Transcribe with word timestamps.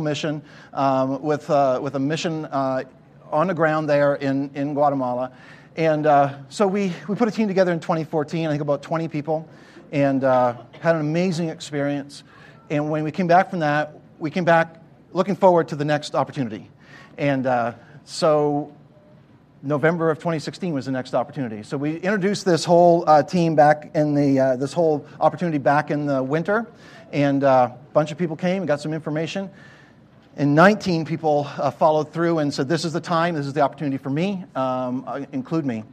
mission 0.00 0.40
um, 0.72 1.20
with, 1.20 1.50
uh, 1.50 1.78
with 1.82 1.96
a 1.96 1.98
mission 1.98 2.46
uh, 2.46 2.82
on 3.30 3.46
the 3.46 3.52
ground 3.52 3.86
there 3.86 4.14
in, 4.14 4.50
in 4.54 4.72
Guatemala. 4.72 5.30
And 5.76 6.06
uh, 6.06 6.38
so 6.48 6.66
we, 6.66 6.94
we 7.08 7.14
put 7.14 7.28
a 7.28 7.30
team 7.30 7.46
together 7.46 7.72
in 7.72 7.78
2014, 7.78 8.46
I 8.46 8.48
think 8.48 8.62
about 8.62 8.80
20 8.82 9.06
people, 9.08 9.46
and 9.92 10.24
uh, 10.24 10.56
had 10.80 10.94
an 10.94 11.02
amazing 11.02 11.50
experience. 11.50 12.24
And 12.70 12.90
when 12.90 13.04
we 13.04 13.10
came 13.10 13.26
back 13.26 13.50
from 13.50 13.58
that, 13.58 14.00
we 14.18 14.30
came 14.30 14.46
back 14.46 14.82
looking 15.12 15.36
forward 15.36 15.68
to 15.68 15.76
the 15.76 15.84
next 15.84 16.14
opportunity. 16.14 16.70
And 17.18 17.46
uh, 17.46 17.74
so 18.06 18.74
November 19.62 20.10
of 20.10 20.16
2016 20.16 20.72
was 20.72 20.86
the 20.86 20.92
next 20.92 21.12
opportunity. 21.12 21.62
So 21.62 21.76
we 21.76 21.96
introduced 21.96 22.46
this 22.46 22.64
whole 22.64 23.04
uh, 23.06 23.22
team 23.22 23.54
back 23.54 23.90
in 23.94 24.14
the, 24.14 24.56
this 24.58 24.72
whole 24.72 25.04
opportunity 25.20 25.58
back 25.58 25.90
in 25.90 26.06
the 26.06 26.22
winter, 26.22 26.66
and 27.12 27.42
a 27.42 27.76
bunch 27.92 28.10
of 28.10 28.16
people 28.16 28.36
came 28.36 28.62
and 28.62 28.66
got 28.66 28.80
some 28.80 28.94
information. 28.94 29.50
And 30.36 30.54
19 30.54 31.04
people 31.04 31.46
uh, 31.58 31.70
followed 31.70 32.12
through 32.12 32.38
and 32.38 32.52
said, 32.52 32.68
This 32.68 32.84
is 32.84 32.92
the 32.92 33.00
time, 33.00 33.34
this 33.34 33.46
is 33.46 33.52
the 33.52 33.60
opportunity 33.60 33.98
for 33.98 34.10
me, 34.10 34.44
um, 34.54 35.04
uh, 35.06 35.24
include 35.32 35.66
me. 35.66 35.84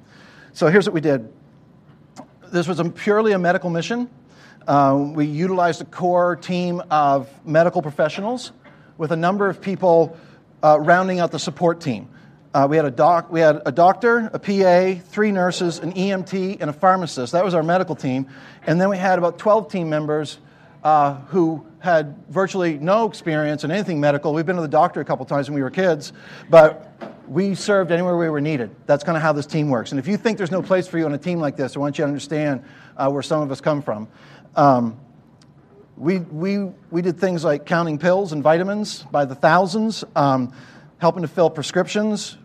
So 0.53 0.67
here's 0.67 0.88
what 0.88 0.93
we 0.93 1.02
did 1.02 1.31
this 2.52 2.67
was 2.67 2.80
a 2.80 2.85
purely 2.85 3.33
a 3.33 3.39
medical 3.39 3.70
mission. 3.70 4.09
Uh, 4.67 5.11
we 5.13 5.25
utilized 5.25 5.81
a 5.81 5.85
core 5.85 6.35
team 6.35 6.81
of 6.89 7.30
medical 7.45 7.81
professionals 7.81 8.52
with 8.97 9.11
a 9.11 9.16
number 9.16 9.49
of 9.49 9.61
people 9.61 10.17
uh, 10.63 10.80
rounding 10.80 11.19
out 11.19 11.31
the 11.31 11.39
support 11.39 11.80
team. 11.80 12.09
Uh, 12.53 12.66
we, 12.69 12.75
had 12.75 12.85
a 12.85 12.91
doc, 12.91 13.31
we 13.31 13.39
had 13.39 13.61
a 13.66 13.71
doctor, 13.71 14.30
a 14.33 14.39
PA, 14.39 14.99
three 15.09 15.31
nurses, 15.31 15.77
an 15.80 15.94
EMT, 15.94 16.58
and 16.59 16.69
a 16.69 16.73
pharmacist. 16.73 17.33
That 17.33 17.45
was 17.45 17.53
our 17.53 17.61
medical 17.61 17.95
team. 17.95 18.27
And 18.66 18.81
then 18.81 18.89
we 18.89 18.97
had 18.97 19.19
about 19.19 19.38
12 19.38 19.71
team 19.71 19.89
members 19.89 20.39
uh, 20.83 21.16
who 21.27 21.66
had 21.79 22.15
virtually 22.27 22.77
no 22.77 23.07
experience 23.07 23.63
in 23.63 23.71
anything 23.71 23.99
medical. 23.99 24.33
We've 24.33 24.45
been 24.45 24.57
to 24.57 24.61
the 24.61 24.67
doctor 24.67 24.99
a 24.99 25.05
couple 25.05 25.25
times 25.25 25.49
when 25.49 25.55
we 25.55 25.63
were 25.63 25.69
kids, 25.69 26.11
but 26.49 26.93
we 27.27 27.55
served 27.55 27.91
anywhere 27.91 28.17
we 28.17 28.30
were 28.30 28.41
needed. 28.41 28.75
That's 28.86 29.03
kind 29.03 29.16
of 29.16 29.21
how 29.21 29.33
this 29.33 29.45
team 29.45 29.69
works. 29.69 29.91
And 29.91 29.99
if 29.99 30.08
you 30.08 30.17
think 30.17 30.38
there's 30.38 30.52
no 30.52 30.61
place 30.61 30.88
for 30.88 30.97
you 30.97 31.05
on 31.05 31.13
a 31.13 31.17
team 31.17 31.39
like 31.39 31.55
this, 31.55 31.75
I 31.75 31.80
want 31.80 31.97
you 31.97 32.03
to 32.03 32.08
understand 32.08 32.63
uh, 32.97 33.09
where 33.09 33.21
some 33.21 33.41
of 33.41 33.52
us 33.52 33.61
come 33.61 33.81
from. 33.81 34.08
Um, 34.55 34.99
we, 35.95 36.19
we, 36.19 36.71
we 36.91 37.02
did 37.02 37.19
things 37.19 37.44
like 37.44 37.66
counting 37.66 37.97
pills 37.97 38.33
and 38.33 38.41
vitamins 38.41 39.03
by 39.03 39.25
the 39.25 39.36
thousands, 39.36 40.03
um, 40.16 40.53
helping 40.97 41.21
to 41.21 41.27
fill 41.27 41.49
prescriptions, 41.49 42.38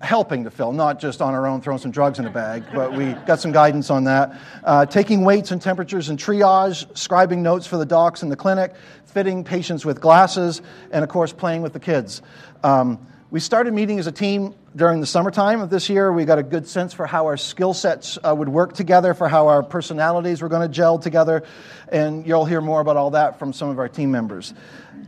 helping 0.00 0.44
to 0.44 0.50
fill, 0.50 0.72
not 0.72 0.98
just 0.98 1.20
on 1.20 1.34
our 1.34 1.46
own 1.46 1.60
throwing 1.60 1.78
some 1.78 1.90
drugs 1.90 2.18
in 2.18 2.26
a 2.26 2.30
bag, 2.30 2.64
but 2.74 2.92
we 2.92 3.12
got 3.26 3.38
some 3.38 3.52
guidance 3.52 3.90
on 3.90 4.04
that. 4.04 4.38
Uh, 4.64 4.86
taking 4.86 5.24
weights 5.24 5.50
and 5.50 5.60
temperatures 5.60 6.08
and 6.08 6.18
triage, 6.18 6.86
scribing 6.92 7.38
notes 7.38 7.66
for 7.66 7.76
the 7.76 7.84
docs 7.84 8.22
in 8.22 8.30
the 8.30 8.36
clinic, 8.36 8.74
fitting 9.04 9.44
patients 9.44 9.84
with 9.84 10.00
glasses, 10.00 10.62
and 10.90 11.04
of 11.04 11.10
course, 11.10 11.32
playing 11.32 11.60
with 11.60 11.74
the 11.74 11.80
kids. 11.80 12.22
Um, 12.64 13.06
we 13.30 13.38
started 13.38 13.74
meeting 13.74 13.98
as 13.98 14.08
a 14.08 14.12
team 14.12 14.54
during 14.74 15.00
the 15.00 15.06
summertime 15.06 15.60
of 15.60 15.70
this 15.70 15.88
year. 15.88 16.12
We 16.12 16.24
got 16.24 16.38
a 16.38 16.42
good 16.42 16.66
sense 16.66 16.92
for 16.92 17.06
how 17.06 17.26
our 17.26 17.36
skill 17.36 17.74
sets 17.74 18.18
uh, 18.24 18.34
would 18.34 18.48
work 18.48 18.72
together, 18.72 19.14
for 19.14 19.28
how 19.28 19.48
our 19.48 19.62
personalities 19.62 20.42
were 20.42 20.48
going 20.48 20.66
to 20.66 20.74
gel 20.74 20.98
together, 20.98 21.44
and 21.88 22.26
you'll 22.26 22.44
hear 22.44 22.60
more 22.60 22.80
about 22.80 22.96
all 22.96 23.10
that 23.10 23.38
from 23.38 23.52
some 23.52 23.68
of 23.68 23.78
our 23.78 23.88
team 23.88 24.10
members. 24.10 24.52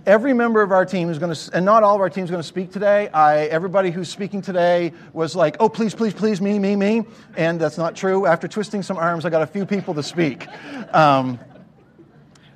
Every 0.05 0.35
member 0.35 0.63
of 0.63 0.73
our 0.73 0.85
team 0.85 1.11
is 1.11 1.19
going 1.21 1.33
to, 1.33 1.51
and 1.55 1.65
not 1.65 1.85
all 1.85 1.95
of 1.95 2.01
our 2.01 2.11
team 2.11 2.25
is 2.25 2.31
going 2.31 2.43
to 2.43 2.49
speak 2.49 2.73
today. 2.73 3.09
I, 3.09 3.45
everybody 3.47 3.93
who's 3.93 4.09
speaking 4.09 4.43
today 4.43 4.93
was 5.13 5.37
like, 5.37 5.57
oh, 5.61 5.69
please, 5.69 5.95
please, 5.95 6.13
please, 6.13 6.41
me, 6.41 6.59
me, 6.59 6.75
me. 6.75 7.05
And 7.37 7.61
that's 7.61 7.79
not 7.79 7.95
true. 7.95 8.27
After 8.27 8.49
twisting 8.49 8.83
some 8.83 8.97
arms, 8.97 9.25
I 9.25 9.31
got 9.31 9.43
a 9.43 9.47
few 9.47 9.65
people 9.67 9.95
to 9.95 10.03
speak. 10.03 10.47
Um, 10.93 11.39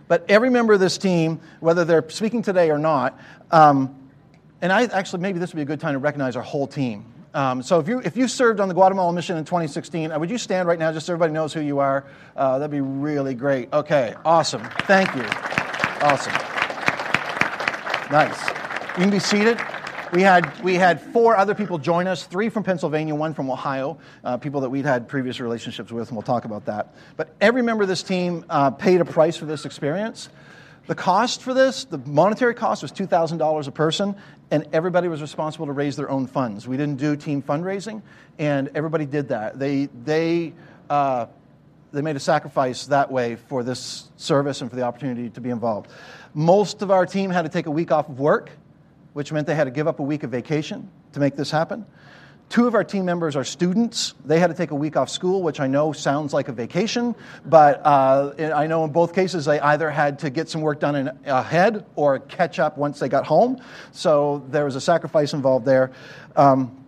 but 0.08 0.26
every 0.28 0.50
member 0.50 0.74
of 0.74 0.80
this 0.80 0.98
team, 0.98 1.40
whether 1.60 1.86
they're 1.86 2.06
speaking 2.10 2.42
today 2.42 2.70
or 2.70 2.78
not, 2.78 3.18
um, 3.50 4.10
and 4.60 4.70
I 4.70 4.84
actually, 4.84 5.22
maybe 5.22 5.38
this 5.38 5.54
would 5.54 5.56
be 5.56 5.62
a 5.62 5.64
good 5.64 5.80
time 5.80 5.94
to 5.94 5.98
recognize 5.98 6.36
our 6.36 6.42
whole 6.42 6.66
team. 6.66 7.06
Um, 7.32 7.62
so 7.62 7.80
if 7.80 7.88
you, 7.88 8.00
if 8.00 8.14
you 8.14 8.28
served 8.28 8.60
on 8.60 8.68
the 8.68 8.74
Guatemala 8.74 9.10
mission 9.12 9.38
in 9.38 9.44
2016, 9.46 10.12
uh, 10.12 10.18
would 10.18 10.28
you 10.28 10.36
stand 10.36 10.68
right 10.68 10.78
now 10.78 10.92
just 10.92 11.06
so 11.06 11.14
everybody 11.14 11.32
knows 11.32 11.54
who 11.54 11.60
you 11.60 11.78
are? 11.78 12.04
Uh, 12.36 12.58
that'd 12.58 12.70
be 12.70 12.82
really 12.82 13.34
great. 13.34 13.72
Okay, 13.72 14.14
awesome. 14.22 14.62
Thank 14.80 15.14
you. 15.16 15.24
Awesome. 16.02 16.55
Nice. 18.10 18.48
You 18.96 19.02
can 19.02 19.10
be 19.10 19.18
seated. 19.18 19.60
We 20.12 20.22
had, 20.22 20.62
we 20.62 20.74
had 20.76 21.00
four 21.00 21.36
other 21.36 21.56
people 21.56 21.78
join 21.78 22.06
us, 22.06 22.24
three 22.24 22.48
from 22.48 22.62
Pennsylvania, 22.62 23.16
one 23.16 23.34
from 23.34 23.50
Ohio, 23.50 23.98
uh, 24.22 24.36
people 24.36 24.60
that 24.60 24.70
we'd 24.70 24.84
had 24.84 25.08
previous 25.08 25.40
relationships 25.40 25.90
with, 25.90 26.08
and 26.08 26.16
we'll 26.16 26.22
talk 26.22 26.44
about 26.44 26.66
that. 26.66 26.94
But 27.16 27.34
every 27.40 27.62
member 27.62 27.82
of 27.82 27.88
this 27.88 28.04
team 28.04 28.44
uh, 28.48 28.70
paid 28.70 29.00
a 29.00 29.04
price 29.04 29.36
for 29.36 29.46
this 29.46 29.64
experience. 29.64 30.28
The 30.86 30.94
cost 30.94 31.42
for 31.42 31.52
this, 31.52 31.84
the 31.84 31.98
monetary 31.98 32.54
cost 32.54 32.82
was 32.82 32.92
$2,000 32.92 33.66
a 33.66 33.70
person, 33.72 34.14
and 34.52 34.68
everybody 34.72 35.08
was 35.08 35.20
responsible 35.20 35.66
to 35.66 35.72
raise 35.72 35.96
their 35.96 36.08
own 36.08 36.28
funds. 36.28 36.68
We 36.68 36.76
didn't 36.76 37.00
do 37.00 37.16
team 37.16 37.42
fundraising, 37.42 38.02
and 38.38 38.70
everybody 38.76 39.06
did 39.06 39.30
that. 39.30 39.58
They, 39.58 39.86
they, 40.04 40.52
uh, 40.88 41.26
they 41.92 42.02
made 42.02 42.14
a 42.14 42.20
sacrifice 42.20 42.86
that 42.86 43.10
way 43.10 43.34
for 43.34 43.64
this 43.64 44.08
service 44.16 44.60
and 44.60 44.70
for 44.70 44.76
the 44.76 44.82
opportunity 44.82 45.30
to 45.30 45.40
be 45.40 45.50
involved. 45.50 45.90
Most 46.36 46.82
of 46.82 46.90
our 46.90 47.06
team 47.06 47.30
had 47.30 47.46
to 47.46 47.48
take 47.48 47.64
a 47.64 47.70
week 47.70 47.90
off 47.90 48.10
of 48.10 48.20
work, 48.20 48.50
which 49.14 49.32
meant 49.32 49.46
they 49.46 49.54
had 49.54 49.64
to 49.64 49.70
give 49.70 49.88
up 49.88 50.00
a 50.00 50.02
week 50.02 50.22
of 50.22 50.30
vacation 50.30 50.90
to 51.14 51.18
make 51.18 51.34
this 51.34 51.50
happen. 51.50 51.86
Two 52.50 52.66
of 52.66 52.74
our 52.74 52.84
team 52.84 53.06
members 53.06 53.36
are 53.36 53.42
students. 53.42 54.12
They 54.22 54.38
had 54.38 54.48
to 54.48 54.54
take 54.54 54.70
a 54.70 54.74
week 54.74 54.98
off 54.98 55.08
school, 55.08 55.42
which 55.42 55.60
I 55.60 55.66
know 55.66 55.92
sounds 55.94 56.34
like 56.34 56.48
a 56.48 56.52
vacation, 56.52 57.14
but 57.46 57.80
uh, 57.86 58.34
I 58.54 58.66
know 58.66 58.84
in 58.84 58.92
both 58.92 59.14
cases 59.14 59.46
they 59.46 59.58
either 59.58 59.90
had 59.90 60.18
to 60.18 60.28
get 60.28 60.50
some 60.50 60.60
work 60.60 60.78
done 60.78 60.94
in, 60.94 61.10
ahead 61.24 61.86
or 61.96 62.18
catch 62.18 62.58
up 62.58 62.76
once 62.76 62.98
they 62.98 63.08
got 63.08 63.24
home. 63.24 63.58
So 63.92 64.44
there 64.50 64.66
was 64.66 64.76
a 64.76 64.80
sacrifice 64.82 65.32
involved 65.32 65.64
there. 65.64 65.90
Um, 66.36 66.85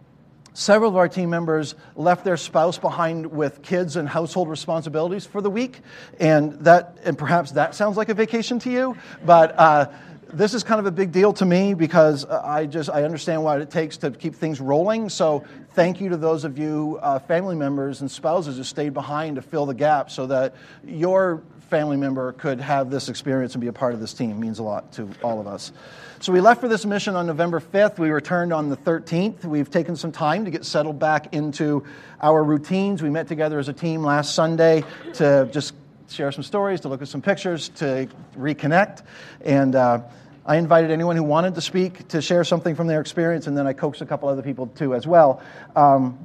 several 0.59 0.91
of 0.91 0.97
our 0.97 1.09
team 1.09 1.31
members 1.31 1.77
left 1.95 2.25
their 2.25 2.37
spouse 2.37 2.79
behind 2.79 3.27
with 3.27 3.63
kids 3.63 3.95
and 3.95 4.09
household 4.09 4.49
responsibilities 4.49 5.25
for 5.25 5.41
the 5.41 5.51
week, 5.51 5.81
and 6.19 6.53
that 6.61 6.99
and 7.05 7.17
perhaps 7.17 7.53
that 7.53 7.75
sounds 7.75 7.97
like 7.97 8.09
a 8.09 8.15
vacation 8.15 8.59
to 8.61 8.71
you, 8.71 8.97
but. 9.25 9.59
Uh, 9.59 9.87
this 10.31 10.53
is 10.53 10.63
kind 10.63 10.79
of 10.79 10.85
a 10.85 10.91
big 10.91 11.11
deal 11.11 11.33
to 11.33 11.47
me 11.47 11.73
because 11.73 12.27
I 12.27 12.67
just 12.67 12.91
I 12.91 13.05
understand 13.05 13.43
what 13.43 13.63
it 13.63 13.71
takes 13.71 13.97
to 13.99 14.11
keep 14.11 14.35
things 14.35 14.61
rolling. 14.61 15.09
So 15.09 15.43
thank 15.71 16.03
you 16.03 16.11
to 16.11 16.19
those 16.19 16.45
of 16.45 16.59
you 16.59 16.99
uh, 17.01 17.19
family 17.21 17.57
members 17.57 18.03
and 18.03 18.11
spouses 18.11 18.59
who 18.59 18.63
stayed 18.63 18.93
behind 18.93 19.37
to 19.37 19.43
fill 19.43 19.65
the 19.65 19.73
gap 19.73 20.11
so 20.11 20.27
that 20.27 20.55
your 20.85 21.43
family 21.71 21.97
member 21.97 22.33
could 22.33 22.61
have 22.61 22.91
this 22.91 23.09
experience 23.09 23.55
and 23.55 23.63
be 23.63 23.69
a 23.69 23.73
part 23.73 23.95
of 23.95 24.01
this 24.01 24.13
team. 24.13 24.33
It 24.33 24.39
means 24.39 24.59
a 24.59 24.63
lot 24.63 24.93
to 24.93 25.09
all 25.23 25.41
of 25.41 25.47
us. 25.47 25.73
So 26.21 26.33
we 26.33 26.41
left 26.41 26.61
for 26.61 26.67
this 26.67 26.85
mission 26.85 27.15
on 27.15 27.29
November 27.29 27.61
5th. 27.61 28.01
We 28.01 28.11
returned 28.11 28.53
on 28.53 28.71
the 28.71 28.77
13th. 28.77 29.45
We've 29.45 29.71
taken 29.71 29.95
some 29.95 30.11
time 30.11 30.47
to 30.47 30.51
get 30.51 30.65
settled 30.65 30.99
back 30.99 31.33
into 31.33 31.85
our 32.21 32.43
routines. 32.43 33.05
We 33.05 33.09
met 33.09 33.29
together 33.29 33.61
as 33.61 33.69
a 33.69 33.73
team 33.73 34.03
last 34.03 34.35
Sunday 34.35 34.83
to 35.15 35.49
just 35.53 35.75
share 36.09 36.33
some 36.33 36.43
stories, 36.43 36.81
to 36.81 36.89
look 36.89 37.03
at 37.03 37.07
some 37.09 37.23
pictures, 37.23 37.69
to 37.77 38.09
reconnect. 38.37 39.05
And 39.45 39.77
uh, 39.77 40.01
I 40.45 40.57
invited 40.57 40.91
anyone 40.91 41.15
who 41.15 41.23
wanted 41.23 41.55
to 41.55 41.61
speak 41.61 42.09
to 42.09 42.21
share 42.21 42.43
something 42.43 42.75
from 42.75 42.89
their 42.89 43.01
experience, 43.01 43.47
and 43.47 43.57
then 43.57 43.69
I 43.69 43.73
coaxed 43.73 44.01
a 44.01 44.07
couple 44.07 44.29
other 44.29 44.43
people 44.43 44.67
too 44.67 44.97
as 44.97 45.07
well. 45.07 45.41
Um, 45.77 46.19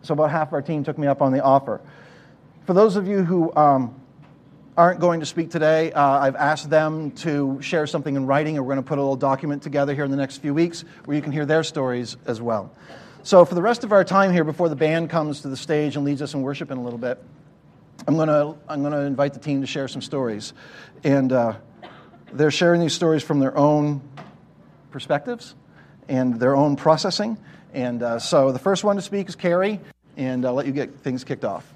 so 0.00 0.14
about 0.14 0.30
half 0.30 0.54
our 0.54 0.62
team 0.62 0.84
took 0.84 0.96
me 0.96 1.06
up 1.06 1.20
on 1.20 1.32
the 1.32 1.42
offer. 1.42 1.82
For 2.64 2.72
those 2.72 2.96
of 2.96 3.06
you 3.06 3.24
who 3.24 3.54
um, 3.54 3.94
aren't 4.78 5.00
going 5.00 5.18
to 5.18 5.26
speak 5.26 5.50
today, 5.50 5.90
uh, 5.90 6.00
I've 6.00 6.36
asked 6.36 6.70
them 6.70 7.10
to 7.10 7.60
share 7.60 7.84
something 7.88 8.14
in 8.14 8.26
writing, 8.26 8.56
and 8.56 8.64
we're 8.64 8.74
going 8.74 8.84
to 8.84 8.88
put 8.88 8.98
a 8.98 9.02
little 9.02 9.16
document 9.16 9.60
together 9.60 9.92
here 9.92 10.04
in 10.04 10.10
the 10.12 10.16
next 10.16 10.36
few 10.36 10.54
weeks 10.54 10.84
where 11.04 11.16
you 11.16 11.22
can 11.22 11.32
hear 11.32 11.44
their 11.44 11.64
stories 11.64 12.16
as 12.26 12.40
well. 12.40 12.72
So, 13.24 13.44
for 13.44 13.56
the 13.56 13.60
rest 13.60 13.82
of 13.82 13.90
our 13.90 14.04
time 14.04 14.32
here, 14.32 14.44
before 14.44 14.68
the 14.68 14.76
band 14.76 15.10
comes 15.10 15.40
to 15.40 15.48
the 15.48 15.56
stage 15.56 15.96
and 15.96 16.04
leads 16.04 16.22
us 16.22 16.32
in 16.32 16.42
worship 16.42 16.70
in 16.70 16.78
a 16.78 16.82
little 16.82 16.98
bit, 16.98 17.20
I'm 18.06 18.14
going 18.14 18.28
to, 18.28 18.56
I'm 18.68 18.80
going 18.80 18.92
to 18.92 19.00
invite 19.00 19.34
the 19.34 19.40
team 19.40 19.62
to 19.62 19.66
share 19.66 19.88
some 19.88 20.00
stories. 20.00 20.52
And 21.02 21.32
uh, 21.32 21.56
they're 22.32 22.52
sharing 22.52 22.80
these 22.80 22.94
stories 22.94 23.24
from 23.24 23.40
their 23.40 23.58
own 23.58 24.00
perspectives 24.92 25.56
and 26.08 26.38
their 26.38 26.54
own 26.54 26.76
processing. 26.76 27.36
And 27.74 28.00
uh, 28.00 28.20
so 28.20 28.52
the 28.52 28.60
first 28.60 28.84
one 28.84 28.94
to 28.94 29.02
speak 29.02 29.28
is 29.28 29.34
Carrie, 29.34 29.80
and 30.16 30.46
I'll 30.46 30.54
let 30.54 30.66
you 30.66 30.72
get 30.72 31.00
things 31.00 31.24
kicked 31.24 31.44
off. 31.44 31.66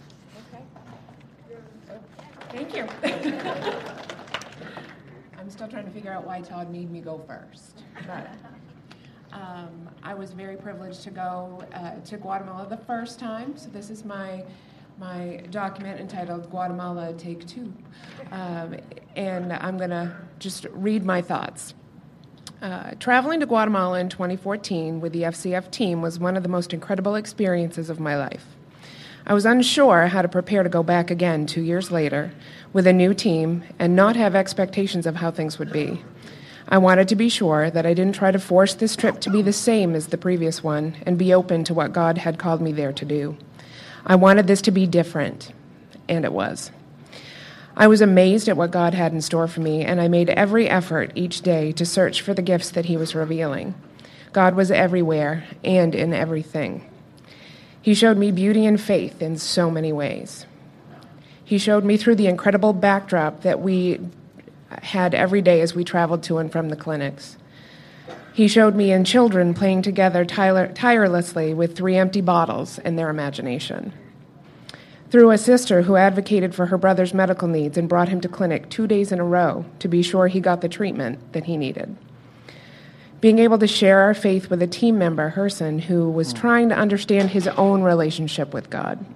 Thank 2.53 2.77
you. 2.77 2.87
I'm 5.39 5.49
still 5.49 5.69
trying 5.69 5.87
to 5.87 5.91
figure 5.91 6.13
out 6.13 6.27
why 6.27 6.43
Todd 6.43 6.71
made 6.71 6.91
me 6.91 7.01
go 7.01 7.19
first. 7.27 7.83
But 8.07 8.29
um, 9.33 9.89
I 10.03 10.13
was 10.13 10.33
very 10.33 10.57
privileged 10.57 11.03
to 11.05 11.11
go 11.11 11.65
uh, 11.73 11.93
to 12.05 12.19
Guatemala 12.19 12.67
the 12.69 12.77
first 12.77 13.19
time, 13.19 13.57
so 13.57 13.71
this 13.71 13.89
is 13.89 14.05
my 14.05 14.45
my 14.99 15.43
document 15.51 15.99
entitled 15.99 16.51
Guatemala 16.51 17.15
Take 17.15 17.47
Two. 17.47 17.73
Um, 18.31 18.77
and 19.17 19.55
I'm 19.55 19.79
going 19.79 19.89
to 19.91 20.15
just 20.39 20.67
read 20.73 21.05
my 21.07 21.23
thoughts. 21.23 21.73
Uh, 22.61 22.91
traveling 23.01 23.41
to 23.41 23.47
Guatemala 23.47 23.99
in 23.99 24.11
2014 24.11 25.01
with 25.01 25.15
the 25.15 25.23
FCF 25.23 25.71
team 25.71 26.03
was 26.03 26.19
one 26.19 26.37
of 26.37 26.43
the 26.43 26.51
most 26.51 26.75
incredible 26.75 27.15
experiences 27.15 27.89
of 27.89 27.99
my 27.99 28.17
life. 28.17 28.45
I 29.25 29.35
was 29.35 29.47
unsure 29.47 30.09
how 30.09 30.23
to 30.23 30.29
prepare 30.29 30.63
to 30.63 30.69
go 30.69 30.83
back 30.83 31.11
again 31.11 31.47
two 31.47 31.63
years 31.63 31.93
later 31.93 32.33
with 32.73 32.87
a 32.87 32.93
new 32.93 33.15
team 33.15 33.63
and 33.79 33.95
not 33.95 34.17
have 34.17 34.35
expectations 34.35 35.07
of 35.07 35.17
how 35.17 35.31
things 35.31 35.59
would 35.59 35.73
be. 35.73 36.03
I 36.69 36.79
wanted 36.79 37.09
to 37.09 37.17
be 37.17 37.29
sure 37.29 37.71
that 37.71 37.87
I 37.87 37.95
didn't 37.95 38.15
try 38.15 38.31
to 38.31 38.39
force 38.39 38.75
this 38.75 38.97
trip 38.97 39.21
to 39.21 39.31
be 39.31 39.43
the 39.43 39.53
same 39.53 39.95
as 39.95 40.09
the 40.09 40.19
previous 40.19 40.65
one 40.65 40.97
and 41.07 41.19
be 41.19 41.33
open 41.33 41.65
to 41.65 41.75
what 41.75 41.93
God 41.93 42.19
had 42.19 42.39
called 42.39 42.61
me 42.61 42.73
there 42.73 42.93
to 42.93 43.05
do. 43.05 43.37
I 44.05 44.17
wanted 44.17 44.47
this 44.47 44.63
to 44.63 44.71
be 44.71 44.87
different, 44.87 45.53
and 46.09 46.25
it 46.25 46.33
was. 46.33 46.73
I 47.77 47.87
was 47.87 48.01
amazed 48.01 48.49
at 48.49 48.57
what 48.57 48.71
God 48.71 48.95
had 48.95 49.13
in 49.13 49.21
store 49.21 49.49
for 49.49 49.61
me, 49.61 49.85
and 49.85 50.01
I 50.01 50.09
made 50.09 50.31
every 50.31 50.69
effort 50.69 51.13
each 51.15 51.43
day 51.43 51.73
to 51.73 51.87
search 51.87 52.21
for 52.21 52.35
the 52.35 52.43
gifts 52.43 52.71
that 52.71 52.87
He 52.87 52.97
was 52.97 53.15
revealing. 53.15 53.75
God 54.33 54.55
was 54.55 54.71
everywhere 54.71 55.45
and 55.63 55.95
in 55.95 56.13
everything. 56.13 56.89
He 57.83 57.95
showed 57.95 58.17
me 58.17 58.31
beauty 58.31 58.65
and 58.65 58.81
faith 58.81 59.21
in 59.21 59.37
so 59.37 59.71
many 59.71 59.93
ways. 59.93 60.47
He 61.45 61.59
showed 61.59 61.85
me 61.85 61.97
through 61.97 62.15
the 62.15 62.29
incredible 62.29 62.73
backdrop 62.73 63.43
that 63.43 63.61
we 63.61 64.01
had 64.81 65.15
every 65.15 65.43
day 65.43 65.61
as 65.61 65.75
we 65.75 65.85
traveled 65.85 66.23
to 66.23 66.39
and 66.39 66.51
from 66.51 66.69
the 66.69 66.77
clinics. 66.77 67.37
He 68.33 68.49
showed 68.49 68.75
me 68.75 68.93
in 68.93 69.05
children 69.05 69.53
playing 69.53 69.83
together 69.83 70.25
tirelessly 70.25 71.53
with 71.53 71.77
three 71.77 71.97
empty 71.97 72.21
bottles 72.21 72.79
in 72.79 72.97
their 72.97 73.11
imagination. 73.11 73.93
Through 75.11 75.33
a 75.33 75.37
sister 75.37 75.83
who 75.83 75.97
advocated 75.97 76.55
for 76.55 76.67
her 76.67 76.79
brother's 76.79 77.13
medical 77.13 77.49
needs 77.49 77.77
and 77.77 77.89
brought 77.89 78.09
him 78.09 78.23
to 78.23 78.29
clinic 78.29 78.71
two 78.71 78.87
days 78.87 79.13
in 79.13 79.21
a 79.21 79.25
row 79.25 79.67
to 79.81 79.89
be 79.89 80.03
sure 80.03 80.29
he 80.29 80.41
got 80.41 80.63
the 80.63 80.69
treatment 80.71 81.33
that 81.33 81.45
he 81.45 81.59
needed. 81.59 81.95
Being 83.23 83.39
able 83.39 83.57
to 83.59 83.69
share 83.69 84.01
our 84.01 84.15
faith 84.15 84.51
with 84.51 84.61
a 84.63 84.67
team 84.67 84.99
member, 84.99 85.31
Herson, 85.37 85.83
who 85.83 86.11
was 86.11 86.33
trying 86.33 86.69
to 86.71 86.75
understand 86.75 87.31
his 87.31 87.47
own 87.47 87.85
relationship 87.85 88.53
with 88.53 88.69
God. 88.69 89.07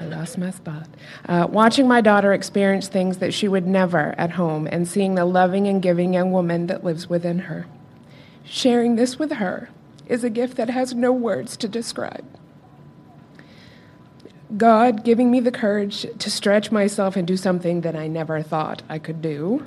I 0.00 0.06
lost 0.06 0.38
my 0.38 0.50
spot. 0.50 0.88
Uh, 1.28 1.46
watching 1.50 1.86
my 1.86 2.00
daughter 2.00 2.32
experience 2.32 2.88
things 2.88 3.18
that 3.18 3.34
she 3.34 3.48
would 3.48 3.66
never 3.66 4.14
at 4.16 4.30
home 4.30 4.66
and 4.66 4.88
seeing 4.88 5.14
the 5.14 5.26
loving 5.26 5.68
and 5.68 5.82
giving 5.82 6.14
young 6.14 6.32
woman 6.32 6.68
that 6.68 6.84
lives 6.84 7.10
within 7.10 7.40
her. 7.40 7.66
Sharing 8.44 8.96
this 8.96 9.18
with 9.18 9.32
her 9.32 9.68
is 10.06 10.24
a 10.24 10.30
gift 10.30 10.56
that 10.56 10.70
has 10.70 10.94
no 10.94 11.12
words 11.12 11.58
to 11.58 11.68
describe. 11.68 12.24
God 14.56 15.04
giving 15.04 15.30
me 15.30 15.40
the 15.40 15.52
courage 15.52 16.06
to 16.18 16.30
stretch 16.30 16.72
myself 16.72 17.14
and 17.14 17.26
do 17.28 17.36
something 17.36 17.82
that 17.82 17.94
I 17.94 18.08
never 18.08 18.40
thought 18.40 18.82
I 18.88 18.98
could 18.98 19.20
do. 19.20 19.66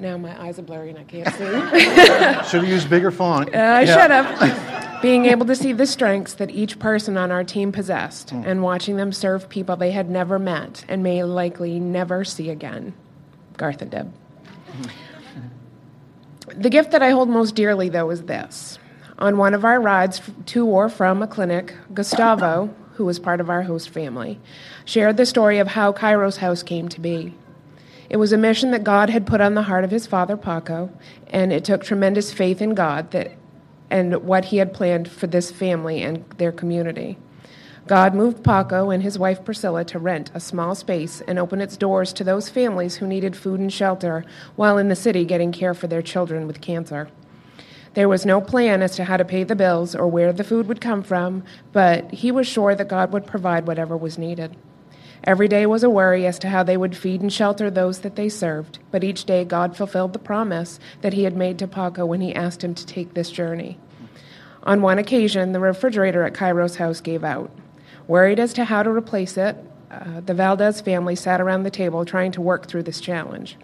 Now 0.00 0.16
my 0.16 0.40
eyes 0.42 0.58
are 0.58 0.62
blurry 0.62 0.90
and 0.90 0.98
I 0.98 1.04
can't 1.04 1.28
see. 1.34 1.44
Should 2.50 2.62
have 2.62 2.68
used 2.68 2.88
bigger 2.88 3.10
font. 3.10 3.54
Uh, 3.54 3.58
I 3.58 3.82
yeah. 3.82 4.00
should 4.00 4.10
have. 4.10 5.02
being 5.02 5.26
able 5.26 5.46
to 5.46 5.54
see 5.54 5.72
the 5.72 5.86
strengths 5.86 6.34
that 6.34 6.50
each 6.50 6.78
person 6.78 7.16
on 7.16 7.30
our 7.30 7.44
team 7.44 7.70
possessed 7.72 8.28
mm. 8.28 8.46
and 8.46 8.62
watching 8.62 8.96
them 8.96 9.12
serve 9.12 9.48
people 9.48 9.76
they 9.76 9.90
had 9.90 10.10
never 10.10 10.38
met 10.38 10.84
and 10.88 11.02
may 11.02 11.22
likely 11.22 11.78
never 11.78 12.24
see 12.24 12.50
again. 12.50 12.94
Garth 13.56 13.82
and 13.82 13.90
Deb. 13.90 14.12
The 16.56 16.70
gift 16.70 16.90
that 16.90 17.02
I 17.02 17.10
hold 17.10 17.28
most 17.28 17.54
dearly, 17.54 17.88
though, 17.88 18.10
is 18.10 18.24
this. 18.24 18.76
On 19.18 19.36
one 19.36 19.54
of 19.54 19.64
our 19.64 19.80
rides 19.80 20.20
to 20.46 20.66
or 20.66 20.88
from 20.88 21.22
a 21.22 21.28
clinic, 21.28 21.74
Gustavo, 21.94 22.74
who 22.94 23.04
was 23.04 23.20
part 23.20 23.40
of 23.40 23.48
our 23.48 23.62
host 23.62 23.88
family, 23.90 24.40
shared 24.84 25.16
the 25.16 25.26
story 25.26 25.58
of 25.58 25.68
how 25.68 25.92
Kairos 25.92 26.38
House 26.38 26.64
came 26.64 26.88
to 26.88 27.00
be. 27.00 27.34
It 28.10 28.16
was 28.16 28.32
a 28.32 28.36
mission 28.36 28.72
that 28.72 28.82
God 28.82 29.08
had 29.08 29.24
put 29.24 29.40
on 29.40 29.54
the 29.54 29.62
heart 29.62 29.84
of 29.84 29.92
his 29.92 30.06
father, 30.06 30.36
Paco, 30.36 30.90
and 31.28 31.52
it 31.52 31.64
took 31.64 31.84
tremendous 31.84 32.32
faith 32.32 32.60
in 32.60 32.74
God 32.74 33.12
that 33.12 33.32
and 33.88 34.24
what 34.24 34.46
he 34.46 34.58
had 34.58 34.72
planned 34.72 35.10
for 35.10 35.26
this 35.26 35.50
family 35.50 36.02
and 36.02 36.24
their 36.38 36.52
community. 36.52 37.18
God 37.86 38.14
moved 38.14 38.44
Paco 38.44 38.90
and 38.90 39.02
his 39.02 39.18
wife 39.18 39.44
Priscilla 39.44 39.84
to 39.86 39.98
rent 39.98 40.30
a 40.32 40.40
small 40.40 40.74
space 40.74 41.20
and 41.22 41.38
open 41.38 41.60
its 41.60 41.76
doors 41.76 42.12
to 42.12 42.24
those 42.24 42.48
families 42.48 42.96
who 42.96 43.06
needed 43.06 43.36
food 43.36 43.58
and 43.58 43.72
shelter 43.72 44.24
while 44.54 44.78
in 44.78 44.88
the 44.88 44.96
city 44.96 45.24
getting 45.24 45.50
care 45.50 45.74
for 45.74 45.88
their 45.88 46.02
children 46.02 46.46
with 46.46 46.60
cancer. 46.60 47.08
There 47.94 48.08
was 48.08 48.24
no 48.24 48.40
plan 48.40 48.82
as 48.82 48.94
to 48.96 49.04
how 49.04 49.16
to 49.16 49.24
pay 49.24 49.42
the 49.42 49.56
bills 49.56 49.96
or 49.96 50.06
where 50.06 50.32
the 50.32 50.44
food 50.44 50.68
would 50.68 50.80
come 50.80 51.02
from, 51.02 51.42
but 51.72 52.12
he 52.12 52.30
was 52.30 52.46
sure 52.46 52.76
that 52.76 52.86
God 52.86 53.12
would 53.12 53.26
provide 53.26 53.66
whatever 53.66 53.96
was 53.96 54.18
needed. 54.18 54.56
Every 55.24 55.48
day 55.48 55.66
was 55.66 55.82
a 55.82 55.90
worry 55.90 56.26
as 56.26 56.38
to 56.40 56.48
how 56.48 56.62
they 56.62 56.76
would 56.76 56.96
feed 56.96 57.20
and 57.20 57.32
shelter 57.32 57.70
those 57.70 58.00
that 58.00 58.16
they 58.16 58.28
served, 58.28 58.78
but 58.90 59.04
each 59.04 59.24
day 59.24 59.44
God 59.44 59.76
fulfilled 59.76 60.12
the 60.14 60.18
promise 60.18 60.80
that 61.02 61.12
He 61.12 61.24
had 61.24 61.36
made 61.36 61.58
to 61.58 61.68
Paco 61.68 62.06
when 62.06 62.22
He 62.22 62.34
asked 62.34 62.64
him 62.64 62.74
to 62.74 62.86
take 62.86 63.12
this 63.12 63.30
journey. 63.30 63.78
On 64.62 64.80
one 64.80 64.98
occasion, 64.98 65.52
the 65.52 65.60
refrigerator 65.60 66.22
at 66.22 66.32
Kairos 66.32 66.76
house 66.76 67.00
gave 67.00 67.22
out. 67.22 67.50
Worried 68.06 68.40
as 68.40 68.52
to 68.54 68.64
how 68.64 68.82
to 68.82 68.90
replace 68.90 69.36
it, 69.36 69.56
uh, 69.90 70.20
the 70.20 70.34
Valdez 70.34 70.80
family 70.80 71.16
sat 71.16 71.40
around 71.40 71.64
the 71.64 71.70
table 71.70 72.04
trying 72.04 72.32
to 72.32 72.40
work 72.40 72.66
through 72.66 72.84
this 72.84 73.00
challenge. 73.00 73.56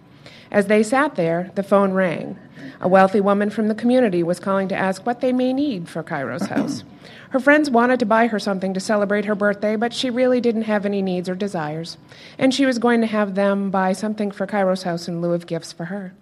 As 0.50 0.66
they 0.66 0.82
sat 0.82 1.16
there, 1.16 1.50
the 1.54 1.62
phone 1.62 1.92
rang. 1.92 2.38
A 2.80 2.88
wealthy 2.88 3.20
woman 3.20 3.50
from 3.50 3.68
the 3.68 3.74
community 3.74 4.22
was 4.22 4.40
calling 4.40 4.68
to 4.68 4.76
ask 4.76 5.04
what 5.04 5.20
they 5.20 5.32
may 5.32 5.52
need 5.52 5.88
for 5.88 6.02
Kairos 6.02 6.46
house. 6.54 6.84
Her 7.30 7.40
friends 7.40 7.70
wanted 7.70 7.98
to 8.00 8.06
buy 8.06 8.28
her 8.28 8.38
something 8.38 8.72
to 8.74 8.80
celebrate 8.80 9.24
her 9.24 9.34
birthday, 9.34 9.76
but 9.76 9.92
she 9.92 10.10
really 10.10 10.40
didn't 10.40 10.62
have 10.62 10.86
any 10.86 11.02
needs 11.02 11.28
or 11.28 11.34
desires. 11.34 11.98
And 12.38 12.54
she 12.54 12.66
was 12.66 12.78
going 12.78 13.00
to 13.00 13.06
have 13.06 13.34
them 13.34 13.70
buy 13.70 13.92
something 13.92 14.30
for 14.30 14.46
Kairos 14.46 14.84
House 14.84 15.08
in 15.08 15.20
lieu 15.20 15.32
of 15.32 15.46
gifts 15.46 15.72
for 15.72 15.86
her. 15.86 16.14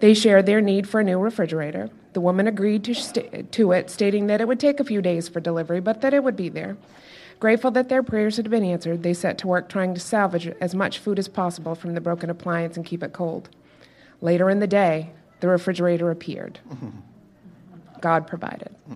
They 0.00 0.14
shared 0.14 0.46
their 0.46 0.60
need 0.60 0.88
for 0.88 1.00
a 1.00 1.04
new 1.04 1.18
refrigerator. 1.18 1.90
The 2.12 2.20
woman 2.20 2.46
agreed 2.46 2.84
to, 2.84 2.94
st- 2.94 3.50
to 3.52 3.72
it, 3.72 3.90
stating 3.90 4.28
that 4.28 4.40
it 4.40 4.48
would 4.48 4.60
take 4.60 4.80
a 4.80 4.84
few 4.84 5.02
days 5.02 5.28
for 5.28 5.40
delivery, 5.40 5.80
but 5.80 6.00
that 6.02 6.14
it 6.14 6.22
would 6.22 6.36
be 6.36 6.48
there. 6.48 6.76
Grateful 7.40 7.70
that 7.70 7.88
their 7.88 8.02
prayers 8.02 8.36
had 8.36 8.50
been 8.50 8.64
answered, 8.64 9.02
they 9.02 9.14
set 9.14 9.38
to 9.38 9.46
work 9.46 9.68
trying 9.68 9.94
to 9.94 10.00
salvage 10.00 10.48
as 10.60 10.74
much 10.74 10.98
food 10.98 11.18
as 11.18 11.28
possible 11.28 11.74
from 11.74 11.94
the 11.94 12.00
broken 12.00 12.30
appliance 12.30 12.76
and 12.76 12.84
keep 12.84 13.02
it 13.02 13.12
cold. 13.12 13.48
Later 14.20 14.50
in 14.50 14.58
the 14.58 14.66
day, 14.66 15.10
the 15.40 15.48
refrigerator 15.48 16.10
appeared. 16.10 16.58
God 18.00 18.26
provided. 18.26 18.74
Hmm. 18.86 18.94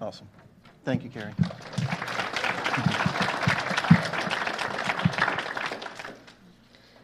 Awesome. 0.00 0.28
Thank 0.84 1.04
you, 1.04 1.10
Carrie. 1.10 1.32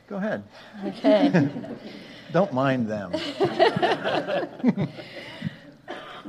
Go 0.09 0.17
ahead. 0.17 0.43
Okay. 0.85 1.49
Don't 2.33 2.53
mind 2.53 2.89
them. 2.89 3.13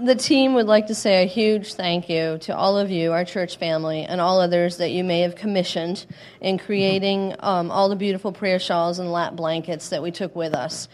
the 0.05 0.15
team 0.15 0.53
would 0.53 0.65
like 0.65 0.87
to 0.87 0.95
say 0.95 1.23
a 1.23 1.27
huge 1.27 1.73
thank 1.73 2.09
you 2.09 2.37
to 2.39 2.55
all 2.55 2.77
of 2.77 2.89
you, 2.89 3.11
our 3.11 3.25
church 3.25 3.57
family, 3.57 4.03
and 4.03 4.21
all 4.21 4.39
others 4.39 4.77
that 4.77 4.91
you 4.91 5.03
may 5.03 5.21
have 5.21 5.35
commissioned 5.35 6.05
in 6.39 6.57
creating 6.57 7.35
um, 7.39 7.69
all 7.69 7.89
the 7.89 7.95
beautiful 7.95 8.31
prayer 8.31 8.59
shawls 8.59 8.99
and 8.99 9.11
lap 9.11 9.35
blankets 9.35 9.89
that 9.89 10.01
we 10.01 10.11
took 10.11 10.35
with 10.35 10.53
us. 10.53 10.87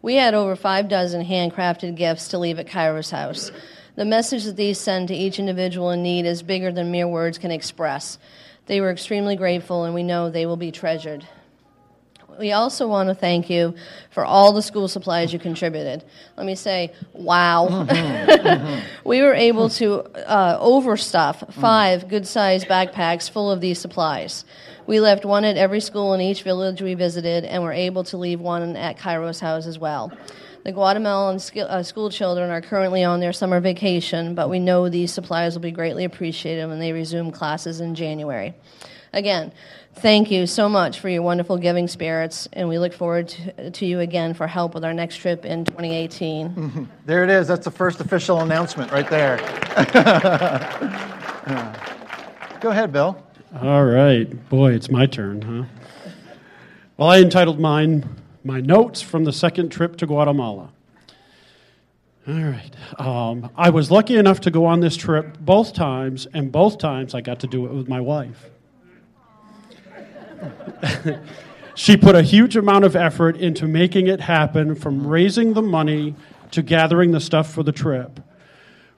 We 0.00 0.14
had 0.14 0.34
over 0.34 0.56
five 0.56 0.88
dozen 0.88 1.24
handcrafted 1.24 1.96
gifts 1.96 2.28
to 2.28 2.38
leave 2.38 2.58
at 2.58 2.66
Kairos 2.66 3.10
House. 3.10 3.52
The 3.94 4.04
message 4.04 4.44
that 4.44 4.56
these 4.56 4.78
send 4.78 5.08
to 5.08 5.14
each 5.14 5.38
individual 5.38 5.90
in 5.90 6.02
need 6.02 6.26
is 6.26 6.42
bigger 6.42 6.72
than 6.72 6.90
mere 6.90 7.08
words 7.08 7.38
can 7.38 7.50
express. 7.50 8.18
They 8.66 8.80
were 8.80 8.90
extremely 8.90 9.36
grateful, 9.36 9.84
and 9.84 9.94
we 9.94 10.02
know 10.02 10.30
they 10.30 10.46
will 10.46 10.56
be 10.56 10.72
treasured. 10.72 11.26
We 12.38 12.52
also 12.52 12.86
want 12.86 13.08
to 13.08 13.14
thank 13.14 13.48
you 13.48 13.74
for 14.10 14.24
all 14.24 14.52
the 14.52 14.62
school 14.62 14.88
supplies 14.88 15.32
you 15.32 15.38
contributed. 15.38 16.04
Let 16.36 16.46
me 16.46 16.54
say, 16.54 16.92
wow. 17.12 17.68
Mm-hmm. 17.70 18.30
mm-hmm. 18.46 19.08
we 19.08 19.22
were 19.22 19.34
able 19.34 19.68
to 19.70 20.00
uh, 20.26 20.58
overstuff 20.60 21.52
five 21.54 22.08
good 22.08 22.26
sized 22.26 22.66
backpacks 22.66 23.30
full 23.30 23.50
of 23.50 23.60
these 23.60 23.78
supplies. 23.78 24.44
We 24.86 25.00
left 25.00 25.24
one 25.24 25.44
at 25.44 25.56
every 25.56 25.80
school 25.80 26.14
in 26.14 26.20
each 26.20 26.42
village 26.42 26.80
we 26.80 26.94
visited, 26.94 27.44
and 27.44 27.62
were 27.62 27.72
able 27.72 28.04
to 28.04 28.16
leave 28.16 28.40
one 28.40 28.76
at 28.76 28.98
Kairos 28.98 29.40
House 29.40 29.66
as 29.66 29.78
well. 29.78 30.12
The 30.66 30.72
Guatemalan 30.72 31.40
uh, 31.60 31.82
school 31.84 32.10
children 32.10 32.50
are 32.50 32.60
currently 32.60 33.04
on 33.04 33.20
their 33.20 33.32
summer 33.32 33.60
vacation, 33.60 34.34
but 34.34 34.50
we 34.50 34.58
know 34.58 34.88
these 34.88 35.12
supplies 35.12 35.54
will 35.54 35.62
be 35.62 35.70
greatly 35.70 36.04
appreciated 36.04 36.66
when 36.66 36.80
they 36.80 36.92
resume 36.92 37.30
classes 37.30 37.80
in 37.80 37.94
January. 37.94 38.54
Again, 39.12 39.52
thank 39.96 40.30
you 40.30 40.46
so 40.46 40.68
much 40.68 41.00
for 41.00 41.08
your 41.08 41.22
wonderful 41.22 41.56
giving 41.56 41.88
spirits, 41.88 42.48
and 42.52 42.68
we 42.68 42.78
look 42.78 42.92
forward 42.92 43.28
to, 43.28 43.70
to 43.70 43.86
you 43.86 44.00
again 44.00 44.34
for 44.34 44.46
help 44.46 44.74
with 44.74 44.84
our 44.84 44.94
next 44.94 45.16
trip 45.16 45.44
in 45.44 45.64
2018. 45.64 46.50
Mm-hmm. 46.50 46.84
There 47.06 47.22
it 47.22 47.30
is. 47.30 47.46
That's 47.46 47.64
the 47.64 47.70
first 47.70 48.00
official 48.00 48.40
announcement 48.40 48.90
right 48.90 49.08
there. 49.08 49.36
Go 52.60 52.70
ahead, 52.70 52.92
Bill. 52.92 53.22
All 53.62 53.84
right. 53.84 54.48
Boy, 54.48 54.72
it's 54.72 54.90
my 54.90 55.06
turn, 55.06 55.42
huh? 55.42 56.10
Well, 56.96 57.08
I 57.08 57.20
entitled 57.20 57.60
mine 57.60 58.08
my 58.42 58.60
notes 58.60 59.02
from 59.02 59.24
the 59.24 59.32
second 59.32 59.70
trip 59.70 59.96
to 59.98 60.06
Guatemala. 60.06 60.70
All 62.28 62.34
right. 62.34 62.70
Um, 62.98 63.50
I 63.56 63.70
was 63.70 63.90
lucky 63.90 64.16
enough 64.16 64.40
to 64.40 64.50
go 64.50 64.64
on 64.64 64.80
this 64.80 64.96
trip 64.96 65.38
both 65.38 65.74
times, 65.74 66.26
and 66.32 66.50
both 66.50 66.78
times 66.78 67.14
I 67.14 67.20
got 67.20 67.40
to 67.40 67.46
do 67.46 67.66
it 67.66 67.72
with 67.72 67.88
my 67.88 68.00
wife. 68.00 68.50
she 71.74 71.96
put 71.96 72.14
a 72.14 72.22
huge 72.22 72.56
amount 72.56 72.84
of 72.84 72.96
effort 72.96 73.36
into 73.36 73.66
making 73.66 74.06
it 74.06 74.20
happen 74.20 74.74
from 74.74 75.06
raising 75.06 75.52
the 75.54 75.62
money 75.62 76.14
to 76.50 76.62
gathering 76.62 77.12
the 77.12 77.20
stuff 77.20 77.52
for 77.52 77.62
the 77.62 77.72
trip. 77.72 78.20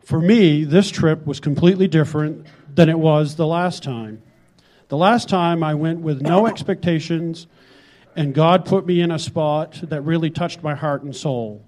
For 0.00 0.20
me, 0.20 0.64
this 0.64 0.90
trip 0.90 1.26
was 1.26 1.40
completely 1.40 1.88
different 1.88 2.46
than 2.74 2.88
it 2.88 2.98
was 2.98 3.36
the 3.36 3.46
last 3.46 3.82
time. 3.82 4.22
The 4.88 4.96
last 4.96 5.28
time 5.28 5.62
I 5.62 5.74
went 5.74 6.00
with 6.00 6.22
no 6.22 6.46
expectations 6.46 7.46
and 8.16 8.34
God 8.34 8.64
put 8.64 8.86
me 8.86 9.00
in 9.00 9.10
a 9.10 9.18
spot 9.18 9.78
that 9.82 10.00
really 10.02 10.30
touched 10.30 10.62
my 10.62 10.74
heart 10.74 11.02
and 11.02 11.14
soul. 11.14 11.62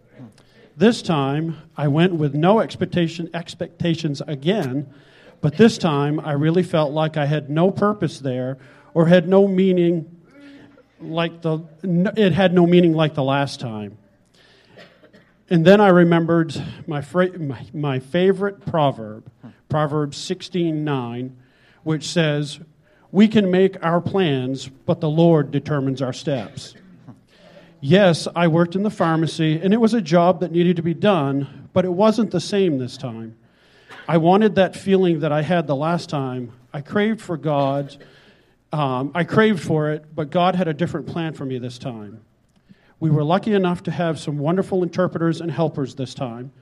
This 0.77 1.03
time, 1.03 1.59
I 1.77 1.89
went 1.89 2.15
with 2.15 2.35
no 2.35 2.61
expectation, 2.61 3.29
expectations 3.35 4.23
again, 4.27 4.93
but 5.41 5.59
this 5.59 5.77
time 5.77 6.19
I 6.19 6.33
really 6.33 6.63
felt 6.63 6.93
like 6.93 7.17
I 7.17 7.27
had 7.27 7.51
no 7.51 7.71
purpose 7.71 8.21
there 8.21 8.57
or 8.95 9.07
had 9.07 9.29
no 9.29 9.47
meaning 9.47 10.21
like 11.01 11.43
the 11.43 11.61
it 12.17 12.33
had 12.33 12.53
no 12.53 12.67
meaning 12.67 12.93
like 12.93 13.15
the 13.15 13.25
last 13.25 13.61
time. 13.61 13.97
And 15.53 15.65
then 15.65 15.81
I 15.81 15.89
remembered 15.89 16.55
my, 16.87 17.03
fra- 17.03 17.37
my, 17.37 17.67
my 17.75 17.99
favorite 17.99 18.65
proverb, 18.65 19.29
Proverbs 19.69 20.17
16:9, 20.17 21.33
which 21.83 22.07
says, 22.07 22.61
"We 23.11 23.27
can 23.27 23.51
make 23.51 23.83
our 23.85 24.01
plans, 24.01 24.69
but 24.69 25.01
the 25.01 25.11
Lord 25.11 25.51
determines 25.51 26.01
our 26.01 26.13
steps." 26.13 26.75
Yes, 27.81 28.29
I 28.37 28.47
worked 28.47 28.77
in 28.77 28.83
the 28.83 28.91
pharmacy, 28.91 29.59
and 29.61 29.73
it 29.73 29.81
was 29.81 29.95
a 29.95 30.03
job 30.03 30.41
that 30.41 30.53
needed 30.53 30.77
to 30.77 30.83
be 30.83 30.95
done, 30.95 31.69
but 31.73 31.87
it 31.87 31.93
wasn't 31.93 32.31
the 32.31 32.41
same 32.41 32.79
this 32.79 32.99
time. 32.99 33.37
I 34.07 34.19
wanted 34.19 34.55
that 34.57 34.77
feeling 34.77 35.21
that 35.21 35.33
I 35.33 35.43
had 35.43 35.67
the 35.67 35.77
last 35.77 36.11
time. 36.11 36.53
I 36.75 36.83
craved 36.83 37.23
for 37.23 37.39
God. 37.39 37.97
Um, 38.73 39.11
I 39.15 39.25
craved 39.25 39.63
for 39.63 39.91
it, 39.91 40.15
but 40.15 40.31
God 40.31 40.55
had 40.55 40.69
a 40.69 40.75
different 40.75 41.07
plan 41.07 41.33
for 41.33 41.45
me 41.45 41.59
this 41.59 41.79
time. 41.79 42.21
We 43.01 43.11
were 43.11 43.25
lucky 43.25 43.55
enough 43.55 43.83
to 43.85 43.91
have 43.91 44.21
some 44.21 44.39
wonderful 44.39 44.83
interpreters 44.83 45.41
and 45.41 45.51
helpers 45.51 45.95
this 45.95 46.15
time. 46.15 46.53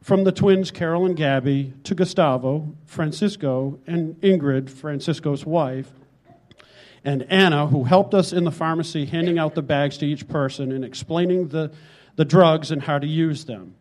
From 0.00 0.24
the 0.24 0.32
twins, 0.32 0.72
Carol 0.72 1.06
and 1.06 1.16
Gabby, 1.16 1.74
to 1.84 1.94
Gustavo, 1.94 2.74
Francisco, 2.86 3.78
and 3.86 4.20
Ingrid, 4.20 4.68
Francisco's 4.68 5.46
wife, 5.46 5.92
and 7.04 7.24
Anna, 7.28 7.66
who 7.66 7.84
helped 7.84 8.14
us 8.14 8.32
in 8.32 8.44
the 8.44 8.50
pharmacy 8.50 9.04
handing 9.04 9.38
out 9.38 9.54
the 9.54 9.62
bags 9.62 9.98
to 9.98 10.06
each 10.06 10.26
person 10.28 10.72
and 10.72 10.84
explaining 10.84 11.48
the, 11.48 11.70
the 12.16 12.24
drugs 12.24 12.70
and 12.70 12.82
how 12.82 12.98
to 12.98 13.06
use 13.06 13.44
them. 13.44 13.74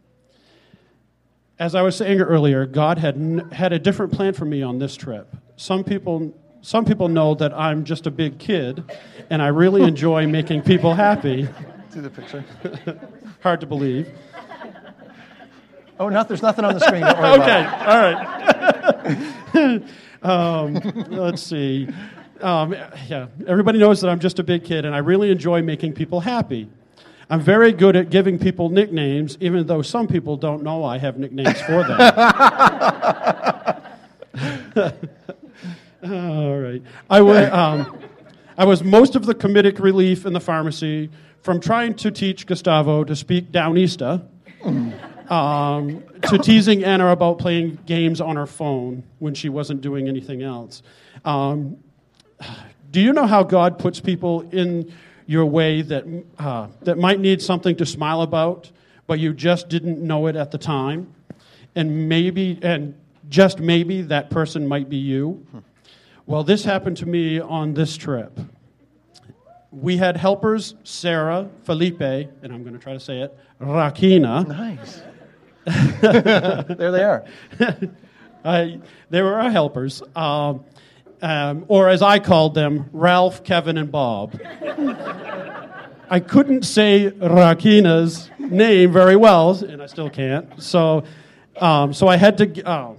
As 1.57 1.75
I 1.75 1.81
was 1.81 1.95
saying 1.95 2.19
earlier, 2.19 2.65
God 2.65 2.97
had, 2.97 3.47
had 3.51 3.73
a 3.73 3.79
different 3.79 4.11
plan 4.11 4.33
for 4.33 4.45
me 4.45 4.61
on 4.63 4.79
this 4.79 4.95
trip. 4.95 5.35
Some 5.55 5.83
people, 5.83 6.35
some 6.61 6.85
people 6.85 7.07
know 7.07 7.33
that 7.35 7.53
I'm 7.53 7.83
just 7.83 8.05
a 8.07 8.11
big 8.11 8.37
kid, 8.37 8.83
and 9.29 9.41
I 9.41 9.47
really 9.47 9.81
enjoy 9.83 10.27
making 10.27 10.61
people 10.61 10.93
happy. 10.93 11.47
See 11.89 11.99
the 11.99 12.09
picture? 12.09 12.45
Hard 13.41 13.61
to 13.61 13.67
believe. 13.67 14.09
Oh, 15.99 16.09
no, 16.09 16.23
there's 16.23 16.41
nothing 16.41 16.65
on 16.65 16.73
the 16.73 16.79
screen. 16.79 17.03
Okay, 17.03 17.65
all 17.85 17.99
right. 19.63 19.83
um, 20.23 20.73
let's 21.09 21.43
see. 21.43 21.87
Um, 22.41 22.73
yeah, 23.07 23.27
everybody 23.47 23.77
knows 23.77 24.01
that 24.01 24.09
I'm 24.09 24.19
just 24.19 24.39
a 24.39 24.43
big 24.43 24.63
kid, 24.63 24.85
and 24.85 24.95
I 24.95 24.99
really 24.99 25.31
enjoy 25.31 25.61
making 25.61 25.93
people 25.93 26.19
happy. 26.21 26.69
I'm 27.29 27.39
very 27.39 27.71
good 27.71 27.95
at 27.95 28.09
giving 28.09 28.37
people 28.37 28.69
nicknames, 28.69 29.37
even 29.39 29.65
though 29.65 29.81
some 29.81 30.07
people 30.07 30.37
don't 30.37 30.63
know 30.63 30.83
I 30.83 30.97
have 30.97 31.17
nicknames 31.17 31.61
for 31.61 31.83
them. 31.83 31.97
All 36.03 36.57
right. 36.57 36.81
I, 37.09 37.17
w- 37.19 37.51
um, 37.51 37.99
I 38.57 38.65
was 38.65 38.83
most 38.83 39.15
of 39.15 39.25
the 39.25 39.35
comedic 39.35 39.79
relief 39.79 40.25
in 40.25 40.33
the 40.33 40.39
pharmacy 40.39 41.11
from 41.41 41.59
trying 41.59 41.93
to 41.95 42.11
teach 42.11 42.47
Gustavo 42.47 43.03
to 43.03 43.15
speak 43.15 43.51
Downista 43.51 44.25
um, 45.31 46.03
to 46.23 46.37
teasing 46.37 46.83
Anna 46.83 47.07
about 47.07 47.39
playing 47.39 47.79
games 47.85 48.19
on 48.19 48.35
her 48.35 48.45
phone 48.45 49.03
when 49.19 49.33
she 49.33 49.49
wasn't 49.49 49.81
doing 49.81 50.07
anything 50.07 50.41
else. 50.41 50.83
Um, 51.23 51.77
do 52.91 52.99
you 52.99 53.13
know 53.13 53.25
how 53.25 53.43
God 53.43 53.79
puts 53.79 53.99
people 53.99 54.41
in 54.51 54.93
your 55.25 55.45
way 55.45 55.81
that, 55.83 56.23
uh, 56.37 56.67
that 56.81 56.97
might 56.97 57.19
need 57.19 57.41
something 57.41 57.75
to 57.77 57.85
smile 57.85 58.21
about, 58.21 58.71
but 59.07 59.19
you 59.19 59.33
just 59.33 59.69
didn't 59.69 60.01
know 60.01 60.27
it 60.27 60.35
at 60.35 60.51
the 60.51 60.57
time? 60.57 61.13
And 61.75 62.09
maybe, 62.09 62.59
and 62.61 62.95
just 63.29 63.59
maybe, 63.59 64.01
that 64.03 64.29
person 64.29 64.67
might 64.67 64.89
be 64.89 64.97
you. 64.97 65.45
Well, 66.31 66.45
this 66.45 66.63
happened 66.63 66.95
to 66.97 67.05
me 67.05 67.41
on 67.41 67.73
this 67.73 67.97
trip. 67.97 68.39
We 69.69 69.97
had 69.97 70.15
helpers 70.15 70.75
Sarah, 70.85 71.49
Felipe, 71.63 71.99
and 71.99 72.53
I'm 72.53 72.63
going 72.63 72.71
to 72.71 72.79
try 72.79 72.93
to 72.93 73.01
say 73.01 73.19
it, 73.19 73.37
Rakina. 73.59 74.47
Nice. 74.47 75.01
there 76.77 76.91
they 76.93 77.03
are. 77.03 77.25
I, 78.45 78.79
they 79.09 79.21
were 79.21 79.41
our 79.41 79.51
helpers, 79.51 80.01
um, 80.15 80.63
um, 81.21 81.65
or 81.67 81.89
as 81.89 82.01
I 82.01 82.19
called 82.19 82.55
them, 82.55 82.89
Ralph, 82.93 83.43
Kevin, 83.43 83.77
and 83.77 83.91
Bob. 83.91 84.39
I 86.09 86.21
couldn't 86.21 86.63
say 86.63 87.11
Rakina's 87.11 88.31
name 88.39 88.93
very 88.93 89.17
well, 89.17 89.51
and 89.65 89.83
I 89.83 89.85
still 89.85 90.09
can't. 90.09 90.63
So, 90.63 91.03
um, 91.57 91.93
so 91.93 92.07
I 92.07 92.15
had 92.15 92.37
to. 92.37 92.69
Oh, 92.71 92.97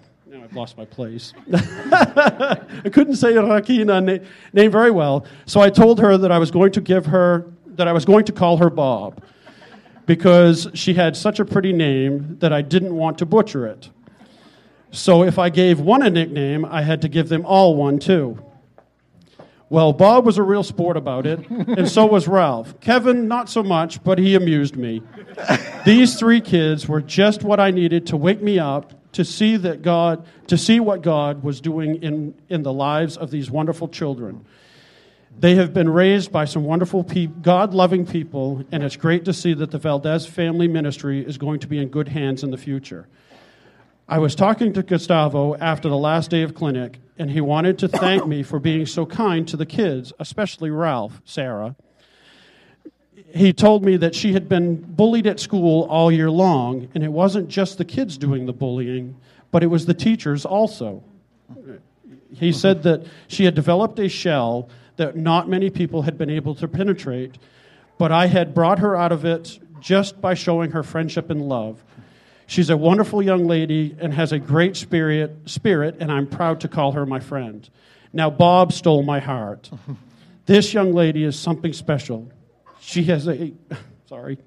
lost 0.55 0.77
my 0.77 0.85
place. 0.85 1.33
I 1.53 2.89
couldn't 2.93 3.17
say 3.17 3.33
Rakina 3.33 4.03
na- 4.03 4.25
name 4.53 4.71
very 4.71 4.91
well, 4.91 5.27
so 5.47 5.61
I 5.61 5.71
told 5.71 6.01
her 6.01 6.17
that 6.19 6.31
I 6.31 6.39
was 6.39 6.51
going 6.51 6.73
to 6.73 6.81
give 6.81 7.07
her 7.07 7.47
that 7.67 7.89
I 7.89 7.93
was 7.93 8.05
going 8.05 8.25
to 8.27 8.33
call 8.33 8.59
her 8.59 8.71
Bob 8.71 9.23
because 10.07 10.69
she 10.75 10.95
had 10.95 11.17
such 11.17 11.41
a 11.41 11.45
pretty 11.45 11.73
name 11.73 12.37
that 12.41 12.53
I 12.53 12.63
didn't 12.63 12.95
want 12.95 13.19
to 13.19 13.27
butcher 13.27 13.67
it. 13.67 13.89
So 14.91 15.23
if 15.23 15.39
I 15.39 15.49
gave 15.49 15.81
one 15.81 16.03
a 16.03 16.11
nickname, 16.11 16.65
I 16.67 16.83
had 16.83 17.01
to 17.03 17.09
give 17.09 17.29
them 17.29 17.47
all 17.47 17.77
one 17.77 17.99
too. 17.99 18.39
Well, 19.71 19.95
Bob 19.95 20.27
was 20.27 20.37
a 20.37 20.43
real 20.43 20.63
sport 20.63 20.99
about 20.99 21.27
it, 21.27 21.49
and 21.49 21.89
so 21.89 22.05
was 22.05 22.29
Ralph. 22.29 22.79
Kevin, 22.81 23.27
not 23.27 23.49
so 23.49 23.63
much, 23.63 24.05
but 24.05 24.19
he 24.19 24.35
amused 24.35 24.77
me. 24.77 25.01
These 25.87 26.19
three 26.19 26.43
kids 26.43 26.87
were 26.87 27.01
just 27.01 27.43
what 27.43 27.59
I 27.59 27.71
needed 27.71 28.07
to 28.09 28.19
wake 28.19 28.43
me 28.43 28.59
up 28.59 28.93
to 29.13 29.25
see 29.25 29.57
that 29.57 29.83
God, 29.83 30.27
to 30.49 30.57
see 30.57 30.81
what 30.81 31.03
God 31.03 31.43
was 31.43 31.61
doing 31.61 32.03
in, 32.03 32.35
in 32.49 32.63
the 32.63 32.73
lives 32.73 33.17
of 33.17 33.31
these 33.31 33.51
wonderful 33.51 33.89
children. 33.89 34.45
They 35.39 35.55
have 35.55 35.73
been 35.73 35.89
raised 35.89 36.31
by 36.31 36.45
some 36.45 36.65
wonderful, 36.65 37.05
pe- 37.05 37.27
God 37.27 37.73
loving 37.73 38.07
people, 38.07 38.65
and 38.71 38.83
it's 38.83 38.97
great 38.97 39.25
to 39.25 39.33
see 39.33 39.55
that 39.55 39.71
the 39.71 39.79
Valdez 39.79 40.27
family 40.27 40.69
ministry 40.69 41.25
is 41.25 41.39
going 41.39 41.61
to 41.61 41.67
be 41.67 41.79
in 41.79 41.89
good 41.89 42.09
hands 42.09 42.43
in 42.43 42.51
the 42.51 42.59
future. 42.59 43.09
I 44.09 44.19
was 44.19 44.35
talking 44.35 44.75
to 44.75 44.83
Gustavo 44.83 45.55
after 45.57 45.89
the 45.89 45.97
last 45.97 46.31
day 46.31 46.43
of 46.43 46.55
clinic, 46.55 46.99
and 47.19 47.31
he 47.31 47.41
wanted 47.41 47.79
to 47.79 47.89
thank 47.89 48.27
me 48.27 48.43
for 48.43 48.59
being 48.59 48.85
so 48.85 49.07
kind 49.07 49.49
to 49.49 49.57
the 49.57 49.65
kids, 49.65 50.13
especially 50.19 50.71
Ralph, 50.71 51.23
Sarah. 51.25 51.77
He 53.35 53.53
told 53.53 53.85
me 53.85 53.97
that 53.97 54.15
she 54.15 54.33
had 54.33 54.49
been 54.49 54.77
bullied 54.77 55.27
at 55.27 55.41
school 55.41 55.85
all 55.85 56.13
year 56.13 56.31
long, 56.31 56.89
and 56.95 57.03
it 57.03 57.11
wasn't 57.11 57.49
just 57.49 57.79
the 57.79 57.85
kids 57.85 58.19
doing 58.19 58.47
the 58.47 58.53
bullying, 58.53 59.17
but 59.51 59.63
it 59.63 59.69
was 59.69 59.87
the 59.87 59.95
teachers 59.95 60.45
also. 60.45 61.03
He 62.35 62.53
said 62.53 62.83
that 62.83 63.07
she 63.29 63.45
had 63.45 63.55
developed 63.55 63.99
a 63.99 64.09
shell 64.09 64.69
that 64.97 65.17
not 65.17 65.49
many 65.49 65.71
people 65.71 66.03
had 66.03 66.19
been 66.19 66.31
able 66.31 66.55
to 66.57 66.69
penetrate, 66.69 67.39
but 67.99 68.13
I 68.13 68.27
had 68.27 68.55
brought 68.55 68.79
her 68.81 68.97
out 68.97 69.13
of 69.13 69.25
it 69.25 69.59
just 69.81 70.21
by 70.21 70.35
showing 70.35 70.73
her 70.73 70.83
friendship 70.83 71.31
and 71.31 71.43
love. 71.43 71.83
She's 72.47 72.71
a 72.71 72.77
wonderful 72.77 73.23
young 73.23 73.47
lady 73.47 73.97
and 73.99 74.13
has 74.13 74.33
a 74.33 74.39
great 74.39 74.77
spirit, 74.77 75.37
spirit, 75.47 75.97
and 76.01 76.13
I'm 76.13 76.27
proud 76.27 76.61
to 76.61 76.69
call 76.69 76.93
her 76.93 77.07
my 77.07 77.21
friend. 77.21 77.69
Now, 78.13 78.29
Bob 78.29 78.73
stole 78.73 79.03
my 79.03 79.21
heart. 79.21 79.71
This 80.45 80.75
young 80.75 80.93
lady 80.93 81.23
is 81.23 81.39
something 81.39 81.73
special. 81.73 82.29
She 82.83 83.05
has 83.05 83.29
a, 83.29 83.53
sorry, 84.09 84.39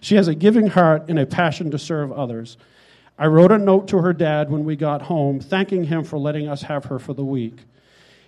she 0.00 0.16
has 0.16 0.26
a 0.26 0.34
giving 0.34 0.66
heart 0.66 1.04
and 1.08 1.18
a 1.18 1.26
passion 1.26 1.70
to 1.70 1.78
serve 1.78 2.12
others. 2.12 2.56
I 3.18 3.28
wrote 3.28 3.52
a 3.52 3.58
note 3.58 3.88
to 3.88 3.98
her 3.98 4.12
dad 4.12 4.50
when 4.50 4.64
we 4.64 4.76
got 4.76 5.02
home, 5.02 5.40
thanking 5.40 5.84
him 5.84 6.04
for 6.04 6.18
letting 6.18 6.48
us 6.48 6.62
have 6.62 6.86
her 6.86 6.98
for 6.98 7.14
the 7.14 7.24
week. 7.24 7.60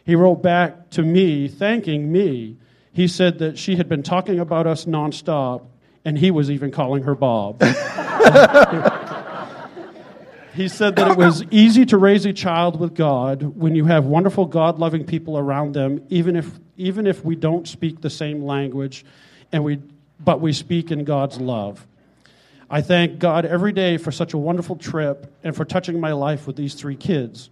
He 0.04 0.14
wrote 0.14 0.42
back 0.42 0.90
to 0.90 1.02
me, 1.02 1.48
thanking 1.48 2.10
me. 2.10 2.56
He 2.92 3.08
said 3.08 3.40
that 3.40 3.58
she 3.58 3.76
had 3.76 3.88
been 3.88 4.02
talking 4.02 4.38
about 4.38 4.66
us 4.66 4.86
nonstop, 4.86 5.66
and 6.04 6.16
he 6.16 6.30
was 6.30 6.50
even 6.50 6.70
calling 6.70 7.02
her 7.02 7.14
Bob. 7.14 7.62
he 10.54 10.68
said 10.68 10.96
that 10.96 11.10
it 11.10 11.18
was 11.18 11.44
easy 11.50 11.84
to 11.86 11.98
raise 11.98 12.24
a 12.24 12.32
child 12.32 12.80
with 12.80 12.94
God 12.94 13.42
when 13.42 13.74
you 13.74 13.84
have 13.84 14.06
wonderful 14.06 14.46
God 14.46 14.78
loving 14.78 15.04
people 15.04 15.36
around 15.36 15.74
them, 15.74 16.06
even 16.08 16.36
if, 16.36 16.50
even 16.78 17.06
if 17.06 17.24
we 17.24 17.36
don't 17.36 17.68
speak 17.68 18.00
the 18.00 18.08
same 18.08 18.42
language, 18.42 19.04
and 19.52 19.62
we, 19.62 19.80
but 20.20 20.40
we 20.40 20.52
speak 20.52 20.90
in 20.90 21.04
God's 21.04 21.38
love. 21.38 21.86
I 22.70 22.80
thank 22.80 23.18
God 23.18 23.44
every 23.44 23.72
day 23.72 23.96
for 23.96 24.12
such 24.12 24.32
a 24.32 24.38
wonderful 24.38 24.76
trip 24.76 25.34
and 25.42 25.56
for 25.56 25.64
touching 25.64 26.00
my 26.00 26.12
life 26.12 26.46
with 26.46 26.56
these 26.56 26.74
three 26.74 26.96
kids. 26.96 27.50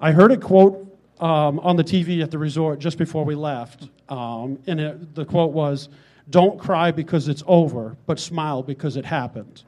I 0.00 0.12
heard 0.12 0.30
a 0.30 0.36
quote 0.36 0.86
um, 1.18 1.58
on 1.60 1.76
the 1.76 1.84
TV 1.84 2.22
at 2.22 2.30
the 2.30 2.38
resort 2.38 2.78
just 2.78 2.98
before 2.98 3.24
we 3.24 3.34
left, 3.34 3.88
um, 4.08 4.58
and 4.66 4.80
it, 4.80 5.14
the 5.14 5.24
quote 5.24 5.52
was, 5.52 5.88
Don't 6.30 6.58
cry 6.58 6.90
because 6.90 7.28
it's 7.28 7.42
over, 7.46 7.96
but 8.06 8.20
smile 8.20 8.62
because 8.62 8.96
it 8.96 9.04
happened. 9.04 9.62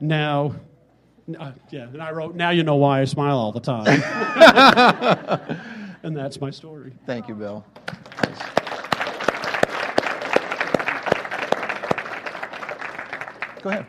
Now, 0.00 0.56
uh, 1.38 1.52
yeah, 1.70 1.84
and 1.84 2.02
I 2.02 2.10
wrote, 2.10 2.34
Now 2.34 2.50
you 2.50 2.64
know 2.64 2.76
why 2.76 3.00
I 3.00 3.04
smile 3.04 3.38
all 3.38 3.52
the 3.52 3.60
time. 3.60 4.02
And 6.06 6.16
that's 6.16 6.40
my 6.40 6.50
story. 6.50 6.92
Thank 7.04 7.26
you, 7.26 7.34
Bill. 7.34 7.64
Go 13.60 13.70
ahead. 13.70 13.86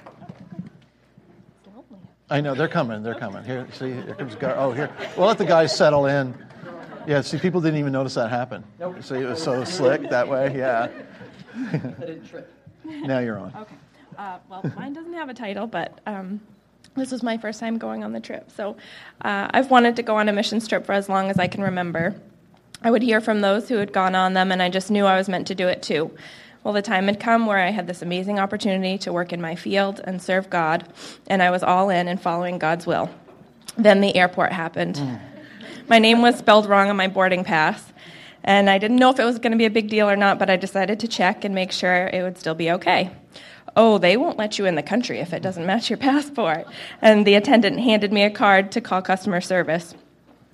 I 2.31 2.41
know 2.41 2.55
they're 2.55 2.67
coming. 2.67 3.03
They're 3.03 3.13
coming. 3.13 3.43
Here, 3.43 3.67
see, 3.71 3.93
here 3.93 4.15
comes. 4.15 4.33
Gar- 4.33 4.55
oh, 4.57 4.71
here. 4.71 4.89
We'll 5.15 5.27
let 5.27 5.37
the 5.37 5.45
guys 5.45 5.77
settle 5.77 6.07
in. 6.07 6.33
Yeah. 7.05 7.21
See, 7.21 7.37
people 7.37 7.61
didn't 7.61 7.79
even 7.79 7.91
notice 7.91 8.15
that 8.15 8.31
happen. 8.31 8.63
Nope. 8.79 9.03
See, 9.03 9.17
it 9.17 9.25
was 9.25 9.43
so 9.43 9.63
slick 9.63 10.09
that 10.09 10.27
way. 10.27 10.57
Yeah. 10.57 10.89
I 11.55 11.77
didn't 11.77 12.27
trip. 12.27 12.51
Now 12.83 13.19
you're 13.19 13.37
on. 13.37 13.53
Okay. 13.55 13.75
Uh, 14.17 14.39
well, 14.49 14.63
mine 14.75 14.93
doesn't 14.93 15.13
have 15.13 15.29
a 15.29 15.35
title, 15.35 15.67
but 15.67 15.99
um, 16.07 16.41
this 16.97 17.11
was 17.11 17.23
my 17.23 17.37
first 17.37 17.59
time 17.59 17.77
going 17.77 18.03
on 18.03 18.11
the 18.11 18.19
trip. 18.19 18.49
So 18.51 18.75
uh, 19.21 19.47
I've 19.51 19.71
wanted 19.71 19.95
to 19.97 20.03
go 20.03 20.17
on 20.17 20.27
a 20.27 20.33
missions 20.33 20.67
trip 20.67 20.85
for 20.85 20.93
as 20.93 21.07
long 21.07 21.29
as 21.29 21.39
I 21.39 21.47
can 21.47 21.61
remember. 21.63 22.15
I 22.83 22.91
would 22.91 23.01
hear 23.01 23.21
from 23.21 23.41
those 23.41 23.69
who 23.69 23.77
had 23.77 23.91
gone 23.91 24.15
on 24.15 24.33
them, 24.33 24.51
and 24.51 24.61
I 24.61 24.69
just 24.69 24.91
knew 24.91 25.05
I 25.05 25.17
was 25.17 25.29
meant 25.29 25.47
to 25.47 25.55
do 25.55 25.67
it 25.67 25.81
too. 25.81 26.11
Well, 26.63 26.73
the 26.73 26.81
time 26.81 27.05
had 27.05 27.19
come 27.19 27.45
where 27.45 27.59
I 27.59 27.71
had 27.71 27.87
this 27.87 28.01
amazing 28.01 28.39
opportunity 28.39 28.97
to 28.99 29.13
work 29.13 29.31
in 29.31 29.41
my 29.41 29.55
field 29.55 30.01
and 30.03 30.21
serve 30.21 30.49
God, 30.49 30.87
and 31.27 31.41
I 31.41 31.49
was 31.49 31.63
all 31.63 31.89
in 31.89 32.07
and 32.07 32.21
following 32.21 32.57
God's 32.57 32.85
will. 32.85 33.09
Then 33.77 34.01
the 34.01 34.15
airport 34.15 34.51
happened. 34.51 34.95
Mm. 34.95 35.19
My 35.87 35.99
name 35.99 36.21
was 36.21 36.37
spelled 36.37 36.67
wrong 36.67 36.89
on 36.89 36.97
my 36.97 37.07
boarding 37.07 37.43
pass, 37.43 37.93
and 38.43 38.69
I 38.69 38.77
didn't 38.77 38.97
know 38.97 39.09
if 39.09 39.19
it 39.19 39.23
was 39.23 39.39
going 39.39 39.53
to 39.53 39.57
be 39.57 39.65
a 39.65 39.69
big 39.69 39.89
deal 39.89 40.09
or 40.09 40.15
not, 40.15 40.39
but 40.39 40.49
I 40.49 40.55
decided 40.55 40.99
to 40.99 41.07
check 41.07 41.45
and 41.45 41.55
make 41.55 41.71
sure 41.71 42.07
it 42.07 42.21
would 42.21 42.37
still 42.37 42.55
be 42.55 42.71
okay. 42.71 43.11
Oh, 43.77 43.99
they 43.99 44.17
won't 44.17 44.39
let 44.39 44.57
you 44.57 44.65
in 44.65 44.73
the 44.73 44.81
country 44.81 45.19
if 45.19 45.31
it 45.31 45.43
doesn't 45.43 45.65
match 45.65 45.89
your 45.89 45.97
passport. 45.97 46.65
And 47.01 47.25
the 47.25 47.35
attendant 47.35 47.79
handed 47.79 48.11
me 48.11 48.23
a 48.23 48.31
card 48.31 48.71
to 48.73 48.81
call 48.81 49.01
customer 49.01 49.39
service. 49.39 49.93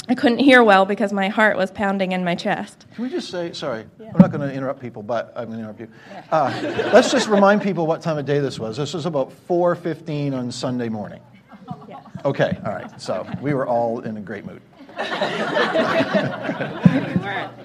I 0.09 0.15
couldn't 0.15 0.39
hear 0.39 0.61
well 0.61 0.85
because 0.85 1.13
my 1.13 1.29
heart 1.29 1.55
was 1.55 1.71
pounding 1.71 2.11
in 2.11 2.25
my 2.25 2.35
chest. 2.35 2.85
Can 2.93 3.05
we 3.05 3.09
just 3.09 3.29
say, 3.29 3.53
sorry, 3.53 3.85
yeah. 3.97 4.11
I'm 4.13 4.19
not 4.19 4.33
going 4.33 4.47
to 4.47 4.53
interrupt 4.53 4.81
people, 4.81 5.01
but 5.01 5.31
I'm 5.33 5.45
going 5.45 5.59
to 5.59 5.63
interrupt 5.63 5.79
you. 5.79 5.87
Uh, 6.29 6.89
let's 6.93 7.09
just 7.09 7.29
remind 7.29 7.61
people 7.61 7.87
what 7.87 8.01
time 8.01 8.17
of 8.17 8.25
day 8.25 8.39
this 8.39 8.59
was. 8.59 8.75
This 8.75 8.93
was 8.93 9.05
about 9.05 9.31
4.15 9.47 10.33
on 10.33 10.51
Sunday 10.51 10.89
morning. 10.89 11.21
Okay, 12.25 12.57
all 12.65 12.73
right. 12.73 13.01
So 13.01 13.25
we 13.41 13.53
were 13.53 13.65
all 13.65 14.01
in 14.01 14.17
a 14.17 14.21
great 14.21 14.45
mood. 14.45 14.61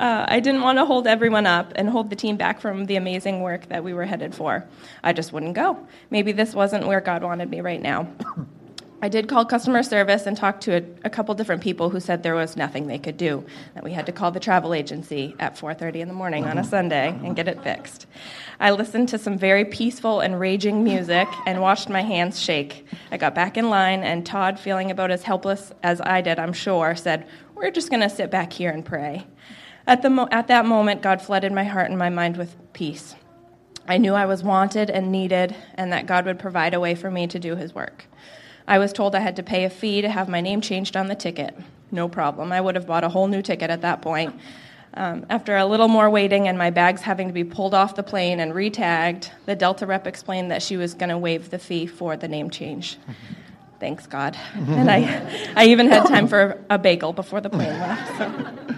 Uh, 0.00 0.24
I 0.28 0.40
didn't 0.40 0.62
want 0.62 0.78
to 0.78 0.84
hold 0.84 1.06
everyone 1.06 1.46
up 1.46 1.72
and 1.76 1.88
hold 1.88 2.10
the 2.10 2.16
team 2.16 2.36
back 2.36 2.60
from 2.60 2.86
the 2.86 2.96
amazing 2.96 3.42
work 3.42 3.68
that 3.68 3.84
we 3.84 3.94
were 3.94 4.04
headed 4.04 4.34
for. 4.34 4.64
I 5.04 5.12
just 5.12 5.32
wouldn't 5.32 5.54
go. 5.54 5.86
Maybe 6.10 6.32
this 6.32 6.52
wasn't 6.52 6.86
where 6.86 7.00
God 7.00 7.22
wanted 7.22 7.48
me 7.48 7.60
right 7.60 7.80
now. 7.80 8.08
I 9.04 9.08
did 9.08 9.28
call 9.28 9.44
customer 9.44 9.82
service 9.82 10.24
and 10.24 10.34
talk 10.34 10.62
to 10.62 10.78
a, 10.78 10.82
a, 11.04 11.10
couple 11.10 11.34
different 11.34 11.62
people 11.62 11.90
who 11.90 12.00
said 12.00 12.22
there 12.22 12.34
was 12.34 12.56
nothing 12.56 12.86
they 12.86 12.98
could 12.98 13.18
do. 13.18 13.44
That 13.74 13.84
we 13.84 13.92
had 13.92 14.06
to 14.06 14.12
call 14.12 14.30
the 14.30 14.40
travel 14.40 14.72
agency 14.72 15.36
at 15.38 15.58
4:30 15.58 15.96
in 15.96 16.08
the 16.08 16.14
morning 16.14 16.46
on 16.46 16.56
a 16.56 16.64
Sunday 16.64 17.08
and 17.08 17.36
get 17.36 17.46
it 17.46 17.62
fixed. 17.62 18.06
I 18.58 18.70
listened 18.70 19.10
to 19.10 19.18
some 19.18 19.36
very 19.36 19.66
peaceful 19.66 20.20
and 20.20 20.40
raging 20.40 20.84
music 20.84 21.28
and 21.44 21.60
watched 21.60 21.90
my 21.90 22.00
hands 22.00 22.40
shake. 22.40 22.86
I 23.12 23.18
got 23.18 23.34
back 23.34 23.58
in 23.58 23.68
line 23.68 24.02
and 24.02 24.24
Todd, 24.24 24.58
feeling 24.58 24.90
about 24.90 25.10
as 25.10 25.22
helpless 25.22 25.70
as 25.82 26.00
I 26.00 26.22
did, 26.22 26.38
I'm 26.38 26.54
sure, 26.54 26.96
said, 26.96 27.26
"We're 27.54 27.70
just 27.70 27.90
going 27.90 28.02
to 28.02 28.10
sit 28.10 28.30
back 28.30 28.52
here 28.52 28.70
and 28.70 28.84
pray." 28.84 29.26
At, 29.86 30.02
the 30.02 30.10
mo- 30.10 30.28
at 30.30 30.48
that 30.48 30.64
moment, 30.64 31.02
God 31.02 31.20
flooded 31.20 31.52
my 31.52 31.64
heart 31.64 31.90
and 31.90 31.98
my 31.98 32.10
mind 32.10 32.36
with 32.36 32.56
peace. 32.72 33.14
I 33.86 33.98
knew 33.98 34.14
I 34.14 34.24
was 34.24 34.42
wanted 34.42 34.88
and 34.88 35.12
needed, 35.12 35.54
and 35.74 35.92
that 35.92 36.06
God 36.06 36.24
would 36.24 36.38
provide 36.38 36.72
a 36.72 36.80
way 36.80 36.94
for 36.94 37.10
me 37.10 37.26
to 37.26 37.38
do 37.38 37.54
His 37.54 37.74
work. 37.74 38.06
I 38.66 38.78
was 38.78 38.92
told 38.92 39.14
I 39.14 39.20
had 39.20 39.36
to 39.36 39.42
pay 39.42 39.64
a 39.64 39.70
fee 39.70 40.00
to 40.00 40.08
have 40.08 40.28
my 40.28 40.40
name 40.40 40.62
changed 40.62 40.96
on 40.96 41.08
the 41.08 41.14
ticket. 41.14 41.54
No 41.90 42.08
problem. 42.08 42.50
I 42.50 42.60
would 42.60 42.76
have 42.76 42.86
bought 42.86 43.04
a 43.04 43.10
whole 43.10 43.28
new 43.28 43.42
ticket 43.42 43.70
at 43.70 43.82
that 43.82 44.00
point. 44.00 44.34
Um, 44.94 45.26
after 45.28 45.56
a 45.56 45.66
little 45.66 45.88
more 45.88 46.08
waiting 46.08 46.48
and 46.48 46.56
my 46.56 46.70
bags 46.70 47.02
having 47.02 47.26
to 47.26 47.34
be 47.34 47.44
pulled 47.44 47.74
off 47.74 47.96
the 47.96 48.02
plane 48.02 48.40
and 48.40 48.54
retagged, 48.54 49.30
the 49.44 49.56
Delta 49.56 49.86
rep 49.86 50.06
explained 50.06 50.50
that 50.50 50.62
she 50.62 50.76
was 50.76 50.94
going 50.94 51.08
to 51.08 51.18
waive 51.18 51.50
the 51.50 51.58
fee 51.58 51.86
for 51.86 52.16
the 52.16 52.28
name 52.28 52.48
change. 52.48 52.96
Thanks, 53.80 54.06
God. 54.06 54.36
and 54.54 54.90
I, 54.90 55.52
I 55.56 55.66
even 55.66 55.88
had 55.88 56.06
time 56.06 56.28
for 56.28 56.62
a 56.70 56.78
bagel 56.78 57.12
before 57.12 57.40
the 57.40 57.50
plane 57.50 57.78
left. 57.78 58.18
So. 58.18 58.74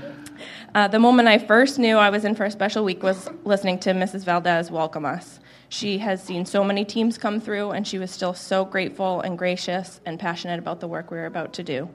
Uh, 0.74 0.88
the 0.88 0.98
moment 0.98 1.26
I 1.26 1.38
first 1.38 1.78
knew 1.78 1.96
I 1.96 2.10
was 2.10 2.24
in 2.24 2.34
for 2.34 2.44
a 2.44 2.50
special 2.50 2.84
week 2.84 3.02
was 3.02 3.30
listening 3.44 3.78
to 3.78 3.92
Mrs. 3.92 4.24
Valdez 4.24 4.70
welcome 4.70 5.06
us. 5.06 5.40
She 5.68 5.98
has 5.98 6.22
seen 6.22 6.44
so 6.44 6.62
many 6.62 6.84
teams 6.84 7.18
come 7.18 7.40
through, 7.40 7.70
and 7.70 7.88
she 7.88 7.98
was 7.98 8.10
still 8.10 8.34
so 8.34 8.64
grateful 8.64 9.20
and 9.22 9.38
gracious 9.38 10.00
and 10.04 10.20
passionate 10.20 10.58
about 10.58 10.80
the 10.80 10.86
work 10.86 11.10
we 11.10 11.16
were 11.16 11.26
about 11.26 11.54
to 11.54 11.62
do. 11.62 11.88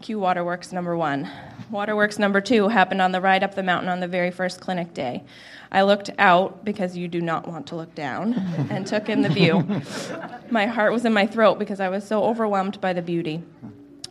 Cue 0.00 0.18
Waterworks 0.18 0.72
number 0.72 0.96
one. 0.96 1.30
Waterworks 1.70 2.18
number 2.18 2.40
two 2.40 2.68
happened 2.68 3.02
on 3.02 3.12
the 3.12 3.20
ride 3.20 3.42
up 3.42 3.54
the 3.54 3.62
mountain 3.62 3.88
on 3.88 4.00
the 4.00 4.08
very 4.08 4.30
first 4.30 4.60
clinic 4.60 4.94
day. 4.94 5.24
I 5.72 5.82
looked 5.82 6.10
out 6.18 6.64
because 6.64 6.96
you 6.96 7.06
do 7.06 7.20
not 7.20 7.46
want 7.46 7.68
to 7.68 7.76
look 7.76 7.94
down 7.94 8.34
and 8.70 8.86
took 8.86 9.08
in 9.08 9.22
the 9.22 9.28
view. 9.28 9.64
my 10.50 10.66
heart 10.66 10.92
was 10.92 11.04
in 11.04 11.12
my 11.12 11.26
throat 11.26 11.58
because 11.58 11.80
I 11.80 11.88
was 11.88 12.06
so 12.06 12.24
overwhelmed 12.24 12.80
by 12.80 12.92
the 12.92 13.02
beauty. 13.02 13.42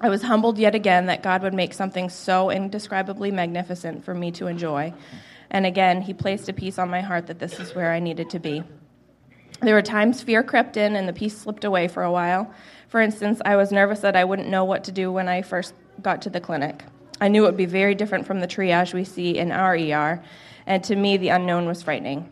I 0.01 0.09
was 0.09 0.21
humbled 0.23 0.57
yet 0.57 0.75
again 0.75 1.07
that 1.07 1.21
God 1.21 1.43
would 1.43 1.53
make 1.53 1.73
something 1.73 2.09
so 2.09 2.49
indescribably 2.49 3.31
magnificent 3.31 4.05
for 4.05 4.13
me 4.13 4.31
to 4.33 4.47
enjoy. 4.47 4.93
And 5.49 5.65
again, 5.65 6.01
He 6.01 6.13
placed 6.13 6.47
a 6.47 6.53
peace 6.53 6.79
on 6.79 6.89
my 6.89 7.01
heart 7.01 7.27
that 7.27 7.39
this 7.39 7.59
is 7.59 7.75
where 7.75 7.91
I 7.91 7.99
needed 7.99 8.29
to 8.29 8.39
be. 8.39 8.63
There 9.61 9.75
were 9.75 9.81
times 9.81 10.21
fear 10.21 10.41
crept 10.41 10.77
in 10.77 10.95
and 10.95 11.07
the 11.07 11.13
peace 11.13 11.37
slipped 11.37 11.65
away 11.65 11.89
for 11.89 12.03
a 12.03 12.11
while. 12.11 12.53
For 12.87 13.01
instance, 13.01 13.41
I 13.43 13.57
was 13.57 13.73
nervous 13.73 13.99
that 13.99 14.15
I 14.15 14.23
wouldn't 14.23 14.47
know 14.47 14.63
what 14.63 14.85
to 14.85 14.91
do 14.93 15.11
when 15.11 15.27
I 15.27 15.41
first 15.41 15.73
got 16.01 16.21
to 16.21 16.29
the 16.29 16.39
clinic. 16.39 16.83
I 17.19 17.27
knew 17.27 17.43
it 17.43 17.47
would 17.47 17.57
be 17.57 17.65
very 17.65 17.93
different 17.93 18.25
from 18.25 18.39
the 18.39 18.47
triage 18.47 18.93
we 18.93 19.03
see 19.03 19.37
in 19.37 19.51
our 19.51 19.75
ER, 19.75 20.23
and 20.69 20.83
to 20.83 20.95
me, 20.95 21.17
the 21.17 21.29
unknown 21.29 21.65
was 21.65 21.81
frightening. 21.81 22.29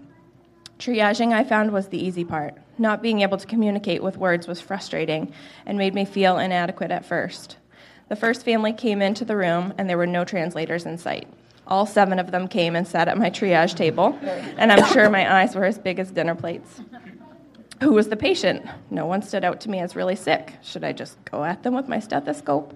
Triaging, 0.77 1.33
I 1.33 1.43
found, 1.43 1.71
was 1.71 1.87
the 1.87 1.97
easy 1.97 2.23
part. 2.23 2.53
Not 2.77 3.01
being 3.01 3.21
able 3.21 3.39
to 3.39 3.47
communicate 3.47 4.03
with 4.03 4.15
words 4.15 4.47
was 4.47 4.61
frustrating 4.61 5.33
and 5.65 5.75
made 5.75 5.95
me 5.95 6.05
feel 6.05 6.37
inadequate 6.37 6.91
at 6.91 7.03
first. 7.03 7.57
The 8.09 8.15
first 8.15 8.45
family 8.45 8.73
came 8.73 9.01
into 9.01 9.25
the 9.25 9.35
room, 9.35 9.73
and 9.79 9.89
there 9.89 9.97
were 9.97 10.05
no 10.05 10.23
translators 10.23 10.85
in 10.85 10.99
sight. 10.99 11.27
All 11.65 11.87
seven 11.87 12.19
of 12.19 12.29
them 12.29 12.47
came 12.47 12.75
and 12.75 12.87
sat 12.87 13.07
at 13.07 13.17
my 13.17 13.31
triage 13.31 13.75
table, 13.75 14.17
and 14.21 14.71
I'm 14.71 14.85
sure 14.93 15.09
my 15.09 15.41
eyes 15.41 15.55
were 15.55 15.65
as 15.65 15.79
big 15.79 15.97
as 15.97 16.11
dinner 16.11 16.35
plates. 16.35 16.79
Who 17.81 17.91
was 17.91 18.09
the 18.09 18.15
patient? 18.15 18.65
No 18.89 19.05
one 19.05 19.21
stood 19.21 19.43
out 19.43 19.61
to 19.61 19.69
me 19.69 19.79
as 19.79 19.95
really 19.95 20.15
sick. 20.15 20.53
Should 20.63 20.83
I 20.83 20.93
just 20.93 21.23
go 21.25 21.43
at 21.43 21.61
them 21.61 21.75
with 21.75 21.87
my 21.87 21.99
stethoscope? 21.99 22.73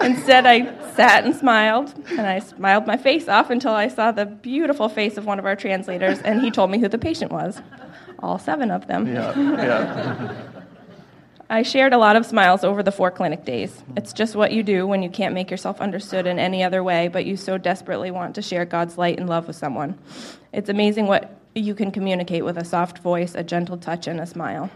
Instead, 0.00 0.44
I 0.44 0.64
sat 0.94 1.24
and 1.24 1.34
smiled, 1.34 1.94
and 2.10 2.20
I 2.20 2.38
smiled 2.38 2.86
my 2.86 2.98
face 2.98 3.28
off 3.28 3.48
until 3.48 3.72
I 3.72 3.88
saw 3.88 4.12
the 4.12 4.26
beautiful 4.26 4.88
face 4.90 5.16
of 5.16 5.24
one 5.24 5.38
of 5.38 5.46
our 5.46 5.56
translators, 5.56 6.18
and 6.20 6.42
he 6.42 6.50
told 6.50 6.70
me 6.70 6.78
who 6.78 6.88
the 6.88 6.98
patient 6.98 7.32
was. 7.32 7.62
All 8.18 8.38
seven 8.38 8.70
of 8.70 8.86
them. 8.88 9.06
Yeah, 9.06 9.36
yeah. 9.36 10.42
I 11.52 11.62
shared 11.62 11.92
a 11.92 11.98
lot 11.98 12.16
of 12.16 12.24
smiles 12.24 12.64
over 12.64 12.82
the 12.82 12.92
four 12.92 13.10
clinic 13.10 13.44
days. 13.44 13.82
It's 13.94 14.14
just 14.14 14.34
what 14.34 14.52
you 14.52 14.62
do 14.62 14.86
when 14.86 15.02
you 15.02 15.10
can't 15.10 15.34
make 15.34 15.50
yourself 15.50 15.82
understood 15.82 16.26
in 16.26 16.38
any 16.38 16.62
other 16.62 16.82
way, 16.82 17.08
but 17.08 17.26
you 17.26 17.36
so 17.36 17.58
desperately 17.58 18.10
want 18.10 18.36
to 18.36 18.42
share 18.42 18.64
God's 18.64 18.96
light 18.96 19.18
and 19.18 19.28
love 19.28 19.48
with 19.48 19.56
someone. 19.56 19.98
It's 20.50 20.70
amazing 20.70 21.08
what 21.08 21.41
you 21.54 21.74
can 21.74 21.90
communicate 21.90 22.44
with 22.44 22.56
a 22.56 22.64
soft 22.64 22.98
voice, 22.98 23.34
a 23.34 23.42
gentle 23.44 23.76
touch, 23.76 24.06
and 24.06 24.20
a 24.20 24.26
smile. 24.26 24.70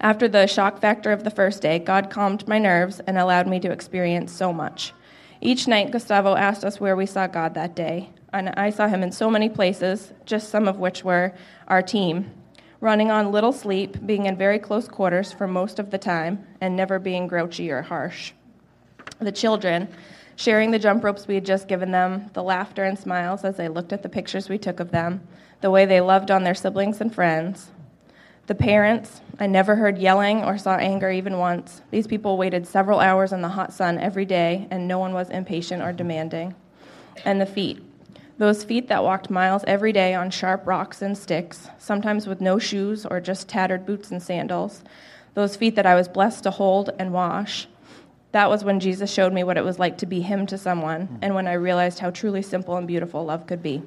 After 0.00 0.26
the 0.26 0.46
shock 0.46 0.80
factor 0.80 1.12
of 1.12 1.22
the 1.22 1.30
first 1.30 1.62
day, 1.62 1.78
God 1.78 2.10
calmed 2.10 2.48
my 2.48 2.58
nerves 2.58 3.00
and 3.06 3.16
allowed 3.16 3.46
me 3.46 3.60
to 3.60 3.70
experience 3.70 4.32
so 4.32 4.52
much. 4.52 4.92
Each 5.40 5.68
night, 5.68 5.92
Gustavo 5.92 6.34
asked 6.34 6.64
us 6.64 6.80
where 6.80 6.96
we 6.96 7.06
saw 7.06 7.26
God 7.26 7.54
that 7.54 7.76
day, 7.76 8.10
and 8.32 8.48
I 8.50 8.70
saw 8.70 8.88
him 8.88 9.02
in 9.02 9.12
so 9.12 9.30
many 9.30 9.48
places, 9.48 10.12
just 10.24 10.48
some 10.48 10.66
of 10.66 10.78
which 10.78 11.04
were 11.04 11.32
our 11.68 11.82
team, 11.82 12.32
running 12.80 13.10
on 13.12 13.30
little 13.30 13.52
sleep, 13.52 14.04
being 14.04 14.26
in 14.26 14.36
very 14.36 14.58
close 14.58 14.88
quarters 14.88 15.32
for 15.32 15.46
most 15.46 15.78
of 15.78 15.90
the 15.90 15.98
time, 15.98 16.44
and 16.60 16.74
never 16.74 16.98
being 16.98 17.28
grouchy 17.28 17.70
or 17.70 17.82
harsh. 17.82 18.32
The 19.20 19.32
children, 19.32 19.88
sharing 20.34 20.72
the 20.72 20.78
jump 20.78 21.04
ropes 21.04 21.28
we 21.28 21.36
had 21.36 21.46
just 21.46 21.68
given 21.68 21.92
them, 21.92 22.30
the 22.32 22.42
laughter 22.42 22.82
and 22.82 22.98
smiles 22.98 23.44
as 23.44 23.56
they 23.56 23.68
looked 23.68 23.92
at 23.92 24.02
the 24.02 24.08
pictures 24.08 24.48
we 24.48 24.58
took 24.58 24.80
of 24.80 24.90
them, 24.90 25.20
the 25.62 25.70
way 25.70 25.86
they 25.86 26.00
loved 26.00 26.30
on 26.30 26.42
their 26.42 26.54
siblings 26.54 27.00
and 27.00 27.14
friends. 27.14 27.70
The 28.48 28.54
parents, 28.54 29.20
I 29.38 29.46
never 29.46 29.76
heard 29.76 29.96
yelling 29.96 30.42
or 30.42 30.58
saw 30.58 30.74
anger 30.74 31.10
even 31.10 31.38
once. 31.38 31.80
These 31.92 32.08
people 32.08 32.36
waited 32.36 32.66
several 32.66 32.98
hours 32.98 33.32
in 33.32 33.40
the 33.40 33.48
hot 33.48 33.72
sun 33.72 33.98
every 33.98 34.24
day, 34.24 34.66
and 34.70 34.88
no 34.88 34.98
one 34.98 35.14
was 35.14 35.30
impatient 35.30 35.80
or 35.80 35.92
demanding. 35.92 36.56
And 37.24 37.40
the 37.40 37.46
feet, 37.46 37.80
those 38.38 38.64
feet 38.64 38.88
that 38.88 39.04
walked 39.04 39.30
miles 39.30 39.62
every 39.68 39.92
day 39.92 40.14
on 40.14 40.30
sharp 40.30 40.66
rocks 40.66 41.00
and 41.00 41.16
sticks, 41.16 41.68
sometimes 41.78 42.26
with 42.26 42.40
no 42.40 42.58
shoes 42.58 43.06
or 43.06 43.20
just 43.20 43.48
tattered 43.48 43.86
boots 43.86 44.10
and 44.10 44.20
sandals. 44.20 44.82
Those 45.34 45.54
feet 45.54 45.76
that 45.76 45.86
I 45.86 45.94
was 45.94 46.08
blessed 46.08 46.42
to 46.42 46.50
hold 46.50 46.90
and 46.98 47.12
wash. 47.12 47.68
That 48.32 48.50
was 48.50 48.64
when 48.64 48.80
Jesus 48.80 49.12
showed 49.12 49.32
me 49.32 49.44
what 49.44 49.56
it 49.56 49.64
was 49.64 49.78
like 49.78 49.98
to 49.98 50.06
be 50.06 50.22
Him 50.22 50.46
to 50.46 50.58
someone, 50.58 51.20
and 51.22 51.36
when 51.36 51.46
I 51.46 51.52
realized 51.52 52.00
how 52.00 52.10
truly 52.10 52.42
simple 52.42 52.76
and 52.76 52.88
beautiful 52.88 53.24
love 53.24 53.46
could 53.46 53.62
be 53.62 53.82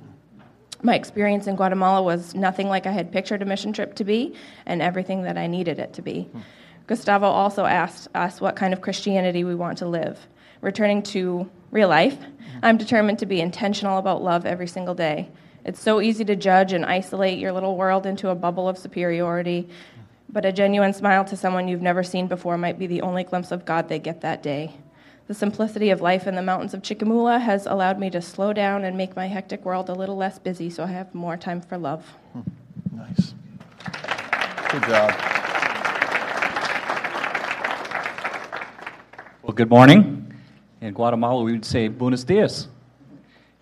my 0.81 0.95
experience 0.95 1.47
in 1.47 1.55
Guatemala 1.55 2.01
was 2.01 2.35
nothing 2.35 2.67
like 2.67 2.85
I 2.85 2.91
had 2.91 3.11
pictured 3.11 3.41
a 3.41 3.45
mission 3.45 3.73
trip 3.73 3.95
to 3.95 4.03
be, 4.03 4.35
and 4.65 4.81
everything 4.81 5.23
that 5.23 5.37
I 5.37 5.47
needed 5.47 5.79
it 5.79 5.93
to 5.93 6.01
be. 6.01 6.23
Hmm. 6.23 6.39
Gustavo 6.87 7.25
also 7.25 7.65
asked 7.65 8.07
us 8.13 8.39
what 8.39 8.55
kind 8.55 8.73
of 8.73 8.81
Christianity 8.81 9.43
we 9.43 9.55
want 9.55 9.79
to 9.79 9.87
live. 9.87 10.19
Returning 10.61 11.01
to 11.03 11.49
real 11.71 11.89
life, 11.89 12.17
I'm 12.61 12.77
determined 12.77 13.19
to 13.19 13.25
be 13.25 13.41
intentional 13.41 13.97
about 13.97 14.23
love 14.23 14.45
every 14.45 14.67
single 14.67 14.93
day. 14.93 15.29
It's 15.63 15.81
so 15.81 15.99
easy 15.99 16.23
to 16.25 16.35
judge 16.35 16.73
and 16.73 16.85
isolate 16.85 17.39
your 17.39 17.51
little 17.51 17.75
world 17.75 18.05
into 18.05 18.29
a 18.29 18.35
bubble 18.35 18.69
of 18.69 18.77
superiority, 18.77 19.67
but 20.29 20.45
a 20.45 20.51
genuine 20.51 20.93
smile 20.93 21.25
to 21.25 21.35
someone 21.35 21.67
you've 21.67 21.81
never 21.81 22.03
seen 22.03 22.27
before 22.27 22.57
might 22.57 22.77
be 22.77 22.87
the 22.87 23.01
only 23.01 23.23
glimpse 23.23 23.51
of 23.51 23.65
God 23.65 23.89
they 23.89 23.99
get 23.99 24.21
that 24.21 24.43
day. 24.43 24.75
The 25.27 25.33
simplicity 25.33 25.89
of 25.89 26.01
life 26.01 26.27
in 26.27 26.35
the 26.35 26.43
mountains 26.43 26.75
of 26.75 26.83
Chiquimula 26.83 27.41
has 27.41 27.65
allowed 27.65 27.97
me 27.97 28.11
to 28.11 28.21
slow 28.21 28.53
down 28.53 28.83
and 28.83 28.95
make 28.95 29.15
my 29.15 29.25
hectic 29.25 29.65
world 29.65 29.89
a 29.89 29.93
little 29.93 30.15
less 30.15 30.37
busy 30.37 30.69
so 30.69 30.83
I 30.83 30.87
have 30.87 31.15
more 31.15 31.35
time 31.35 31.61
for 31.61 31.79
love. 31.79 32.05
Hmm. 32.33 32.41
Nice. 32.91 33.33
Good 34.69 34.83
job. 34.83 35.15
Well, 39.41 39.53
good 39.53 39.69
morning. 39.69 40.31
In 40.79 40.93
Guatemala, 40.93 41.41
we 41.41 41.53
would 41.53 41.65
say 41.65 41.87
buenos 41.87 42.23
dias. 42.23 42.67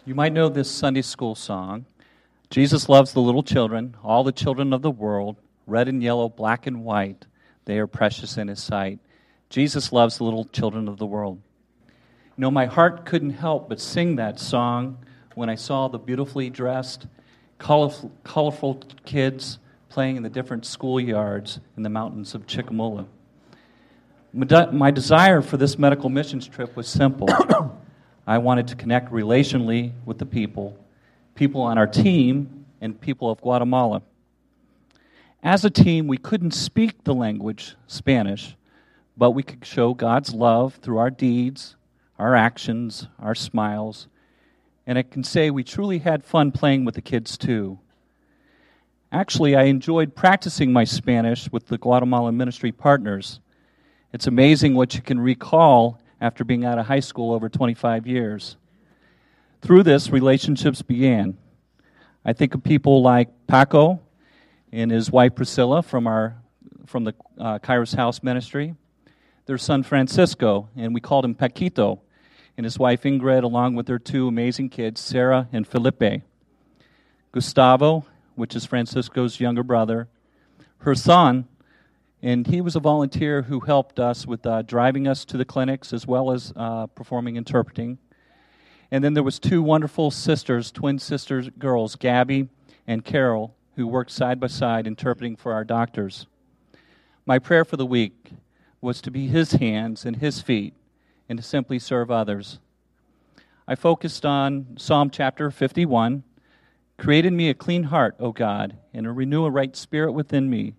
You 0.04 0.16
might 0.16 0.34
know 0.34 0.50
this 0.50 0.70
Sunday 0.70 1.02
school 1.02 1.34
song. 1.34 1.86
Jesus 2.50 2.90
loves 2.90 3.14
the 3.14 3.22
little 3.22 3.42
children, 3.42 3.96
all 4.04 4.26
the 4.26 4.34
children 4.34 4.74
of 4.74 4.82
the 4.82 4.92
world, 4.92 5.38
red 5.66 5.88
and 5.88 6.04
yellow, 6.04 6.28
black 6.28 6.68
and 6.68 6.84
white. 6.84 7.26
They 7.64 7.80
are 7.80 7.88
precious 7.88 8.38
in 8.38 8.50
his 8.50 8.62
sight. 8.62 9.00
Jesus 9.50 9.94
loves 9.94 10.18
the 10.18 10.26
little 10.26 10.44
children 10.44 10.90
of 10.90 10.98
the 10.98 11.06
world. 11.06 11.42
You 12.36 12.42
know, 12.42 12.52
my 12.52 12.66
heart 12.66 13.06
couldn't 13.06 13.32
help 13.32 13.70
but 13.70 13.80
sing 13.80 14.16
that 14.16 14.40
song 14.40 14.98
when 15.36 15.50
I 15.50 15.56
saw 15.56 15.88
the 15.88 16.00
beautifully 16.00 16.50
dressed, 16.50 17.06
colorful, 17.60 18.82
kids 19.06 19.60
playing 19.90 20.16
in 20.18 20.24
the 20.24 20.30
different 20.30 20.64
schoolyards 20.64 21.60
in 21.78 21.84
the 21.84 21.90
mountains 21.90 22.34
of 22.34 22.48
Chiquimula. 22.48 23.06
My 24.34 24.90
desire 24.90 25.44
for 25.44 25.58
this 25.58 25.78
medical 25.78 26.10
missions 26.10 26.48
trip 26.48 26.76
was 26.76 26.88
simple. 26.88 27.30
I 28.28 28.40
wanted 28.40 28.68
to 28.70 28.76
connect 28.76 29.12
relationally 29.12 29.92
with 30.04 30.18
the 30.18 30.26
people, 30.26 30.76
people 31.36 31.62
on 31.62 31.78
our 31.78 31.86
team, 31.86 32.66
and 32.82 33.00
people 33.00 33.30
of 33.30 33.42
Guatemala. 33.42 34.02
As 35.44 35.66
a 35.66 35.70
team, 35.70 36.08
we 36.08 36.18
couldn't 36.18 36.52
speak 36.52 37.04
the 37.04 37.14
language, 37.14 37.76
Spanish, 37.86 38.56
but 39.16 39.32
we 39.32 39.44
could 39.44 39.64
show 39.64 39.94
God's 39.94 40.34
love 40.34 40.76
through 40.76 40.98
our 40.98 41.12
deeds, 41.12 41.76
our 42.18 42.36
actions, 42.36 43.08
our 43.20 43.36
smiles. 43.36 44.08
And 44.86 44.98
I 44.98 45.04
can 45.04 45.24
say 45.24 45.50
we 45.50 45.64
truly 45.64 46.00
had 46.00 46.24
fun 46.24 46.52
playing 46.52 46.86
with 46.86 46.96
the 46.96 47.02
kids 47.02 47.38
too. 47.38 47.80
Actually, 49.12 49.56
I 49.56 49.64
enjoyed 49.64 50.16
practicing 50.16 50.74
my 50.74 50.84
Spanish 50.84 51.52
with 51.52 51.68
the 51.68 51.78
Guatemalan 51.78 52.36
ministry 52.36 52.72
partners. 52.72 53.40
It's 54.12 54.28
amazing 54.28 54.76
what 54.76 54.96
you 54.96 55.02
can 55.02 55.20
recall 55.20 56.00
after 56.20 56.44
being 56.44 56.66
out 56.66 56.80
of 56.80 56.86
high 56.86 57.00
school 57.00 57.34
over 57.34 57.50
25 57.50 58.08
years. 58.08 58.58
Through 59.62 59.84
this, 59.84 60.10
relationships 60.10 60.82
began. 60.82 61.38
I 62.26 62.34
think 62.34 62.56
of 62.56 62.64
people 62.64 63.02
like 63.02 63.30
Paco 63.48 64.02
and 64.72 64.90
his 64.90 65.12
wife 65.12 65.36
Priscilla 65.36 65.84
from, 65.84 66.08
our, 66.08 66.36
from 66.86 67.04
the 67.04 67.14
uh, 67.38 67.60
Kairos 67.60 67.96
House 67.96 68.24
Ministry 68.24 68.76
their 69.46 69.58
son 69.58 69.84
Francisco, 69.84 70.70
and 70.76 70.94
we 70.94 71.02
called 71.02 71.26
him 71.26 71.36
Paquito, 71.36 72.00
and 72.58 72.66
his 72.66 72.80
wife 72.80 73.04
Ingrid, 73.04 73.44
along 73.44 73.76
with 73.76 73.88
their 73.88 74.00
two 74.00 74.28
amazing 74.28 74.70
kids, 74.70 75.02
Sarah 75.02 75.48
and 75.52 75.68
Felipe. 75.68 76.24
Gustavo, 77.32 78.06
which 78.36 78.56
is 78.56 78.66
Francisco's 78.66 79.40
younger 79.40 79.64
brother, 79.64 80.08
her 80.80 80.96
son, 80.96 81.48
and 82.22 82.48
he 82.48 82.62
was 82.62 82.76
a 82.76 82.80
volunteer 82.80 83.42
who 83.42 83.60
helped 83.60 84.00
us 84.00 84.26
with 84.26 84.46
uh, 84.46 84.62
driving 84.62 85.08
us 85.08 85.26
to 85.26 85.36
the 85.36 85.44
clinics 85.44 85.92
as 85.92 86.08
well 86.08 86.32
as 86.32 86.54
uh, 86.56 86.88
performing 86.88 87.36
interpreting. 87.36 87.98
And 88.92 89.04
then 89.04 89.14
there 89.14 89.24
was 89.24 89.40
two 89.40 89.62
wonderful 89.62 90.12
sisters, 90.12 90.72
twin 90.72 91.00
sisters, 91.00 91.50
girls, 91.58 91.96
Gabby 91.96 92.48
and 92.88 93.04
Carol, 93.04 93.56
who 93.76 93.88
worked 93.88 94.12
side 94.12 94.40
by 94.40 94.48
side 94.48 94.88
interpreting 94.88 95.36
for 95.36 95.52
our 95.54 95.64
doctors. 95.64 96.28
My 97.26 97.40
prayer 97.40 97.66
for 97.66 97.78
the 97.78 97.86
week 97.86 98.32
was 98.84 99.02
to 99.02 99.10
be 99.10 99.28
his 99.28 99.54
hands 99.54 100.06
and 100.06 100.18
his 100.18 100.42
feet 100.42 100.74
and 101.30 101.40
to 101.40 101.44
simply 101.44 101.80
serve 101.80 102.12
others. 102.12 102.60
I 103.66 103.76
focused 103.76 104.26
on 104.26 104.76
Psalm 104.78 105.10
chapter 105.10 105.50
51 105.50 106.24
Create 106.98 107.26
in 107.26 107.36
me 107.36 107.50
a 107.50 107.56
clean 107.56 107.84
heart, 107.84 108.16
O 108.20 108.32
God, 108.32 108.78
and 108.94 109.18
renew 109.18 109.46
a 109.46 109.50
right 109.50 109.76
spirit 109.76 110.12
within 110.12 110.50
me. 110.50 110.76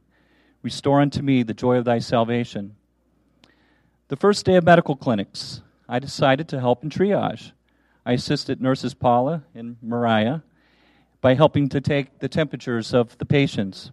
Restore 0.63 1.01
unto 1.01 1.23
me 1.23 1.43
the 1.43 1.53
joy 1.55 1.77
of 1.77 1.85
thy 1.85 1.99
salvation. 1.99 2.77
The 4.09 4.17
first 4.17 4.47
day 4.47 4.55
of 4.55 4.65
medical 4.65 4.95
clinics, 4.95 5.61
I 5.89 5.99
decided 5.99 6.47
to 6.49 6.61
help 6.61 6.85
in 6.85 6.91
triage. 6.91 7.53
I 8.07 8.13
assisted 8.13 8.61
nurses 8.61 8.95
Paula 8.95 9.43
and 9.55 9.77
Mariah 9.83 10.41
by 11.21 11.35
helping 11.35 11.69
to 11.71 11.81
take 11.81 12.21
the 12.21 12.29
temperatures 12.29 12.95
of 12.95 13.19
the 13.19 13.27
patients. 13.27 13.91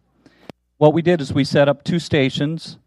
What 0.78 0.94
we 0.94 1.02
did 1.02 1.22
is 1.22 1.34
we 1.34 1.44
set 1.44 1.68
up 1.68 1.84
two 1.84 2.00
stations 2.00 2.78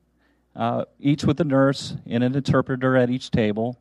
uh, 0.57 0.85
each 0.99 1.25
with 1.25 1.41
a 1.41 1.45
nurse 1.45 1.97
and 2.07 2.23
an 2.23 2.35
interpreter 2.35 2.97
at 2.97 3.11
each 3.11 3.31
table. 3.31 3.79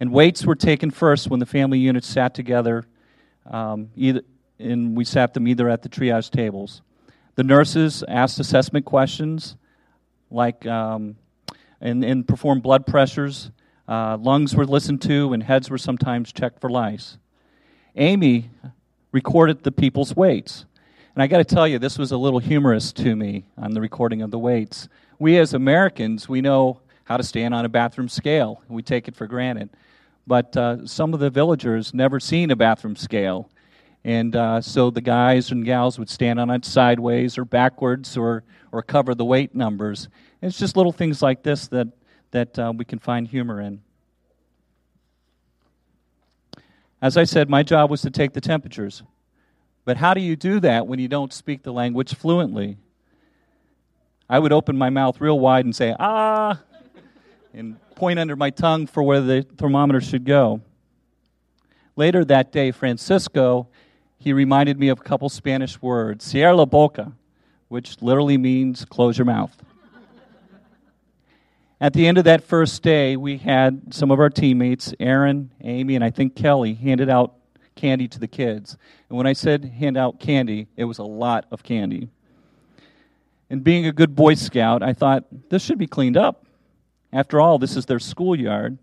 And 0.00 0.12
weights 0.12 0.44
were 0.44 0.54
taken 0.54 0.90
first 0.90 1.28
when 1.28 1.40
the 1.40 1.46
family 1.46 1.78
units 1.78 2.06
sat 2.06 2.34
together, 2.34 2.84
um, 3.46 3.90
either, 3.96 4.22
and 4.58 4.96
we 4.96 5.04
sat 5.04 5.34
them 5.34 5.48
either 5.48 5.68
at 5.68 5.82
the 5.82 5.88
triage 5.88 6.30
tables. 6.30 6.82
The 7.34 7.44
nurses 7.44 8.04
asked 8.08 8.40
assessment 8.40 8.84
questions, 8.84 9.56
like 10.30 10.66
um, 10.66 11.16
and, 11.80 12.04
and 12.04 12.26
performed 12.26 12.62
blood 12.62 12.86
pressures. 12.86 13.50
Uh, 13.86 14.16
lungs 14.20 14.54
were 14.54 14.66
listened 14.66 15.02
to, 15.02 15.32
and 15.32 15.42
heads 15.42 15.70
were 15.70 15.78
sometimes 15.78 16.32
checked 16.32 16.60
for 16.60 16.70
lice. 16.70 17.18
Amy 17.96 18.50
recorded 19.12 19.62
the 19.62 19.72
people's 19.72 20.14
weights. 20.14 20.64
And 21.14 21.22
I 21.22 21.26
got 21.26 21.38
to 21.38 21.44
tell 21.44 21.66
you, 21.66 21.78
this 21.78 21.98
was 21.98 22.12
a 22.12 22.16
little 22.16 22.38
humorous 22.38 22.92
to 22.92 23.16
me 23.16 23.44
on 23.56 23.72
the 23.72 23.80
recording 23.80 24.22
of 24.22 24.30
the 24.30 24.38
weights 24.38 24.88
we 25.18 25.38
as 25.38 25.54
Americans, 25.54 26.28
we 26.28 26.40
know 26.40 26.80
how 27.04 27.16
to 27.16 27.22
stand 27.22 27.54
on 27.54 27.64
a 27.64 27.68
bathroom 27.68 28.08
scale. 28.08 28.62
We 28.68 28.82
take 28.82 29.08
it 29.08 29.16
for 29.16 29.26
granted. 29.26 29.70
But 30.26 30.56
uh, 30.56 30.86
some 30.86 31.14
of 31.14 31.20
the 31.20 31.30
villagers 31.30 31.94
never 31.94 32.20
seen 32.20 32.50
a 32.50 32.56
bathroom 32.56 32.96
scale. 32.96 33.50
And 34.04 34.36
uh, 34.36 34.60
so 34.60 34.90
the 34.90 35.00
guys 35.00 35.50
and 35.50 35.64
gals 35.64 35.98
would 35.98 36.10
stand 36.10 36.38
on 36.38 36.50
it 36.50 36.64
sideways 36.64 37.38
or 37.38 37.44
backwards 37.44 38.16
or, 38.16 38.44
or 38.72 38.82
cover 38.82 39.14
the 39.14 39.24
weight 39.24 39.54
numbers. 39.54 40.08
And 40.40 40.50
it's 40.50 40.58
just 40.58 40.76
little 40.76 40.92
things 40.92 41.22
like 41.22 41.42
this 41.42 41.66
that, 41.68 41.88
that 42.30 42.58
uh, 42.58 42.72
we 42.76 42.84
can 42.84 42.98
find 42.98 43.26
humor 43.26 43.60
in. 43.60 43.80
As 47.00 47.16
I 47.16 47.24
said, 47.24 47.48
my 47.48 47.62
job 47.62 47.90
was 47.90 48.02
to 48.02 48.10
take 48.10 48.32
the 48.32 48.40
temperatures. 48.40 49.02
But 49.84 49.96
how 49.96 50.14
do 50.14 50.20
you 50.20 50.36
do 50.36 50.60
that 50.60 50.86
when 50.86 50.98
you 50.98 51.08
don't 51.08 51.32
speak 51.32 51.62
the 51.62 51.72
language 51.72 52.14
fluently? 52.14 52.76
I 54.28 54.38
would 54.38 54.52
open 54.52 54.76
my 54.76 54.90
mouth 54.90 55.20
real 55.20 55.38
wide 55.38 55.64
and 55.64 55.74
say, 55.74 55.94
ah, 55.98 56.60
and 57.54 57.76
point 57.94 58.18
under 58.18 58.36
my 58.36 58.50
tongue 58.50 58.86
for 58.86 59.02
where 59.02 59.20
the 59.20 59.42
thermometer 59.56 60.00
should 60.00 60.24
go. 60.24 60.60
Later 61.96 62.24
that 62.26 62.52
day, 62.52 62.70
Francisco, 62.70 63.68
he 64.18 64.32
reminded 64.32 64.78
me 64.78 64.88
of 64.88 65.00
a 65.00 65.02
couple 65.02 65.28
Spanish 65.28 65.80
words, 65.80 66.24
cierra 66.24 66.54
la 66.54 66.64
boca, 66.64 67.12
which 67.68 68.00
literally 68.02 68.36
means 68.36 68.84
close 68.84 69.16
your 69.18 69.24
mouth. 69.24 69.56
At 71.80 71.92
the 71.92 72.06
end 72.08 72.18
of 72.18 72.24
that 72.24 72.42
first 72.42 72.82
day, 72.82 73.16
we 73.16 73.38
had 73.38 73.94
some 73.94 74.10
of 74.10 74.18
our 74.18 74.30
teammates, 74.30 74.92
Aaron, 74.98 75.52
Amy, 75.62 75.94
and 75.94 76.04
I 76.04 76.10
think 76.10 76.34
Kelly, 76.34 76.74
handed 76.74 77.08
out 77.08 77.34
candy 77.76 78.08
to 78.08 78.18
the 78.18 78.26
kids. 78.26 78.76
And 79.08 79.16
when 79.16 79.26
I 79.28 79.32
said 79.32 79.64
hand 79.64 79.96
out 79.96 80.18
candy, 80.18 80.66
it 80.76 80.84
was 80.84 80.98
a 80.98 81.04
lot 81.04 81.46
of 81.52 81.62
candy. 81.62 82.10
And 83.50 83.64
being 83.64 83.86
a 83.86 83.92
good 83.92 84.14
Boy 84.14 84.34
Scout, 84.34 84.82
I 84.82 84.92
thought 84.92 85.24
this 85.48 85.62
should 85.62 85.78
be 85.78 85.86
cleaned 85.86 86.16
up. 86.16 86.44
After 87.12 87.40
all, 87.40 87.58
this 87.58 87.76
is 87.76 87.86
their 87.86 87.98
schoolyard. 87.98 88.78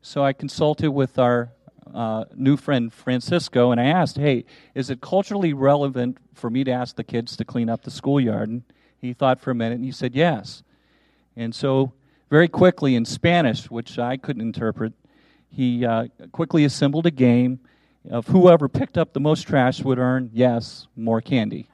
So 0.00 0.24
I 0.24 0.32
consulted 0.32 0.90
with 0.90 1.18
our 1.18 1.50
uh, 1.92 2.24
new 2.34 2.56
friend 2.56 2.92
Francisco 2.92 3.72
and 3.72 3.80
I 3.80 3.86
asked, 3.86 4.16
hey, 4.16 4.44
is 4.74 4.90
it 4.90 5.00
culturally 5.00 5.52
relevant 5.52 6.18
for 6.34 6.50
me 6.50 6.62
to 6.64 6.70
ask 6.70 6.94
the 6.96 7.04
kids 7.04 7.36
to 7.36 7.44
clean 7.44 7.68
up 7.68 7.82
the 7.82 7.90
schoolyard? 7.90 8.48
And 8.48 8.62
he 9.00 9.12
thought 9.12 9.40
for 9.40 9.50
a 9.50 9.54
minute 9.54 9.76
and 9.76 9.84
he 9.84 9.92
said 9.92 10.14
yes. 10.14 10.62
And 11.36 11.54
so, 11.54 11.92
very 12.30 12.48
quickly 12.48 12.94
in 12.94 13.04
Spanish, 13.04 13.70
which 13.70 13.98
I 13.98 14.16
couldn't 14.16 14.42
interpret, 14.42 14.92
he 15.48 15.84
uh, 15.84 16.06
quickly 16.32 16.64
assembled 16.64 17.06
a 17.06 17.10
game 17.10 17.60
of 18.10 18.26
whoever 18.28 18.68
picked 18.68 18.98
up 18.98 19.12
the 19.12 19.20
most 19.20 19.42
trash 19.42 19.82
would 19.82 19.98
earn, 19.98 20.30
yes, 20.32 20.86
more 20.96 21.20
candy. 21.20 21.68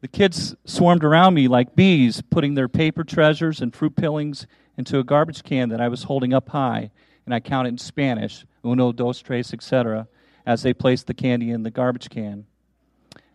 The 0.00 0.08
kids 0.08 0.54
swarmed 0.64 1.02
around 1.02 1.34
me 1.34 1.48
like 1.48 1.74
bees, 1.74 2.22
putting 2.30 2.54
their 2.54 2.68
paper 2.68 3.02
treasures 3.02 3.60
and 3.60 3.74
fruit 3.74 3.96
peelings 3.96 4.46
into 4.76 5.00
a 5.00 5.04
garbage 5.04 5.42
can 5.42 5.70
that 5.70 5.80
I 5.80 5.88
was 5.88 6.04
holding 6.04 6.32
up 6.32 6.48
high, 6.50 6.92
and 7.26 7.34
I 7.34 7.40
counted 7.40 7.70
in 7.70 7.78
Spanish, 7.78 8.46
uno, 8.64 8.92
dos, 8.92 9.20
tres, 9.20 9.52
etc., 9.52 10.06
as 10.46 10.62
they 10.62 10.72
placed 10.72 11.08
the 11.08 11.14
candy 11.14 11.50
in 11.50 11.64
the 11.64 11.70
garbage 11.70 12.10
can. 12.10 12.46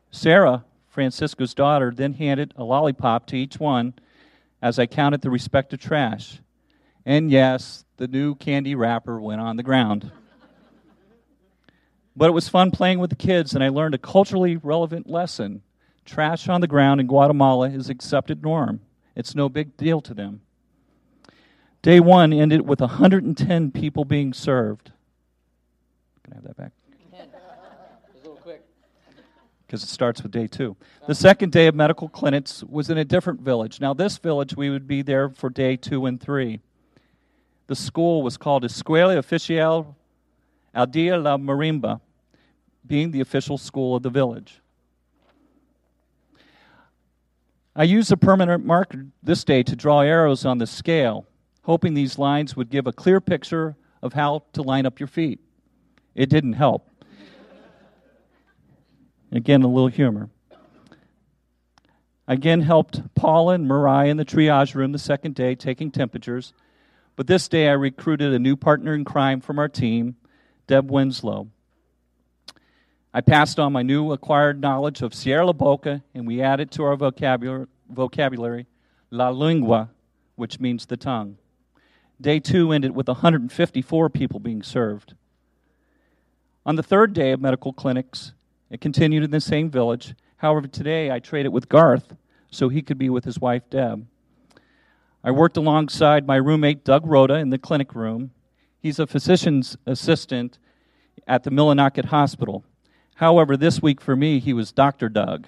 Sarah, 0.10 0.64
Francisco's 0.88 1.54
daughter, 1.54 1.92
then 1.94 2.14
handed 2.14 2.54
a 2.56 2.64
lollipop 2.64 3.28
to 3.28 3.36
each 3.36 3.60
one 3.60 3.94
as 4.62 4.80
I 4.80 4.86
counted 4.86 5.22
the 5.22 5.30
respective 5.30 5.82
trash. 5.82 6.40
And 7.06 7.30
yes, 7.30 7.84
the 7.98 8.08
new 8.08 8.36
candy 8.36 8.74
wrapper 8.74 9.20
went 9.20 9.42
on 9.42 9.58
the 9.58 9.64
ground. 9.64 10.12
But 12.16 12.30
it 12.30 12.34
was 12.34 12.48
fun 12.48 12.72
playing 12.72 13.00
with 13.00 13.10
the 13.10 13.18
kids, 13.18 13.54
and 13.54 13.64
I 13.64 13.70
learned 13.70 13.96
a 13.96 13.98
culturally 13.98 14.56
relevant 14.56 15.10
lesson. 15.10 15.62
Trash 16.06 16.50
on 16.50 16.62
the 16.62 16.68
ground 16.68 17.00
in 17.00 17.08
Guatemala 17.08 17.70
is 17.70 17.90
accepted 17.90 18.44
norm. 18.44 18.82
It's 19.16 19.36
no 19.36 19.50
big 19.50 19.78
deal 19.78 20.02
to 20.02 20.14
them. 20.14 20.42
Day 21.82 22.00
one 22.00 22.34
ended 22.34 22.68
with 22.68 22.80
110 22.80 23.72
people 23.72 24.06
being 24.06 24.34
served. 24.34 24.92
Can 26.24 26.34
I 26.34 26.36
have 26.38 26.44
that 26.46 26.58
back? 26.58 26.72
Because 29.66 29.84
it 29.84 29.90
starts 29.90 30.22
with 30.22 30.32
day 30.32 30.48
two. 30.48 30.78
The 31.08 31.16
second 31.16 31.52
day 31.52 31.68
of 31.68 31.76
medical 31.76 32.08
clinics 32.08 32.64
was 32.64 32.90
in 32.90 32.98
a 32.98 33.06
different 33.06 33.42
village. 33.42 33.82
Now, 33.82 33.94
this 33.94 34.18
village, 34.18 34.56
we 34.56 34.70
would 34.70 34.88
be 34.88 35.02
there 35.02 35.30
for 35.30 35.50
day 35.50 35.76
two 35.76 36.06
and 36.06 36.22
three. 36.22 36.60
The 37.68 37.76
school 37.76 38.22
was 38.22 38.38
called 38.38 38.64
Escuela 38.64 39.18
Oficial 39.18 39.96
Aldea 40.76 41.18
La 41.18 41.38
Marimba, 41.38 42.02
being 42.86 43.12
the 43.12 43.22
official 43.22 43.58
school 43.58 43.96
of 43.96 44.04
the 44.04 44.10
village. 44.10 44.62
I 47.76 47.84
used 47.84 48.12
a 48.12 48.18
permanent 48.18 48.64
marker 48.64 49.08
this 49.24 49.44
day 49.44 49.64
to 49.64 49.76
draw 49.76 50.02
arrows 50.02 50.46
on 50.46 50.60
the 50.60 50.68
scale, 50.68 51.26
hoping 51.64 51.96
these 51.96 52.20
lines 52.20 52.56
would 52.56 52.70
give 52.70 52.86
a 52.86 52.94
clear 52.94 53.20
picture 53.20 53.76
of 54.02 54.14
how 54.14 54.44
to 54.54 54.62
line 54.62 54.86
up 54.86 55.00
your 55.00 55.08
feet. 55.08 55.40
It 56.14 56.30
didn't 56.30 56.54
help. 56.54 56.88
Again, 59.32 59.64
a 59.64 59.68
little 59.68 59.88
humor. 59.88 60.30
Again 62.28 62.62
helped 62.62 63.16
Paula 63.16 63.56
and 63.56 63.68
Mariah 63.68 64.10
in 64.10 64.18
the 64.18 64.26
triage 64.26 64.76
room 64.76 64.92
the 64.92 65.00
second 65.00 65.34
day 65.34 65.56
taking 65.56 65.90
temperatures, 65.90 66.54
but 67.16 67.28
this 67.28 67.48
day 67.48 67.68
I 67.68 67.74
recruited 67.74 68.34
a 68.34 68.40
new 68.40 68.56
partner 68.56 68.94
in 68.94 69.04
crime 69.04 69.42
from 69.42 69.58
our 69.58 69.68
team, 69.68 70.16
Deb 70.68 70.92
Winslow. 70.92 71.50
I 73.16 73.22
passed 73.22 73.60
on 73.60 73.74
my 73.74 73.84
new 73.84 74.12
acquired 74.12 74.60
knowledge 74.60 75.04
of 75.04 75.14
Sierra 75.14 75.46
La 75.46 75.54
Boca, 75.54 76.02
and 76.16 76.26
we 76.26 76.42
added 76.42 76.72
to 76.72 76.84
our 76.84 76.96
vocabulary, 76.96 77.68
vocabulary 77.88 78.66
La 79.12 79.30
Lengua, 79.30 79.92
which 80.36 80.60
means 80.60 80.88
the 80.88 80.98
tongue. 80.98 81.38
Day 82.20 82.40
two 82.40 82.72
ended 82.72 82.96
with 82.96 83.08
154 83.08 84.10
people 84.10 84.40
being 84.40 84.64
served. 84.64 85.14
On 86.66 86.76
the 86.76 86.82
third 86.82 87.14
day 87.14 87.32
of 87.32 87.40
medical 87.40 87.72
clinics, 87.72 88.34
it 88.72 88.82
continued 88.82 89.24
in 89.24 89.30
the 89.30 89.40
same 89.40 89.70
village. 89.70 90.16
However, 90.38 90.66
today 90.66 91.12
I 91.12 91.20
traded 91.20 91.54
with 91.54 91.70
Garth 91.70 92.16
so 92.50 92.68
he 92.68 92.82
could 92.82 92.98
be 92.98 93.12
with 93.12 93.26
his 93.26 93.40
wife, 93.40 93.70
Deb. 93.70 94.08
I 95.24 95.30
worked 95.30 95.58
alongside 95.58 96.26
my 96.26 96.38
roommate, 96.38 96.84
Doug 96.84 97.06
Rhoda, 97.06 97.36
in 97.36 97.52
the 97.52 97.60
clinic 97.60 97.94
room. 97.94 98.32
He's 98.80 98.98
a 98.98 99.06
physician's 99.06 99.78
assistant 99.86 100.58
at 101.28 101.44
the 101.44 101.52
Millinocket 101.52 102.06
Hospital. 102.06 102.64
However, 103.16 103.56
this 103.58 103.82
week 103.82 104.02
for 104.02 104.16
me, 104.16 104.40
he 104.40 104.54
was 104.54 104.72
Dr. 104.72 105.10
Doug. 105.10 105.48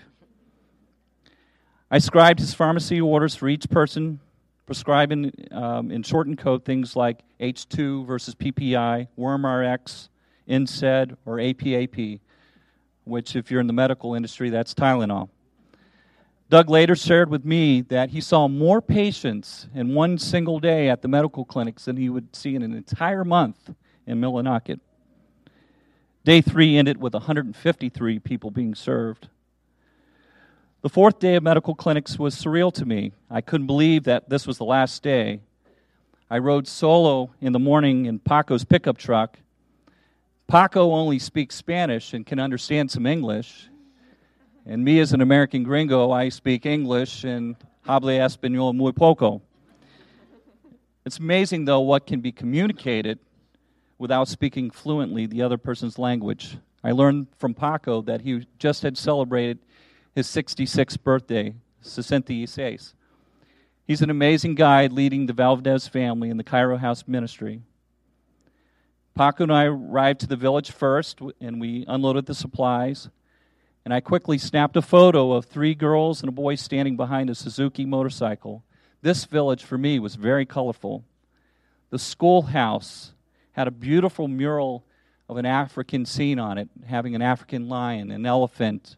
I 1.89 1.99
scribed 1.99 2.39
his 2.39 2.53
pharmacy 2.53 2.99
orders 2.99 3.35
for 3.35 3.47
each 3.47 3.69
person, 3.69 4.19
prescribing 4.65 5.31
um, 5.51 5.91
in 5.91 6.03
shortened 6.03 6.37
code 6.37 6.65
things 6.65 6.95
like 6.95 7.21
H2 7.39 8.05
versus 8.05 8.35
PPI, 8.35 9.07
WormRx, 9.17 10.09
NSAID, 10.47 11.17
or 11.25 11.37
APAP 11.37 12.19
which, 13.05 13.35
if 13.35 13.49
you're 13.49 13.61
in 13.61 13.67
the 13.67 13.73
medical 13.73 14.15
industry, 14.15 14.49
that's 14.49 14.73
Tylenol. 14.73 15.29
Doug 16.49 16.69
later 16.69 16.95
shared 16.95 17.29
with 17.29 17.45
me 17.45 17.81
that 17.81 18.09
he 18.09 18.21
saw 18.21 18.47
more 18.47 18.81
patients 18.81 19.67
in 19.73 19.95
one 19.95 20.17
single 20.17 20.59
day 20.59 20.89
at 20.89 21.01
the 21.01 21.07
medical 21.07 21.45
clinics 21.45 21.85
than 21.85 21.97
he 21.97 22.09
would 22.09 22.35
see 22.35 22.55
in 22.55 22.61
an 22.61 22.75
entire 22.75 23.23
month 23.23 23.73
in 24.05 24.19
Millinocket. 24.19 24.79
Day 26.25 26.41
three 26.41 26.75
ended 26.75 26.99
with 26.99 27.13
153 27.13 28.19
people 28.19 28.51
being 28.51 28.75
served. 28.75 29.29
The 30.81 30.89
fourth 30.89 31.19
day 31.19 31.35
of 31.35 31.43
medical 31.43 31.73
clinics 31.73 32.19
was 32.19 32.35
surreal 32.35 32.73
to 32.73 32.85
me. 32.85 33.13
I 33.31 33.39
couldn't 33.39 33.67
believe 33.67 34.03
that 34.03 34.27
this 34.27 34.45
was 34.45 34.57
the 34.57 34.65
last 34.65 35.01
day. 35.01 35.39
I 36.29 36.39
rode 36.39 36.67
solo 36.67 37.31
in 37.39 37.53
the 37.53 37.59
morning 37.59 38.07
in 38.07 38.19
Paco's 38.19 38.65
pickup 38.65 38.97
truck 38.97 39.37
Paco 40.47 40.91
only 40.91 41.17
speaks 41.17 41.55
Spanish 41.55 42.13
and 42.13 42.25
can 42.25 42.39
understand 42.39 42.91
some 42.91 43.07
English. 43.07 43.67
And 44.67 44.83
me, 44.83 44.99
as 44.99 45.11
an 45.11 45.21
American 45.21 45.63
gringo, 45.63 46.11
I 46.11 46.29
speak 46.29 46.65
English 46.67 47.23
and 47.23 47.55
hable 47.85 48.09
español 48.09 48.75
muy 48.75 48.91
poco. 48.91 49.41
It's 51.03 51.17
amazing, 51.17 51.65
though, 51.65 51.81
what 51.81 52.05
can 52.05 52.19
be 52.21 52.31
communicated 52.31 53.19
without 53.97 54.27
speaking 54.27 54.69
fluently 54.69 55.25
the 55.25 55.41
other 55.41 55.57
person's 55.57 55.97
language. 55.97 56.57
I 56.83 56.91
learned 56.91 57.27
from 57.37 57.53
Paco 57.53 58.01
that 58.03 58.21
he 58.21 58.45
just 58.59 58.83
had 58.83 58.97
celebrated 58.97 59.59
his 60.13 60.27
66th 60.27 61.01
birthday, 61.03 61.55
66. 61.81 62.93
He's 63.87 64.01
an 64.01 64.09
amazing 64.09 64.55
guy 64.55 64.87
leading 64.87 65.25
the 65.25 65.33
Valdez 65.33 65.87
family 65.87 66.29
in 66.29 66.37
the 66.37 66.43
Cairo 66.43 66.77
House 66.77 67.03
ministry. 67.07 67.61
Paco 69.15 69.43
and 69.43 69.53
I 69.53 69.65
arrived 69.65 70.19
to 70.21 70.27
the 70.27 70.35
village 70.35 70.71
first, 70.71 71.19
and 71.39 71.61
we 71.61 71.85
unloaded 71.87 72.25
the 72.25 72.35
supplies. 72.35 73.09
And 73.85 73.93
I 73.93 73.99
quickly 73.99 74.37
snapped 74.37 74.75
a 74.75 74.81
photo 74.81 75.31
of 75.31 75.45
three 75.45 75.73
girls 75.73 76.21
and 76.21 76.29
a 76.29 76.33
boy 76.33 76.55
standing 76.55 76.97
behind 76.97 77.29
a 77.29 77.35
Suzuki 77.35 77.85
motorcycle. 77.85 78.63
This 79.01 79.25
village, 79.25 79.63
for 79.63 79.77
me, 79.77 79.99
was 79.99 80.15
very 80.15 80.45
colorful. 80.45 81.03
The 81.91 81.99
schoolhouse 81.99 83.13
had 83.55 83.69
a 83.69 83.71
beautiful 83.71 84.27
mural 84.27 84.83
of 85.29 85.37
an 85.37 85.45
African 85.45 86.05
scene 86.05 86.39
on 86.39 86.57
it, 86.57 86.67
having 86.85 87.15
an 87.15 87.21
African 87.21 87.69
lion, 87.69 88.11
an 88.11 88.25
elephant, 88.25 88.97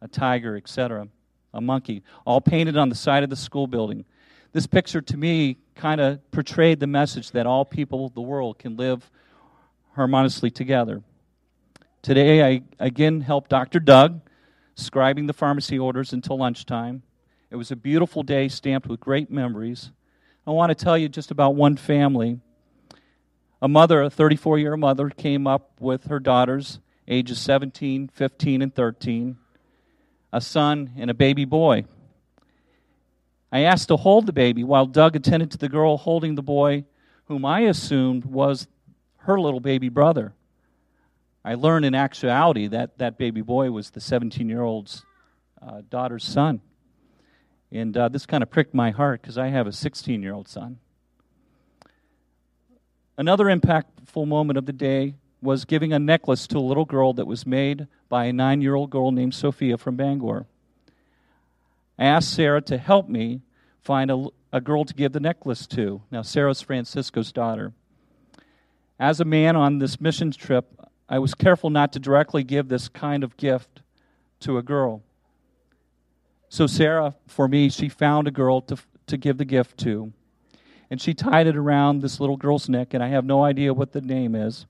a 0.00 0.08
tiger, 0.08 0.56
etc., 0.56 1.06
a 1.52 1.60
monkey, 1.60 2.02
all 2.24 2.40
painted 2.40 2.78
on 2.78 2.88
the 2.88 2.94
side 2.94 3.22
of 3.22 3.28
the 3.28 3.36
school 3.36 3.66
building. 3.66 4.06
This 4.52 4.66
picture, 4.66 5.02
to 5.02 5.16
me, 5.18 5.58
kind 5.74 6.00
of 6.00 6.18
portrayed 6.30 6.80
the 6.80 6.86
message 6.86 7.32
that 7.32 7.46
all 7.46 7.66
people 7.66 8.06
of 8.06 8.14
the 8.14 8.22
world 8.22 8.58
can 8.58 8.74
live 8.78 9.10
harmoniously 9.94 10.50
together. 10.50 11.02
Today, 12.00 12.42
I 12.42 12.62
again 12.80 13.20
helped 13.20 13.50
Dr. 13.50 13.80
Doug 13.80 14.22
scribing 14.76 15.26
the 15.26 15.34
pharmacy 15.34 15.78
orders 15.78 16.14
until 16.14 16.38
lunchtime. 16.38 17.02
It 17.50 17.56
was 17.56 17.70
a 17.70 17.76
beautiful 17.76 18.22
day 18.22 18.48
stamped 18.48 18.88
with 18.88 18.98
great 18.98 19.30
memories. 19.30 19.90
I 20.46 20.52
want 20.52 20.70
to 20.70 20.74
tell 20.74 20.96
you 20.96 21.10
just 21.10 21.30
about 21.30 21.54
one 21.54 21.76
family. 21.76 22.40
A 23.64 23.68
mother, 23.68 24.02
a 24.02 24.10
34 24.10 24.58
year 24.58 24.76
mother, 24.76 25.08
came 25.08 25.46
up 25.46 25.70
with 25.80 26.08
her 26.08 26.20
daughters, 26.20 26.80
ages 27.08 27.38
17, 27.38 28.08
15, 28.08 28.60
and 28.60 28.74
13, 28.74 29.38
a 30.34 30.40
son, 30.42 30.92
and 30.98 31.08
a 31.10 31.14
baby 31.14 31.46
boy. 31.46 31.86
I 33.50 33.60
asked 33.60 33.88
to 33.88 33.96
hold 33.96 34.26
the 34.26 34.34
baby 34.34 34.62
while 34.64 34.84
Doug 34.84 35.16
attended 35.16 35.50
to 35.52 35.56
the 35.56 35.70
girl 35.70 35.96
holding 35.96 36.34
the 36.34 36.42
boy, 36.42 36.84
whom 37.24 37.46
I 37.46 37.60
assumed 37.60 38.26
was 38.26 38.68
her 39.20 39.40
little 39.40 39.60
baby 39.60 39.88
brother. 39.88 40.34
I 41.42 41.54
learned 41.54 41.86
in 41.86 41.94
actuality 41.94 42.66
that 42.66 42.98
that 42.98 43.16
baby 43.16 43.40
boy 43.40 43.70
was 43.70 43.92
the 43.92 44.00
17 44.02 44.46
year 44.46 44.60
old's 44.60 45.06
uh, 45.66 45.80
daughter's 45.88 46.24
son. 46.24 46.60
And 47.72 47.96
uh, 47.96 48.10
this 48.10 48.26
kind 48.26 48.42
of 48.42 48.50
pricked 48.50 48.74
my 48.74 48.90
heart 48.90 49.22
because 49.22 49.38
I 49.38 49.48
have 49.48 49.66
a 49.66 49.72
16 49.72 50.22
year 50.22 50.34
old 50.34 50.48
son. 50.48 50.80
Another 53.16 53.44
impactful 53.44 54.26
moment 54.26 54.58
of 54.58 54.66
the 54.66 54.72
day 54.72 55.14
was 55.40 55.64
giving 55.64 55.92
a 55.92 55.98
necklace 55.98 56.46
to 56.48 56.58
a 56.58 56.60
little 56.60 56.84
girl 56.84 57.12
that 57.12 57.26
was 57.26 57.46
made 57.46 57.86
by 58.08 58.24
a 58.24 58.32
nine 58.32 58.60
year 58.60 58.74
old 58.74 58.90
girl 58.90 59.12
named 59.12 59.34
Sophia 59.34 59.76
from 59.76 59.96
Bangor. 59.96 60.46
I 61.98 62.06
asked 62.06 62.34
Sarah 62.34 62.62
to 62.62 62.76
help 62.76 63.08
me 63.08 63.42
find 63.82 64.10
a, 64.10 64.26
a 64.52 64.60
girl 64.60 64.84
to 64.84 64.94
give 64.94 65.12
the 65.12 65.20
necklace 65.20 65.66
to. 65.68 66.02
Now, 66.10 66.22
Sarah's 66.22 66.60
Francisco's 66.60 67.30
daughter. 67.30 67.72
As 68.98 69.20
a 69.20 69.24
man 69.24 69.54
on 69.54 69.78
this 69.78 70.00
mission 70.00 70.32
trip, 70.32 70.66
I 71.08 71.18
was 71.18 71.34
careful 71.34 71.70
not 71.70 71.92
to 71.92 71.98
directly 72.00 72.42
give 72.42 72.68
this 72.68 72.88
kind 72.88 73.22
of 73.22 73.36
gift 73.36 73.82
to 74.40 74.58
a 74.58 74.62
girl. 74.62 75.02
So, 76.48 76.66
Sarah, 76.66 77.14
for 77.26 77.46
me, 77.46 77.68
she 77.68 77.88
found 77.88 78.26
a 78.26 78.32
girl 78.32 78.60
to, 78.62 78.76
to 79.06 79.16
give 79.16 79.38
the 79.38 79.44
gift 79.44 79.78
to. 79.80 80.12
And 80.90 81.00
she 81.00 81.14
tied 81.14 81.46
it 81.46 81.56
around 81.56 82.02
this 82.02 82.20
little 82.20 82.36
girl's 82.36 82.68
neck, 82.68 82.94
and 82.94 83.02
I 83.02 83.08
have 83.08 83.24
no 83.24 83.42
idea 83.42 83.72
what 83.74 83.92
the 83.92 84.00
name 84.00 84.34
is. 84.34 84.66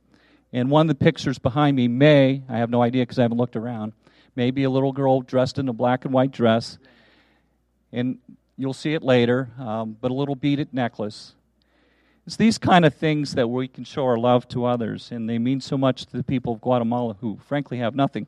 And 0.52 0.70
one 0.70 0.88
of 0.88 0.98
the 0.98 1.04
pictures 1.04 1.38
behind 1.38 1.76
me 1.76 1.88
may, 1.88 2.42
I 2.48 2.58
have 2.58 2.70
no 2.70 2.80
idea 2.80 3.02
because 3.02 3.18
I 3.18 3.22
haven't 3.22 3.38
looked 3.38 3.56
around, 3.56 3.92
maybe 4.36 4.62
a 4.62 4.70
little 4.70 4.92
girl 4.92 5.20
dressed 5.20 5.58
in 5.58 5.68
a 5.68 5.72
black 5.72 6.04
and 6.04 6.14
white 6.14 6.30
dress. 6.30 6.78
And 7.92 8.18
you'll 8.56 8.72
see 8.72 8.94
it 8.94 9.02
later, 9.02 9.50
um, 9.58 9.96
but 10.00 10.10
a 10.10 10.14
little 10.14 10.36
beaded 10.36 10.72
necklace. 10.72 11.34
It's 12.26 12.36
these 12.36 12.56
kind 12.56 12.84
of 12.84 12.94
things 12.94 13.34
that 13.34 13.48
we 13.48 13.68
can 13.68 13.84
show 13.84 14.06
our 14.06 14.16
love 14.16 14.48
to 14.48 14.64
others, 14.64 15.10
and 15.10 15.28
they 15.28 15.38
mean 15.38 15.60
so 15.60 15.76
much 15.76 16.06
to 16.06 16.16
the 16.16 16.22
people 16.22 16.54
of 16.54 16.60
Guatemala 16.60 17.16
who, 17.20 17.38
frankly, 17.46 17.78
have 17.78 17.94
nothing. 17.94 18.26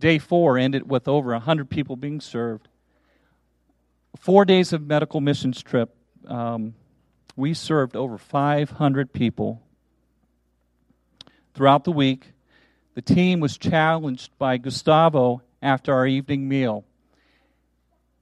Day 0.00 0.18
four 0.18 0.58
ended 0.58 0.90
with 0.90 1.06
over 1.06 1.30
100 1.32 1.70
people 1.70 1.96
being 1.96 2.20
served. 2.20 2.68
Four 4.20 4.44
days 4.44 4.72
of 4.72 4.86
medical 4.86 5.20
missions 5.20 5.62
trip, 5.62 5.94
um, 6.26 6.74
we 7.36 7.54
served 7.54 7.96
over 7.96 8.18
500 8.18 9.12
people. 9.12 9.62
throughout 11.54 11.84
the 11.84 11.92
week, 11.92 12.32
the 12.94 13.00
team 13.00 13.40
was 13.40 13.56
challenged 13.56 14.30
by 14.36 14.58
Gustavo 14.58 15.40
after 15.62 15.94
our 15.94 16.06
evening 16.06 16.48
meal. 16.48 16.84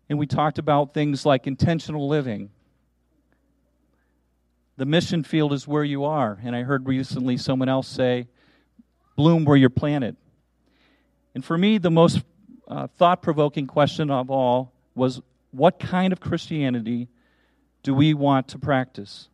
And 0.08 0.20
we 0.20 0.26
talked 0.26 0.58
about 0.58 0.94
things 0.94 1.26
like 1.26 1.48
intentional 1.48 2.06
living. 2.06 2.50
The 4.76 4.84
mission 4.84 5.24
field 5.24 5.52
is 5.52 5.66
where 5.66 5.82
you 5.82 6.04
are. 6.04 6.38
And 6.44 6.54
I 6.54 6.62
heard 6.62 6.86
recently 6.86 7.36
someone 7.36 7.68
else 7.68 7.88
say, 7.88 8.28
bloom 9.16 9.44
where 9.44 9.56
you're 9.56 9.70
planted. 9.70 10.16
And 11.34 11.44
for 11.44 11.58
me, 11.58 11.78
the 11.78 11.90
most 11.90 12.20
uh, 12.68 12.86
thought 12.86 13.20
provoking 13.20 13.66
question 13.66 14.10
of 14.10 14.30
all 14.30 14.72
was 14.94 15.20
what 15.54 15.78
kind 15.78 16.12
of 16.12 16.20
Christianity 16.20 17.08
do 17.82 17.94
we 17.94 18.12
want 18.12 18.48
to 18.48 18.58
practice? 18.58 19.28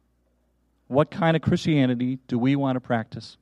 What 0.87 1.11
kind 1.11 1.35
of 1.35 1.43
Christianity 1.43 2.19
do 2.27 2.39
we 2.39 2.57
want 2.57 2.77
to 2.77 2.81
practice? 2.81 3.37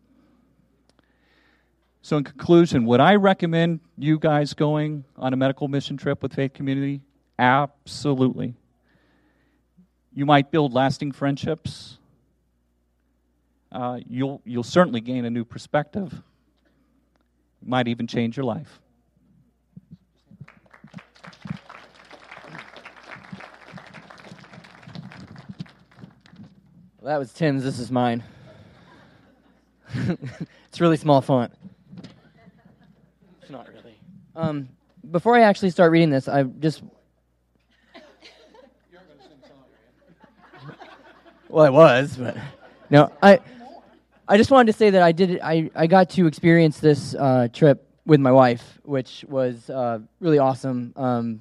So, 2.02 2.16
in 2.16 2.24
conclusion, 2.24 2.84
would 2.86 3.00
I 3.00 3.16
recommend 3.16 3.80
you 3.96 4.18
guys 4.18 4.54
going 4.54 5.04
on 5.16 5.32
a 5.32 5.36
medical 5.36 5.66
mission 5.66 5.96
trip 5.96 6.22
with 6.22 6.34
Faith 6.34 6.54
Community? 6.54 7.00
Absolutely. 7.38 8.54
You 10.14 10.24
might 10.24 10.50
build 10.50 10.72
lasting 10.72 11.12
friendships. 11.12 11.98
Uh, 13.72 13.98
you'll, 14.08 14.40
you'll 14.44 14.62
certainly 14.62 15.00
gain 15.00 15.24
a 15.24 15.30
new 15.30 15.44
perspective. 15.44 16.12
It 17.60 17.68
might 17.68 17.88
even 17.88 18.06
change 18.06 18.36
your 18.36 18.44
life. 18.44 18.80
Well, 27.08 27.14
that 27.14 27.20
was 27.20 27.32
Tim's. 27.32 27.64
This 27.64 27.78
is 27.78 27.90
mine. 27.90 28.22
it's 29.94 30.78
really 30.78 30.98
small 30.98 31.22
font. 31.22 31.50
It's 33.40 33.50
not 33.50 33.66
really. 33.72 33.98
Um, 34.36 34.68
before 35.10 35.34
I 35.34 35.40
actually 35.40 35.70
start 35.70 35.90
reading 35.90 36.10
this, 36.10 36.28
I 36.28 36.42
just. 36.42 36.82
You're 38.92 39.00
gonna 39.00 39.22
sing 39.22 39.38
song, 39.48 40.76
well, 41.48 41.64
I 41.64 41.70
was, 41.70 42.14
but 42.14 42.36
no, 42.90 43.10
I. 43.22 43.40
I 44.28 44.36
just 44.36 44.50
wanted 44.50 44.70
to 44.70 44.76
say 44.76 44.90
that 44.90 45.00
I 45.00 45.12
did. 45.12 45.40
I 45.42 45.70
I 45.74 45.86
got 45.86 46.10
to 46.10 46.26
experience 46.26 46.78
this 46.78 47.14
uh, 47.14 47.48
trip 47.50 47.88
with 48.04 48.20
my 48.20 48.32
wife, 48.32 48.80
which 48.82 49.24
was 49.26 49.70
uh, 49.70 50.00
really 50.20 50.40
awesome. 50.40 50.92
Um, 50.94 51.40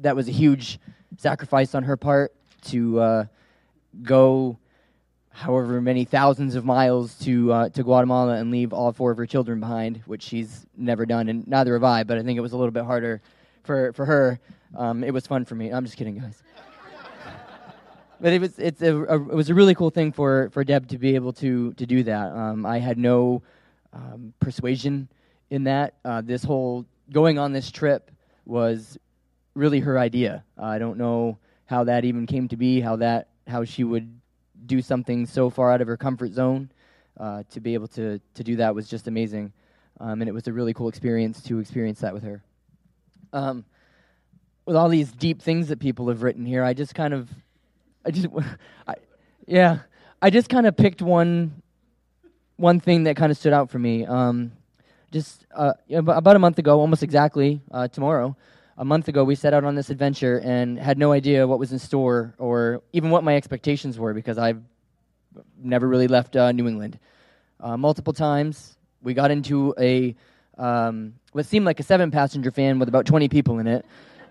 that 0.00 0.16
was 0.16 0.26
a 0.26 0.32
huge 0.32 0.80
sacrifice 1.16 1.76
on 1.76 1.84
her 1.84 1.96
part 1.96 2.34
to 2.70 2.98
uh, 2.98 3.24
go 4.02 4.58
however 5.36 5.82
many 5.82 6.06
thousands 6.06 6.54
of 6.54 6.64
miles 6.64 7.14
to 7.18 7.52
uh, 7.52 7.68
to 7.68 7.82
Guatemala 7.82 8.36
and 8.36 8.50
leave 8.50 8.72
all 8.72 8.92
four 8.92 9.10
of 9.10 9.18
her 9.18 9.26
children 9.26 9.60
behind, 9.60 9.98
which 10.06 10.22
she's 10.22 10.64
never 10.76 11.04
done, 11.04 11.28
and 11.28 11.46
neither 11.46 11.74
have 11.74 11.84
I. 11.84 12.04
But 12.04 12.16
I 12.16 12.22
think 12.22 12.38
it 12.38 12.40
was 12.40 12.52
a 12.52 12.56
little 12.56 12.70
bit 12.70 12.84
harder 12.84 13.20
for 13.62 13.92
for 13.92 14.06
her. 14.06 14.40
Um, 14.74 15.04
it 15.04 15.12
was 15.12 15.26
fun 15.26 15.44
for 15.44 15.54
me. 15.54 15.70
I'm 15.70 15.84
just 15.84 15.96
kidding, 15.96 16.18
guys. 16.18 16.42
but 18.20 18.32
it 18.32 18.40
was 18.40 18.58
it's 18.58 18.80
a, 18.80 18.96
a, 18.96 19.14
it 19.16 19.34
was 19.34 19.50
a 19.50 19.54
really 19.54 19.74
cool 19.74 19.90
thing 19.90 20.10
for 20.10 20.48
for 20.50 20.64
Deb 20.64 20.88
to 20.88 20.98
be 20.98 21.14
able 21.14 21.34
to 21.34 21.74
to 21.74 21.86
do 21.86 22.02
that. 22.04 22.32
Um, 22.32 22.64
I 22.64 22.78
had 22.78 22.96
no 22.96 23.42
um, 23.92 24.32
persuasion 24.40 25.06
in 25.50 25.64
that. 25.64 25.94
Uh, 26.02 26.22
this 26.22 26.42
whole 26.44 26.86
going 27.12 27.38
on 27.38 27.52
this 27.52 27.70
trip 27.70 28.10
was 28.46 28.96
really 29.54 29.80
her 29.80 29.98
idea. 29.98 30.44
Uh, 30.58 30.64
I 30.64 30.78
don't 30.78 30.96
know 30.96 31.36
how 31.66 31.84
that 31.84 32.06
even 32.06 32.26
came 32.26 32.48
to 32.48 32.56
be. 32.56 32.80
How 32.80 32.96
that 32.96 33.28
how 33.46 33.64
she 33.64 33.84
would 33.84 34.18
do 34.64 34.80
something 34.80 35.26
so 35.26 35.50
far 35.50 35.72
out 35.72 35.80
of 35.80 35.88
her 35.88 35.96
comfort 35.96 36.32
zone. 36.32 36.70
Uh, 37.18 37.42
to 37.50 37.60
be 37.60 37.72
able 37.72 37.88
to 37.88 38.20
to 38.34 38.44
do 38.44 38.56
that 38.56 38.74
was 38.74 38.88
just 38.88 39.08
amazing, 39.08 39.52
um, 40.00 40.20
and 40.20 40.28
it 40.28 40.32
was 40.32 40.46
a 40.48 40.52
really 40.52 40.74
cool 40.74 40.88
experience 40.88 41.42
to 41.42 41.58
experience 41.60 42.00
that 42.00 42.12
with 42.12 42.22
her. 42.22 42.42
Um, 43.32 43.64
with 44.66 44.76
all 44.76 44.88
these 44.88 45.12
deep 45.12 45.40
things 45.40 45.68
that 45.68 45.78
people 45.78 46.08
have 46.08 46.22
written 46.22 46.44
here, 46.44 46.62
I 46.62 46.74
just 46.74 46.94
kind 46.94 47.14
of, 47.14 47.30
I 48.04 48.10
just, 48.10 48.26
I, 48.86 48.94
yeah, 49.46 49.78
I 50.20 50.30
just 50.30 50.48
kind 50.48 50.66
of 50.66 50.76
picked 50.76 51.00
one, 51.00 51.62
one 52.56 52.80
thing 52.80 53.04
that 53.04 53.16
kind 53.16 53.30
of 53.30 53.38
stood 53.38 53.52
out 53.52 53.70
for 53.70 53.78
me. 53.78 54.04
Um, 54.04 54.52
just 55.12 55.46
uh, 55.54 55.72
about 55.90 56.36
a 56.36 56.38
month 56.40 56.58
ago, 56.58 56.80
almost 56.80 57.02
exactly 57.02 57.62
uh, 57.70 57.86
tomorrow, 57.88 58.36
a 58.78 58.84
month 58.84 59.08
ago, 59.08 59.24
we 59.24 59.34
set 59.34 59.54
out 59.54 59.64
on 59.64 59.74
this 59.74 59.90
adventure 59.90 60.38
and 60.40 60.78
had 60.78 60.98
no 60.98 61.12
idea 61.12 61.46
what 61.46 61.58
was 61.58 61.72
in 61.72 61.78
store 61.78 62.34
or 62.38 62.82
even 62.92 63.10
what 63.10 63.24
my 63.24 63.34
expectations 63.36 63.98
were 63.98 64.12
because 64.12 64.36
I've 64.36 64.60
never 65.58 65.88
really 65.88 66.08
left 66.08 66.36
uh, 66.36 66.52
New 66.52 66.68
England. 66.68 66.98
Uh, 67.58 67.76
multiple 67.76 68.12
times, 68.12 68.76
we 69.02 69.14
got 69.14 69.30
into 69.30 69.74
a 69.78 70.14
um, 70.58 71.14
what 71.32 71.46
seemed 71.46 71.66
like 71.66 71.80
a 71.80 71.82
seven-passenger 71.82 72.50
van 72.50 72.78
with 72.78 72.88
about 72.88 73.04
20 73.06 73.28
people 73.28 73.58
in 73.58 73.66
it, 73.66 73.84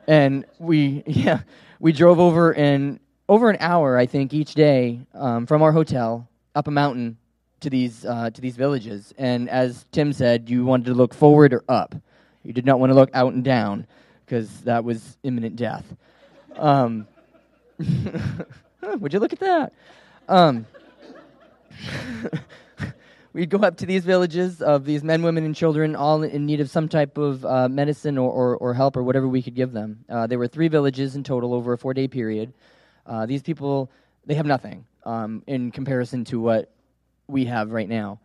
and 0.08 0.46
we 0.60 1.04
yeah 1.08 1.42
we 1.80 1.92
drove 1.92 2.20
over 2.20 2.54
and 2.54 3.00
over 3.30 3.50
an 3.50 3.58
hour 3.60 3.98
I 3.98 4.06
think 4.06 4.34
each 4.34 4.54
day 4.54 5.02
um, 5.14 5.46
from 5.46 5.62
our 5.62 5.72
hotel 5.72 6.28
up 6.56 6.68
a 6.68 6.72
mountain 6.72 7.18
to 7.62 7.70
these 7.70 8.06
uh, 8.06 8.30
to 8.30 8.42
these 8.42 8.56
villages. 8.56 9.14
And 9.18 9.50
as 9.50 9.86
Tim 9.92 10.14
said, 10.14 10.50
you 10.50 10.66
wanted 10.66 10.86
to 10.86 10.94
look 10.94 11.14
forward 11.16 11.54
or 11.54 11.64
up. 11.68 11.96
You 12.44 12.54
did 12.54 12.66
not 12.66 12.80
want 12.80 12.92
to 12.92 12.96
look 12.96 13.10
out 13.14 13.34
and 13.34 13.44
down 13.44 13.88
because 14.26 14.50
that 14.62 14.84
was 14.84 15.18
imminent 15.24 15.56
death. 15.56 15.86
Um, 16.56 17.08
would 19.00 19.14
you 19.14 19.20
look 19.20 19.34
at 19.34 19.40
that? 19.40 19.74
Um, 20.28 20.66
we'd 23.34 23.50
go 23.50 23.60
up 23.60 23.78
to 23.78 23.86
these 23.86 24.06
villages 24.06 24.62
of 24.62 24.86
these 24.86 25.04
men, 25.04 25.22
women, 25.22 25.46
and 25.46 25.56
children, 25.56 25.96
all 25.96 26.24
in 26.24 26.46
need 26.46 26.62
of 26.62 26.70
some 26.70 26.88
type 26.88 27.18
of 27.18 27.46
uh, 27.46 27.68
medicine 27.70 28.18
or, 28.18 28.32
or, 28.32 28.58
or, 28.58 28.74
help 28.74 28.98
or 28.98 29.04
whatever 29.04 29.28
we 29.28 29.42
could 29.42 29.56
give 29.56 29.72
them. 29.72 30.06
Uh, 30.10 30.26
there 30.26 30.40
were 30.40 30.48
three 30.48 30.68
villages 30.68 31.16
in 31.16 31.24
total 31.24 31.54
over 31.54 31.74
a 31.74 31.78
four 31.78 31.94
day 31.94 32.08
period. 32.08 32.54
Uh, 33.06 33.26
these 33.26 33.44
people, 33.44 33.92
they 34.26 34.34
have 34.34 34.46
nothing 34.46 34.86
um, 35.04 35.44
in 35.46 35.72
comparison 35.72 36.24
to 36.26 36.40
what 36.40 36.72
we 37.28 37.46
have 37.46 37.72
right 37.72 37.90
now. 37.90 38.20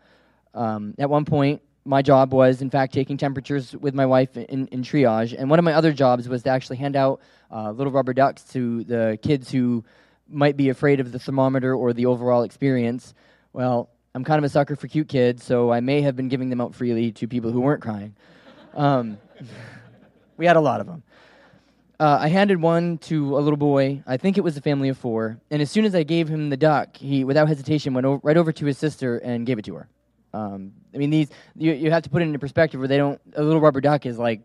Um, 0.54 0.94
at 0.98 1.10
one 1.10 1.24
point, 1.24 1.60
my 1.90 2.02
job 2.02 2.32
was, 2.32 2.62
in 2.62 2.70
fact, 2.70 2.94
taking 2.94 3.16
temperatures 3.16 3.74
with 3.74 3.94
my 3.94 4.06
wife 4.06 4.36
in, 4.36 4.68
in 4.68 4.82
triage. 4.82 5.34
And 5.36 5.50
one 5.50 5.58
of 5.58 5.64
my 5.64 5.72
other 5.72 5.92
jobs 5.92 6.28
was 6.28 6.44
to 6.44 6.50
actually 6.50 6.76
hand 6.76 6.94
out 6.94 7.20
uh, 7.50 7.72
little 7.72 7.92
rubber 7.92 8.14
ducks 8.14 8.44
to 8.52 8.84
the 8.84 9.18
kids 9.20 9.50
who 9.50 9.84
might 10.28 10.56
be 10.56 10.68
afraid 10.68 11.00
of 11.00 11.10
the 11.10 11.18
thermometer 11.18 11.74
or 11.74 11.92
the 11.92 12.06
overall 12.06 12.44
experience. 12.44 13.12
Well, 13.52 13.90
I'm 14.14 14.22
kind 14.22 14.38
of 14.38 14.44
a 14.44 14.48
sucker 14.48 14.76
for 14.76 14.86
cute 14.86 15.08
kids, 15.08 15.42
so 15.42 15.72
I 15.72 15.80
may 15.80 16.02
have 16.02 16.14
been 16.14 16.28
giving 16.28 16.48
them 16.48 16.60
out 16.60 16.76
freely 16.76 17.10
to 17.10 17.26
people 17.26 17.50
who 17.50 17.60
weren't 17.60 17.82
crying. 17.82 18.14
Um, 18.72 19.18
we 20.36 20.46
had 20.46 20.54
a 20.54 20.60
lot 20.60 20.80
of 20.80 20.86
them. 20.86 21.02
Uh, 21.98 22.18
I 22.20 22.28
handed 22.28 22.62
one 22.62 22.98
to 22.98 23.36
a 23.36 23.40
little 23.40 23.56
boy. 23.56 24.04
I 24.06 24.16
think 24.16 24.38
it 24.38 24.42
was 24.42 24.56
a 24.56 24.60
family 24.60 24.90
of 24.90 24.96
four. 24.96 25.40
And 25.50 25.60
as 25.60 25.72
soon 25.72 25.84
as 25.84 25.96
I 25.96 26.04
gave 26.04 26.28
him 26.28 26.50
the 26.50 26.56
duck, 26.56 26.96
he, 26.96 27.24
without 27.24 27.48
hesitation, 27.48 27.94
went 27.94 28.06
right 28.22 28.36
over 28.36 28.52
to 28.52 28.66
his 28.66 28.78
sister 28.78 29.18
and 29.18 29.44
gave 29.44 29.58
it 29.58 29.64
to 29.64 29.74
her. 29.74 29.88
Um, 30.32 30.72
I 30.94 30.98
mean, 30.98 31.10
these 31.10 31.28
you, 31.56 31.72
you 31.72 31.90
have 31.90 32.02
to 32.04 32.10
put 32.10 32.22
it 32.22 32.26
into 32.26 32.38
perspective 32.38 32.80
where 32.80 32.88
they 32.88 32.98
don't. 32.98 33.20
A 33.34 33.42
little 33.42 33.60
rubber 33.60 33.80
duck 33.80 34.06
is 34.06 34.18
like 34.18 34.42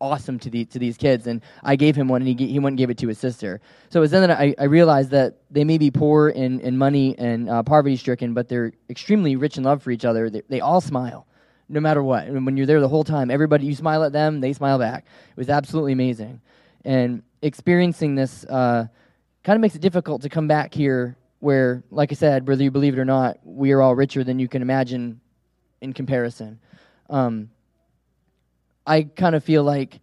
awesome 0.00 0.38
to 0.38 0.50
the 0.50 0.64
to 0.66 0.78
these 0.78 0.96
kids, 0.96 1.26
and 1.26 1.40
I 1.62 1.76
gave 1.76 1.96
him 1.96 2.08
one, 2.08 2.22
and 2.22 2.38
he 2.38 2.46
he 2.46 2.58
went 2.58 2.72
and 2.72 2.78
gave 2.78 2.90
it 2.90 2.98
to 2.98 3.08
his 3.08 3.18
sister. 3.18 3.60
So 3.88 4.00
it 4.00 4.02
was 4.02 4.10
then 4.10 4.28
that 4.28 4.38
I, 4.38 4.54
I 4.58 4.64
realized 4.64 5.10
that 5.10 5.38
they 5.50 5.64
may 5.64 5.78
be 5.78 5.90
poor 5.90 6.28
in, 6.28 6.60
in 6.60 6.76
money 6.76 7.16
and 7.18 7.48
uh, 7.48 7.62
poverty 7.62 7.96
stricken, 7.96 8.34
but 8.34 8.48
they're 8.48 8.72
extremely 8.90 9.36
rich 9.36 9.56
in 9.56 9.64
love 9.64 9.82
for 9.82 9.90
each 9.90 10.04
other. 10.04 10.30
They, 10.30 10.42
they 10.48 10.60
all 10.60 10.80
smile, 10.80 11.26
no 11.68 11.80
matter 11.80 12.02
what. 12.02 12.26
And 12.26 12.44
when 12.44 12.56
you're 12.56 12.66
there 12.66 12.80
the 12.80 12.88
whole 12.88 13.04
time, 13.04 13.30
everybody 13.30 13.66
you 13.66 13.74
smile 13.74 14.04
at 14.04 14.12
them, 14.12 14.40
they 14.40 14.52
smile 14.52 14.78
back. 14.78 15.06
It 15.30 15.36
was 15.36 15.48
absolutely 15.48 15.92
amazing, 15.92 16.40
and 16.84 17.22
experiencing 17.42 18.14
this 18.14 18.44
uh, 18.44 18.86
kind 19.42 19.56
of 19.56 19.60
makes 19.60 19.74
it 19.74 19.82
difficult 19.82 20.22
to 20.22 20.28
come 20.28 20.48
back 20.48 20.74
here. 20.74 21.16
Where, 21.40 21.84
like 21.90 22.10
I 22.10 22.14
said, 22.14 22.48
whether 22.48 22.62
you 22.62 22.70
believe 22.70 22.94
it 22.96 22.98
or 22.98 23.04
not, 23.04 23.36
we 23.44 23.72
are 23.72 23.82
all 23.82 23.94
richer 23.94 24.24
than 24.24 24.38
you 24.38 24.48
can 24.48 24.62
imagine 24.62 25.20
in 25.84 25.92
comparison. 25.92 26.58
Um, 27.08 27.50
I 28.86 29.02
kind 29.02 29.34
of 29.34 29.44
feel 29.44 29.62
like 29.62 30.00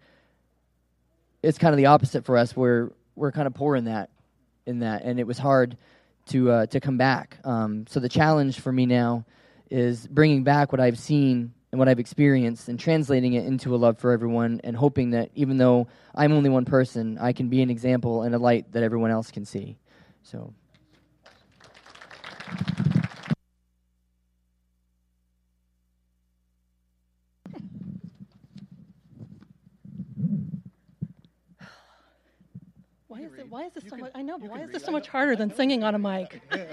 it's 1.44 1.58
kind 1.58 1.74
of 1.74 1.78
the 1.78 1.88
opposite 1.88 2.24
for 2.24 2.38
us. 2.38 2.56
We're 2.56 2.92
we're 3.16 3.32
kind 3.32 3.48
of 3.48 3.54
poor 3.54 3.76
in 3.76 3.86
that, 3.86 4.10
in 4.66 4.80
that, 4.80 5.04
and 5.04 5.20
it 5.20 5.28
was 5.28 5.38
hard 5.38 5.78
to 6.28 6.52
uh, 6.52 6.66
to 6.68 6.80
come 6.80 6.98
back. 6.98 7.38
Um, 7.44 7.86
so 7.88 8.00
the 8.00 8.10
challenge 8.10 8.60
for 8.60 8.72
me 8.72 8.86
now 8.86 9.26
is 9.70 10.08
bringing 10.08 10.44
back 10.44 10.72
what 10.72 10.80
I've 10.80 11.00
seen 11.00 11.54
and 11.72 11.80
what 11.80 11.88
I've 11.88 12.00
experienced 12.00 12.68
and 12.70 12.80
translating 12.80 13.34
it 13.34 13.46
into 13.46 13.74
a 13.74 13.78
love 13.78 13.98
for 13.98 14.12
everyone, 14.12 14.62
and 14.64 14.76
hoping 14.76 15.12
that 15.12 15.32
even 15.36 15.58
though 15.58 15.88
I'm 16.14 16.32
only 16.32 16.50
one 16.50 16.66
person, 16.66 17.18
I 17.20 17.34
can 17.34 17.50
be 17.50 17.62
an 17.62 17.70
example 17.70 18.24
and 18.24 18.36
a 18.36 18.40
light 18.40 18.72
that 18.74 18.84
everyone 18.84 19.12
else 19.12 19.32
can 19.32 19.46
see. 19.46 19.78
So. 20.24 20.54
Why 33.52 33.66
is 33.66 33.68
it? 33.68 33.68
Why 33.68 33.68
is 33.68 33.74
this 33.74 33.89
so 33.89 33.97
much? 33.97 34.12
I 34.16 34.22
know, 34.22 34.39
but 34.39 34.49
why 34.49 34.62
is 34.62 34.72
this 34.72 34.84
so 34.84 34.91
much 34.91 35.10
harder 35.10 35.36
than 35.36 35.54
singing 35.54 35.84
on 35.84 35.93
a 35.93 35.99
mic? 35.99 36.41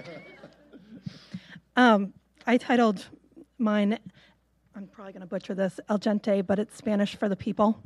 um, 1.76 2.14
I 2.47 2.57
titled 2.57 3.05
mine 3.59 3.99
I'm 4.76 4.87
probably 4.87 5.12
going 5.12 5.22
to 5.22 5.26
butcher 5.26 5.57
this, 5.57 5.81
El 5.89 5.99
Gente, 5.99 6.41
but 6.41 6.61
it's 6.61 6.76
Spanish 6.76 7.16
for 7.16 7.29
the 7.29 7.35
people. 7.35 7.83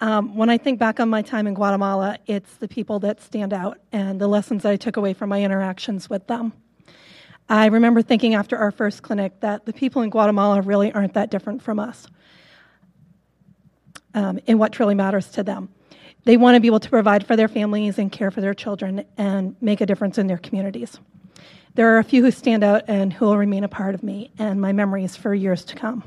Um, 0.00 0.34
when 0.34 0.50
I 0.50 0.58
think 0.58 0.80
back 0.80 0.98
on 0.98 1.08
my 1.08 1.22
time 1.22 1.46
in 1.46 1.54
Guatemala, 1.54 2.18
it's 2.26 2.56
the 2.56 2.66
people 2.66 2.98
that 3.00 3.20
stand 3.20 3.52
out 3.52 3.78
and 3.92 4.20
the 4.20 4.26
lessons 4.26 4.64
that 4.64 4.72
I 4.72 4.76
took 4.76 4.96
away 4.96 5.12
from 5.12 5.28
my 5.28 5.44
interactions 5.44 6.10
with 6.10 6.26
them. 6.26 6.54
I 7.48 7.66
remember 7.66 8.02
thinking 8.02 8.34
after 8.34 8.58
our 8.58 8.72
first 8.72 9.04
clinic 9.04 9.38
that 9.42 9.64
the 9.64 9.72
people 9.72 10.02
in 10.02 10.10
Guatemala 10.10 10.60
really 10.60 10.90
aren't 10.90 11.14
that 11.14 11.30
different 11.30 11.62
from 11.62 11.78
us 11.78 12.08
um, 14.12 14.40
in 14.46 14.58
what 14.58 14.72
truly 14.72 14.96
matters 14.96 15.28
to 15.28 15.44
them. 15.44 15.68
They 16.28 16.36
want 16.36 16.56
to 16.56 16.60
be 16.60 16.66
able 16.66 16.80
to 16.80 16.90
provide 16.90 17.26
for 17.26 17.36
their 17.36 17.48
families 17.48 17.96
and 17.96 18.12
care 18.12 18.30
for 18.30 18.42
their 18.42 18.52
children 18.52 19.06
and 19.16 19.56
make 19.62 19.80
a 19.80 19.86
difference 19.86 20.18
in 20.18 20.26
their 20.26 20.36
communities. 20.36 21.00
There 21.74 21.94
are 21.94 21.96
a 21.96 22.04
few 22.04 22.22
who 22.22 22.30
stand 22.30 22.62
out 22.62 22.82
and 22.86 23.10
who 23.10 23.24
will 23.24 23.38
remain 23.38 23.64
a 23.64 23.68
part 23.68 23.94
of 23.94 24.02
me 24.02 24.30
and 24.38 24.60
my 24.60 24.72
memories 24.72 25.16
for 25.16 25.32
years 25.32 25.64
to 25.64 25.74
come. 25.74 26.04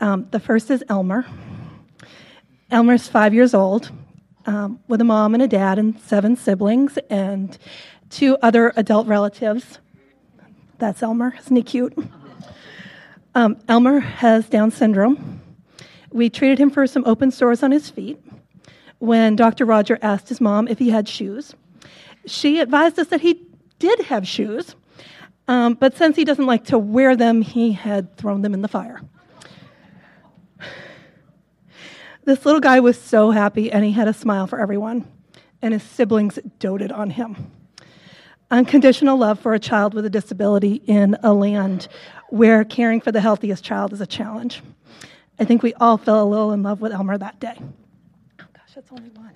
Um, 0.00 0.26
the 0.32 0.40
first 0.40 0.68
is 0.68 0.82
Elmer. 0.88 1.24
Elmer's 2.72 3.06
five 3.06 3.32
years 3.32 3.54
old, 3.54 3.92
um, 4.46 4.80
with 4.88 5.00
a 5.00 5.04
mom 5.04 5.34
and 5.34 5.44
a 5.44 5.46
dad 5.46 5.78
and 5.78 6.00
seven 6.00 6.34
siblings 6.34 6.98
and 7.08 7.56
two 8.10 8.36
other 8.42 8.72
adult 8.74 9.06
relatives. 9.06 9.78
That's 10.78 11.04
Elmer. 11.04 11.36
Isn't 11.38 11.54
he 11.54 11.62
cute? 11.62 11.96
Um, 13.36 13.58
Elmer 13.68 14.00
has 14.00 14.48
Down 14.48 14.72
syndrome. 14.72 15.40
We 16.10 16.28
treated 16.28 16.58
him 16.58 16.70
for 16.70 16.88
some 16.88 17.04
open 17.06 17.30
sores 17.30 17.62
on 17.62 17.70
his 17.70 17.88
feet 17.88 18.18
when 19.02 19.34
Dr. 19.34 19.64
Roger 19.64 19.98
asked 20.00 20.28
his 20.28 20.40
mom 20.40 20.68
if 20.68 20.78
he 20.78 20.90
had 20.90 21.08
shoes. 21.08 21.56
She 22.24 22.60
advised 22.60 23.00
us 23.00 23.08
that 23.08 23.20
he 23.20 23.42
did 23.80 23.98
have 24.02 24.28
shoes, 24.28 24.76
um, 25.48 25.74
but 25.74 25.96
since 25.96 26.14
he 26.14 26.24
doesn't 26.24 26.46
like 26.46 26.66
to 26.66 26.78
wear 26.78 27.16
them, 27.16 27.42
he 27.42 27.72
had 27.72 28.16
thrown 28.16 28.42
them 28.42 28.54
in 28.54 28.62
the 28.62 28.68
fire. 28.68 29.02
This 32.24 32.46
little 32.46 32.60
guy 32.60 32.78
was 32.78 32.96
so 32.96 33.32
happy 33.32 33.72
and 33.72 33.84
he 33.84 33.90
had 33.90 34.06
a 34.06 34.12
smile 34.12 34.46
for 34.46 34.60
everyone, 34.60 35.04
and 35.60 35.74
his 35.74 35.82
siblings 35.82 36.38
doted 36.60 36.92
on 36.92 37.10
him. 37.10 37.50
Unconditional 38.52 39.16
love 39.16 39.40
for 39.40 39.52
a 39.52 39.58
child 39.58 39.94
with 39.94 40.04
a 40.04 40.10
disability 40.10 40.74
in 40.86 41.16
a 41.24 41.34
land 41.34 41.88
where 42.28 42.62
caring 42.62 43.00
for 43.00 43.10
the 43.10 43.20
healthiest 43.20 43.64
child 43.64 43.92
is 43.92 44.00
a 44.00 44.06
challenge. 44.06 44.62
I 45.40 45.44
think 45.44 45.64
we 45.64 45.74
all 45.74 45.98
fell 45.98 46.22
a 46.22 46.28
little 46.28 46.52
in 46.52 46.62
love 46.62 46.80
with 46.80 46.92
Elmer 46.92 47.18
that 47.18 47.40
day. 47.40 47.58
Gosh, 48.72 48.84
that's 48.88 48.92
only 48.92 49.10
one. 49.10 49.32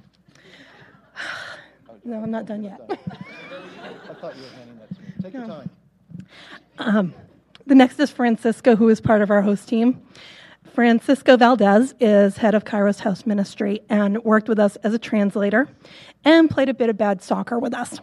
no, 2.05 2.23
I'm 2.23 2.31
not 2.31 2.47
done 2.47 2.63
yet. 2.63 2.81
I 2.89 4.15
thought 4.15 4.35
you 4.35 4.43
were 4.43 4.49
handing 4.49 4.79
that 4.79 4.95
to 4.95 5.03
me. 5.03 5.09
Take 5.23 5.35
your 5.35 5.47
time. 5.47 5.71
Um, 6.79 7.15
the 7.67 7.75
next 7.75 8.01
is 8.01 8.11
Francisco, 8.11 8.77
who 8.77 8.89
is 8.89 9.01
part 9.01 9.21
of 9.21 9.31
our 9.31 9.43
host 9.43 9.69
team. 9.69 10.01
Francisco 10.73 11.37
Valdez 11.37 11.95
is 12.01 12.39
head 12.39 12.55
of 12.55 12.65
Kairos 12.65 13.01
House 13.01 13.27
Ministry 13.27 13.81
and 13.91 14.25
worked 14.25 14.49
with 14.49 14.59
us 14.59 14.77
as 14.77 14.95
a 14.95 14.99
translator 14.99 15.69
and 16.25 16.49
played 16.49 16.71
a 16.71 16.75
bit 16.75 16.89
of 16.89 16.97
bad 16.97 17.23
soccer 17.23 17.59
with 17.59 17.75
us. 17.75 17.99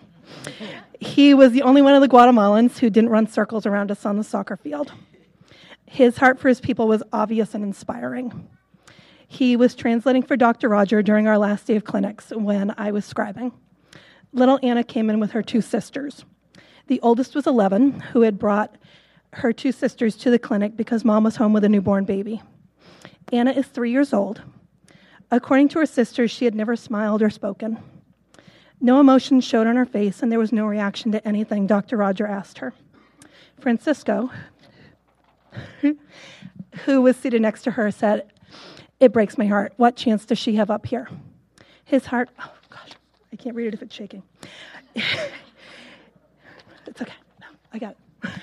He 0.99 1.33
was 1.33 1.51
the 1.51 1.63
only 1.63 1.81
one 1.81 1.95
of 1.95 2.01
the 2.01 2.09
Guatemalans 2.09 2.77
who 2.77 2.91
didn't 2.91 3.09
run 3.09 3.25
circles 3.25 3.65
around 3.65 3.89
us 3.89 4.05
on 4.05 4.17
the 4.17 4.23
soccer 4.23 4.57
field. 4.57 4.91
His 5.85 6.17
heart 6.17 6.39
for 6.39 6.49
his 6.49 6.61
people 6.61 6.87
was 6.87 7.01
obvious 7.11 7.55
and 7.55 7.63
inspiring. 7.63 8.49
He 9.33 9.55
was 9.55 9.73
translating 9.73 10.21
for 10.21 10.37
Dr. 10.37 10.69
Roger 10.69 11.01
during 11.01 11.27
our 11.27 11.39
last 11.39 11.65
day 11.65 11.75
of 11.75 11.83
clinics 11.83 12.29
when 12.29 12.71
I 12.77 12.91
was 12.91 13.11
scribing. 13.11 13.51
Little 14.31 14.59
Anna 14.61 14.83
came 14.83 15.09
in 15.09 15.19
with 15.19 15.31
her 15.31 15.41
two 15.41 15.59
sisters. 15.59 16.23
The 16.85 17.01
oldest 17.01 17.33
was 17.33 17.47
11, 17.47 17.99
who 17.99 18.21
had 18.21 18.37
brought 18.37 18.75
her 19.33 19.51
two 19.51 19.71
sisters 19.71 20.15
to 20.17 20.29
the 20.29 20.37
clinic 20.37 20.77
because 20.77 21.03
mom 21.03 21.23
was 21.23 21.37
home 21.37 21.51
with 21.51 21.63
a 21.63 21.69
newborn 21.69 22.05
baby. 22.05 22.43
Anna 23.31 23.49
is 23.49 23.65
three 23.65 23.89
years 23.89 24.13
old. 24.13 24.43
According 25.31 25.69
to 25.69 25.79
her 25.79 25.87
sisters, 25.87 26.29
she 26.29 26.45
had 26.45 26.53
never 26.53 26.75
smiled 26.75 27.23
or 27.23 27.31
spoken. 27.31 27.79
No 28.79 28.99
emotion 28.99 29.41
showed 29.41 29.65
on 29.65 29.77
her 29.77 29.85
face, 29.87 30.21
and 30.21 30.31
there 30.31 30.37
was 30.37 30.51
no 30.51 30.67
reaction 30.67 31.11
to 31.11 31.27
anything 31.27 31.65
Dr. 31.65 31.97
Roger 31.97 32.27
asked 32.27 32.59
her. 32.59 32.75
Francisco, 33.59 34.29
who 36.85 37.01
was 37.01 37.17
seated 37.17 37.41
next 37.41 37.63
to 37.63 37.71
her, 37.71 37.89
said, 37.89 38.29
It 39.03 39.11
breaks 39.11 39.37
my 39.37 39.47
heart. 39.47 39.73
What 39.75 39.97
chance 39.97 40.23
does 40.23 40.37
she 40.37 40.55
have 40.55 40.71
up 40.71 40.85
here? 40.85 41.09
His 41.83 42.05
heart, 42.05 42.29
oh 42.39 42.53
gosh, 42.69 42.91
I 43.33 43.35
can't 43.35 43.53
read 43.53 43.67
it 43.67 43.73
if 43.73 43.81
it's 43.81 43.93
shaking. 43.93 44.23
it's 44.95 47.01
okay. 47.01 47.11
No, 47.41 47.47
I 47.73 47.79
got 47.79 47.97
it. 48.23 48.29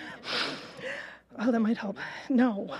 Oh, 1.43 1.51
that 1.51 1.61
might 1.61 1.79
help. 1.79 1.97
No. 2.29 2.77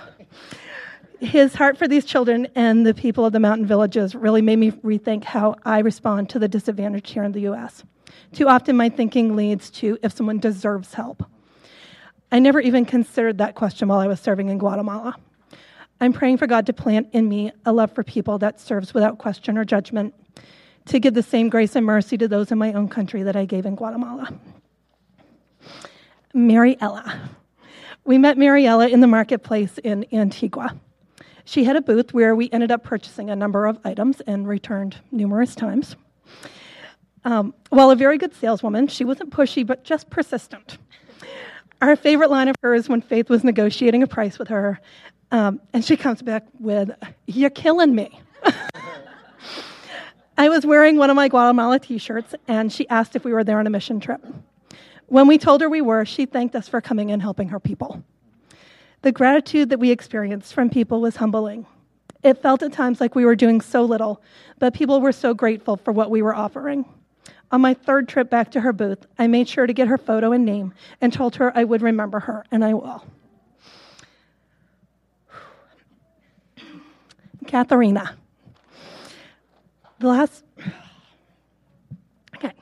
His 1.19 1.55
heart 1.55 1.79
for 1.79 1.87
these 1.87 2.05
children 2.05 2.47
and 2.53 2.85
the 2.85 2.93
people 2.93 3.25
of 3.25 3.33
the 3.33 3.39
mountain 3.39 3.65
villages 3.65 4.13
really 4.13 4.43
made 4.43 4.57
me 4.57 4.69
rethink 4.69 5.23
how 5.23 5.55
I 5.65 5.79
respond 5.79 6.29
to 6.29 6.37
the 6.37 6.47
disadvantaged 6.47 7.09
here 7.09 7.23
in 7.23 7.31
the 7.31 7.41
U.S. 7.41 7.83
Too 8.33 8.47
often, 8.47 8.77
my 8.77 8.89
thinking 8.89 9.35
leads 9.35 9.71
to 9.71 9.97
if 10.03 10.15
someone 10.15 10.37
deserves 10.37 10.93
help. 10.93 11.23
I 12.31 12.37
never 12.37 12.59
even 12.59 12.85
considered 12.85 13.39
that 13.39 13.55
question 13.55 13.87
while 13.87 13.99
I 13.99 14.05
was 14.05 14.19
serving 14.19 14.49
in 14.49 14.59
Guatemala. 14.59 15.15
I'm 16.01 16.13
praying 16.13 16.37
for 16.37 16.47
God 16.47 16.65
to 16.65 16.73
plant 16.73 17.09
in 17.11 17.29
me 17.29 17.51
a 17.63 17.71
love 17.71 17.91
for 17.93 18.03
people 18.03 18.39
that 18.39 18.59
serves 18.59 18.91
without 18.91 19.19
question 19.19 19.55
or 19.55 19.63
judgment, 19.63 20.15
to 20.87 20.99
give 20.99 21.13
the 21.13 21.21
same 21.21 21.47
grace 21.47 21.75
and 21.75 21.85
mercy 21.85 22.17
to 22.17 22.27
those 22.27 22.51
in 22.51 22.57
my 22.57 22.73
own 22.73 22.87
country 22.87 23.21
that 23.21 23.35
I 23.35 23.45
gave 23.45 23.67
in 23.67 23.75
Guatemala. 23.75 24.33
Mariella. 26.33 27.29
We 28.03 28.17
met 28.17 28.35
Mariella 28.35 28.87
in 28.87 28.99
the 28.99 29.07
marketplace 29.07 29.77
in 29.77 30.07
Antigua. 30.11 30.75
She 31.45 31.65
had 31.65 31.75
a 31.75 31.81
booth 31.81 32.15
where 32.15 32.35
we 32.35 32.49
ended 32.51 32.71
up 32.71 32.83
purchasing 32.83 33.29
a 33.29 33.35
number 33.35 33.67
of 33.67 33.77
items 33.85 34.21
and 34.21 34.47
returned 34.47 34.97
numerous 35.11 35.53
times. 35.53 35.95
Um, 37.23 37.53
while 37.69 37.91
a 37.91 37.95
very 37.95 38.17
good 38.17 38.33
saleswoman, 38.33 38.87
she 38.87 39.05
wasn't 39.05 39.29
pushy 39.29 39.63
but 39.63 39.83
just 39.83 40.09
persistent. 40.09 40.79
Our 41.79 41.95
favorite 41.95 42.31
line 42.31 42.47
of 42.47 42.55
hers 42.63 42.89
when 42.89 43.01
Faith 43.01 43.29
was 43.29 43.43
negotiating 43.43 44.01
a 44.01 44.07
price 44.07 44.39
with 44.39 44.47
her, 44.47 44.79
um, 45.31 45.61
and 45.73 45.83
she 45.83 45.97
comes 45.97 46.21
back 46.21 46.45
with, 46.59 46.91
You're 47.25 47.49
killing 47.49 47.95
me. 47.95 48.19
I 50.37 50.49
was 50.49 50.65
wearing 50.65 50.97
one 50.97 51.09
of 51.09 51.15
my 51.15 51.27
Guatemala 51.27 51.79
t 51.79 51.97
shirts, 51.97 52.35
and 52.47 52.71
she 52.71 52.87
asked 52.89 53.15
if 53.15 53.23
we 53.23 53.33
were 53.33 53.43
there 53.43 53.59
on 53.59 53.67
a 53.67 53.69
mission 53.69 53.99
trip. 53.99 54.25
When 55.07 55.27
we 55.27 55.37
told 55.37 55.61
her 55.61 55.69
we 55.69 55.81
were, 55.81 56.05
she 56.05 56.25
thanked 56.25 56.55
us 56.55 56.67
for 56.67 56.81
coming 56.81 57.11
and 57.11 57.21
helping 57.21 57.49
her 57.49 57.59
people. 57.59 58.03
The 59.01 59.11
gratitude 59.11 59.69
that 59.69 59.79
we 59.79 59.91
experienced 59.91 60.53
from 60.53 60.69
people 60.69 61.01
was 61.01 61.17
humbling. 61.17 61.65
It 62.23 62.41
felt 62.41 62.61
at 62.61 62.71
times 62.71 63.01
like 63.01 63.15
we 63.15 63.25
were 63.25 63.35
doing 63.35 63.61
so 63.61 63.83
little, 63.83 64.21
but 64.59 64.73
people 64.73 65.01
were 65.01 65.11
so 65.11 65.33
grateful 65.33 65.77
for 65.77 65.91
what 65.91 66.11
we 66.11 66.21
were 66.21 66.35
offering. 66.35 66.85
On 67.51 67.61
my 67.61 67.73
third 67.73 68.07
trip 68.07 68.29
back 68.29 68.51
to 68.51 68.61
her 68.61 68.71
booth, 68.71 69.05
I 69.19 69.27
made 69.27 69.49
sure 69.49 69.67
to 69.67 69.73
get 69.73 69.87
her 69.87 69.97
photo 69.97 70.31
and 70.31 70.45
name 70.45 70.73
and 71.01 71.11
told 71.11 71.35
her 71.37 71.51
I 71.57 71.63
would 71.63 71.81
remember 71.81 72.21
her, 72.21 72.45
and 72.51 72.63
I 72.63 72.73
will. 72.73 73.03
Katharina. 77.51 78.15
The 79.99 80.07
last 80.07 80.45
okay, 82.37 82.53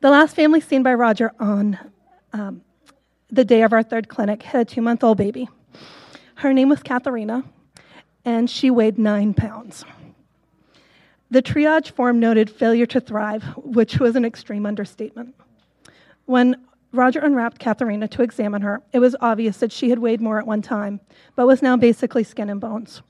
the 0.00 0.08
last 0.08 0.34
family 0.34 0.62
seen 0.62 0.82
by 0.82 0.94
Roger 0.94 1.32
on 1.38 1.78
um, 2.32 2.62
the 3.28 3.44
day 3.44 3.60
of 3.60 3.74
our 3.74 3.82
third 3.82 4.08
clinic 4.08 4.42
had 4.42 4.62
a 4.62 4.64
two 4.64 4.80
month 4.80 5.04
old 5.04 5.18
baby. 5.18 5.50
Her 6.36 6.54
name 6.54 6.70
was 6.70 6.82
Katharina, 6.82 7.44
and 8.24 8.48
she 8.48 8.70
weighed 8.70 8.96
nine 8.96 9.34
pounds. 9.34 9.84
The 11.30 11.42
triage 11.42 11.90
form 11.90 12.18
noted 12.18 12.48
failure 12.48 12.86
to 12.86 13.00
thrive, 13.00 13.42
which 13.56 13.98
was 13.98 14.16
an 14.16 14.24
extreme 14.24 14.64
understatement. 14.64 15.34
When 16.24 16.56
Roger 16.90 17.20
unwrapped 17.20 17.58
Katharina 17.58 18.08
to 18.08 18.22
examine 18.22 18.62
her, 18.62 18.80
it 18.94 19.00
was 19.00 19.14
obvious 19.20 19.58
that 19.58 19.72
she 19.72 19.90
had 19.90 19.98
weighed 19.98 20.22
more 20.22 20.38
at 20.38 20.46
one 20.46 20.62
time, 20.62 21.00
but 21.34 21.46
was 21.46 21.60
now 21.60 21.76
basically 21.76 22.24
skin 22.24 22.48
and 22.48 22.62
bones. 22.62 23.02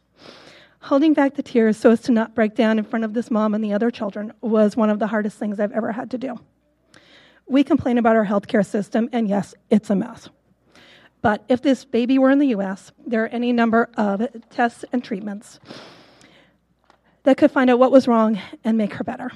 Holding 0.87 1.15
back 1.15 1.35
the 1.35 1.43
tears 1.43 1.77
so 1.77 1.91
as 1.91 2.01
to 2.03 2.13
not 2.13 2.37
break 2.37 2.55
down 2.55 2.79
in 2.79 2.85
front 2.85 3.05
of 3.05 3.13
this 3.13 3.29
mom 3.29 3.55
and 3.55 3.65
the 3.65 3.73
other 3.73 3.91
children 3.91 4.33
was 4.41 4.77
one 4.77 4.89
of 4.89 5.01
the 5.01 5.09
hardest 5.09 5.37
things 5.37 5.59
I've 5.59 5.73
ever 5.73 5.91
had 5.91 6.13
to 6.13 6.19
do. 6.19 6.39
We 7.49 7.65
complain 7.65 7.99
about 7.99 8.15
our 8.15 8.25
healthcare 8.25 8.65
system, 8.65 9.09
and 9.13 9.29
yes, 9.29 9.53
it's 9.69 9.91
a 9.91 9.97
mess. 9.97 10.29
But 11.23 11.43
if 11.49 11.61
this 11.61 11.85
baby 11.85 12.21
were 12.21 12.31
in 12.31 12.39
the 12.39 12.55
US, 12.55 12.93
there 13.05 13.25
are 13.25 13.29
any 13.29 13.53
number 13.53 13.91
of 13.97 14.29
tests 14.51 14.85
and 14.93 15.03
treatments 15.03 15.59
that 17.25 17.37
could 17.37 17.51
find 17.51 17.69
out 17.69 17.81
what 17.81 17.91
was 17.91 18.07
wrong 18.07 18.41
and 18.63 18.79
make 18.79 18.93
her 18.93 19.03
better. 19.03 19.33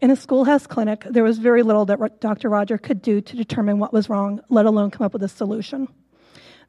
In 0.00 0.10
a 0.10 0.16
schoolhouse 0.16 0.66
clinic, 0.66 1.04
there 1.10 1.24
was 1.24 1.36
very 1.36 1.62
little 1.62 1.84
that 1.84 2.20
Dr. 2.20 2.48
Roger 2.48 2.78
could 2.78 3.02
do 3.02 3.20
to 3.20 3.36
determine 3.36 3.78
what 3.78 3.92
was 3.92 4.08
wrong, 4.08 4.40
let 4.48 4.64
alone 4.64 4.90
come 4.90 5.04
up 5.04 5.12
with 5.12 5.22
a 5.22 5.28
solution. 5.28 5.88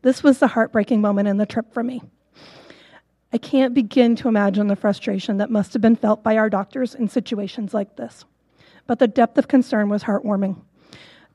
This 0.01 0.21
was 0.21 0.39
the 0.39 0.47
heartbreaking 0.47 0.99
moment 0.99 1.29
in 1.29 1.37
the 1.37 1.45
trip 1.45 1.73
for 1.73 1.81
me. 1.81 2.01
I 3.33 3.37
can't 3.37 3.73
begin 3.73 4.15
to 4.17 4.29
imagine 4.29 4.67
the 4.67 4.75
frustration 4.75 5.37
that 5.37 5.51
must 5.51 5.73
have 5.73 5.81
been 5.81 5.95
felt 5.95 6.23
by 6.23 6.37
our 6.37 6.49
doctors 6.49 6.95
in 6.95 7.09
situations 7.09 7.73
like 7.73 7.95
this. 7.97 8.23
But 8.85 8.99
the 8.99 9.07
depth 9.07 9.37
of 9.37 9.47
concern 9.49 9.89
was 9.89 10.03
heartwarming. 10.03 10.61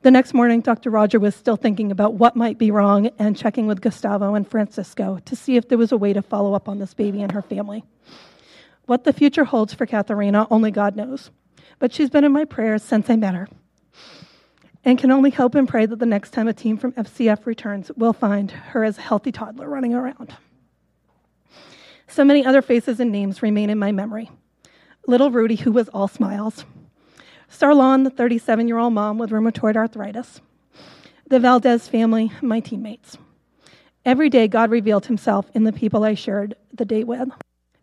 The 0.01 0.11
next 0.11 0.33
morning, 0.33 0.61
Dr. 0.61 0.89
Roger 0.89 1.19
was 1.19 1.35
still 1.35 1.55
thinking 1.55 1.91
about 1.91 2.15
what 2.15 2.35
might 2.35 2.57
be 2.57 2.71
wrong 2.71 3.07
and 3.19 3.37
checking 3.37 3.67
with 3.67 3.79
Gustavo 3.79 4.35
and 4.35 4.45
Francisco 4.45 5.19
to 5.25 5.35
see 5.35 5.55
if 5.55 5.69
there 5.69 5.77
was 5.77 5.91
a 5.91 5.97
way 5.97 6.13
to 6.13 6.21
follow 6.21 6.55
up 6.55 6.67
on 6.67 6.79
this 6.79 6.93
baby 6.93 7.21
and 7.21 7.31
her 7.31 7.41
family. 7.41 7.85
What 8.85 9.05
the 9.05 9.13
future 9.13 9.45
holds 9.45 9.73
for 9.73 9.85
Katharina, 9.85 10.47
only 10.51 10.71
God 10.71 10.95
knows. 10.95 11.29
But 11.79 11.93
she's 11.93 12.09
been 12.09 12.25
in 12.25 12.33
my 12.33 12.43
prayers 12.43 12.83
since 12.83 13.09
I 13.09 13.15
met 13.15 13.35
her 13.35 13.47
and 14.83 14.97
can 14.97 15.11
only 15.11 15.29
hope 15.29 15.55
and 15.55 15.69
pray 15.69 15.85
that 15.85 15.99
the 15.99 16.05
next 16.05 16.31
time 16.31 16.47
a 16.47 16.53
team 16.53 16.77
from 16.77 16.91
FCF 16.93 17.45
returns, 17.45 17.91
we'll 17.95 18.13
find 18.13 18.51
her 18.51 18.83
as 18.83 18.97
a 18.97 19.01
healthy 19.01 19.31
toddler 19.31 19.69
running 19.69 19.93
around. 19.93 20.35
So 22.13 22.23
many 22.23 22.45
other 22.45 22.61
faces 22.61 22.99
and 22.99 23.11
names 23.11 23.41
remain 23.41 23.71
in 23.71 23.79
my 23.79 23.91
memory. 23.91 24.29
Little 25.07 25.31
Rudy, 25.31 25.55
who 25.55 25.71
was 25.71 25.89
all 25.89 26.07
smiles. 26.07 26.63
Starlon, 27.49 28.03
the 28.03 28.11
37 28.11 28.67
year 28.67 28.77
old 28.77 28.93
mom 28.93 29.17
with 29.17 29.31
rheumatoid 29.31 29.75
arthritis. 29.75 30.39
The 31.27 31.39
Valdez 31.39 31.87
family, 31.87 32.31
my 32.39 32.59
teammates. 32.59 33.17
Every 34.05 34.29
day, 34.29 34.47
God 34.47 34.69
revealed 34.69 35.07
himself 35.07 35.49
in 35.55 35.63
the 35.63 35.73
people 35.73 36.03
I 36.03 36.13
shared 36.13 36.55
the 36.71 36.85
day 36.85 37.03
with. 37.03 37.29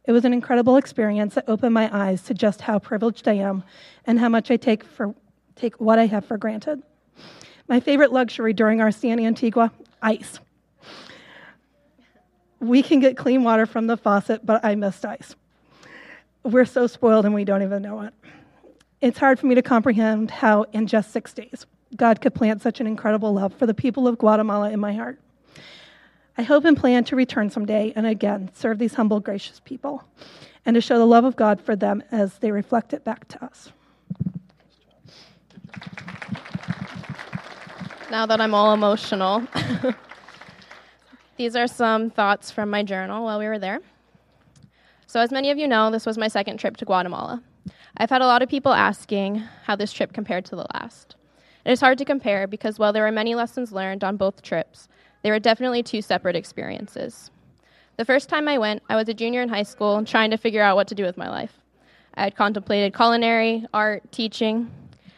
It 0.05 0.13
was 0.13 0.25
an 0.25 0.33
incredible 0.33 0.77
experience 0.77 1.35
that 1.35 1.49
opened 1.49 1.75
my 1.75 1.91
eyes 1.93 2.23
to 2.23 2.33
just 2.33 2.61
how 2.61 2.79
privileged 2.79 3.27
I 3.27 3.33
am 3.33 3.65
and 4.05 4.21
how 4.21 4.29
much 4.29 4.53
I 4.53 4.57
take, 4.57 4.85
for, 4.85 5.13
take 5.57 5.81
what 5.81 5.99
I 5.99 6.07
have 6.07 6.25
for 6.25 6.39
granted. 6.39 6.85
My 7.67 7.81
favorite 7.81 8.13
luxury 8.13 8.53
during 8.53 8.81
our 8.81 8.93
stay 8.93 9.11
in 9.11 9.19
Antigua 9.19 9.73
ice. 10.01 10.39
We 12.61 12.83
can 12.83 13.01
get 13.01 13.17
clean 13.17 13.43
water 13.43 13.67
from 13.67 13.87
the 13.87 13.97
faucet, 13.97 14.45
but 14.45 14.65
I 14.65 14.75
missed 14.75 15.05
ice. 15.05 15.35
We're 16.43 16.65
so 16.65 16.87
spoiled 16.87 17.25
and 17.25 17.35
we 17.35 17.45
don't 17.45 17.63
even 17.63 17.83
know 17.83 18.03
it. 18.03 18.15
It's 19.01 19.19
hard 19.19 19.39
for 19.39 19.47
me 19.47 19.55
to 19.55 19.63
comprehend 19.63 20.31
how, 20.31 20.65
in 20.73 20.87
just 20.87 21.11
six 21.11 21.33
days, 21.33 21.67
God 21.97 22.21
could 22.21 22.35
plant 22.35 22.63
such 22.63 22.81
an 22.81 22.87
incredible 22.87 23.33
love 23.33 23.55
for 23.55 23.67
the 23.67 23.75
people 23.75 24.07
of 24.07 24.19
Guatemala 24.19 24.71
in 24.71 24.79
my 24.79 24.93
heart. 24.93 25.19
I 26.37 26.43
hope 26.43 26.65
and 26.65 26.77
plan 26.77 27.05
to 27.05 27.17
return 27.17 27.51
someday 27.51 27.93
and 27.97 28.07
again 28.07 28.51
serve 28.55 28.79
these 28.79 28.95
humble, 28.95 29.21
gracious 29.21 29.61
people 29.61 30.05
and 30.65 30.75
to 30.75 30.81
show 30.81 30.99
the 30.99 31.07
love 31.07 31.25
of 31.25 31.37
God 31.37 31.61
for 31.61 31.75
them 31.75 32.03
as 32.11 32.39
they 32.39 32.51
reflect 32.51 32.93
it 32.93 33.05
back 33.05 33.29
to 33.29 33.45
us. 33.45 33.73
Now 38.11 38.27
that 38.27 38.41
I'm 38.41 38.55
all 38.55 38.75
emotional, 38.75 39.47
these 41.41 41.57
are 41.57 41.67
some 41.67 42.11
thoughts 42.11 42.51
from 42.51 42.69
my 42.69 42.83
journal 42.83 43.25
while 43.25 43.39
we 43.39 43.47
were 43.47 43.59
there. 43.59 43.81
So, 45.07 45.21
as 45.21 45.31
many 45.31 45.51
of 45.51 45.57
you 45.57 45.67
know, 45.67 45.91
this 45.91 46.05
was 46.05 46.19
my 46.19 46.29
second 46.29 46.59
trip 46.59 46.77
to 46.77 46.85
Guatemala. 46.85 47.43
I've 47.97 48.11
had 48.11 48.21
a 48.21 48.27
lot 48.27 48.43
of 48.43 48.51
people 48.51 48.75
asking 48.75 49.37
how 49.65 49.75
this 49.75 49.91
trip 49.91 50.13
compared 50.13 50.45
to 50.45 50.57
the 50.57 50.67
last. 50.75 51.17
It 51.65 51.73
is 51.73 51.81
hard 51.81 51.97
to 51.97 52.05
compare 52.05 52.47
because 52.47 52.79
while 52.79 52.93
there 52.93 53.05
were 53.05 53.11
many 53.11 53.35
lessons 53.35 53.73
learned 53.73 54.05
on 54.05 54.19
both 54.19 54.43
trips, 54.43 54.87
they 55.23 55.31
were 55.31 55.39
definitely 55.39 55.83
two 55.83 56.03
separate 56.03 56.37
experiences. 56.37 57.31
The 57.97 58.05
first 58.05 58.29
time 58.29 58.47
I 58.47 58.59
went, 58.59 58.83
I 58.91 58.97
was 58.97 59.09
a 59.09 59.15
junior 59.15 59.41
in 59.41 59.49
high 59.49 59.63
school 59.63 60.05
trying 60.05 60.33
to 60.33 60.37
figure 60.37 60.63
out 60.63 60.77
what 60.77 60.89
to 60.89 60.95
do 60.95 61.05
with 61.05 61.17
my 61.17 61.31
life. 61.31 61.59
I 62.13 62.25
had 62.25 62.37
contemplated 62.37 62.95
culinary, 62.95 63.65
art, 63.73 64.03
teaching. 64.13 64.71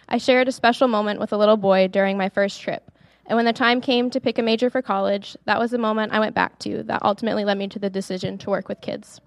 I 0.08 0.18
shared 0.18 0.46
a 0.46 0.52
special 0.52 0.86
moment 0.86 1.18
with 1.18 1.32
a 1.32 1.36
little 1.36 1.56
boy 1.56 1.88
during 1.88 2.16
my 2.16 2.28
first 2.28 2.60
trip, 2.60 2.91
and 3.26 3.36
when 3.36 3.44
the 3.44 3.52
time 3.52 3.80
came 3.80 4.10
to 4.10 4.20
pick 4.20 4.38
a 4.38 4.42
major 4.42 4.68
for 4.68 4.82
college, 4.82 5.36
that 5.44 5.58
was 5.58 5.70
the 5.70 5.78
moment 5.78 6.12
I 6.12 6.20
went 6.20 6.34
back 6.34 6.58
to 6.60 6.82
that 6.84 7.02
ultimately 7.04 7.44
led 7.44 7.58
me 7.58 7.68
to 7.68 7.78
the 7.78 7.90
decision 7.90 8.38
to 8.38 8.50
work 8.50 8.68
with 8.68 8.80
kids. 8.80 9.20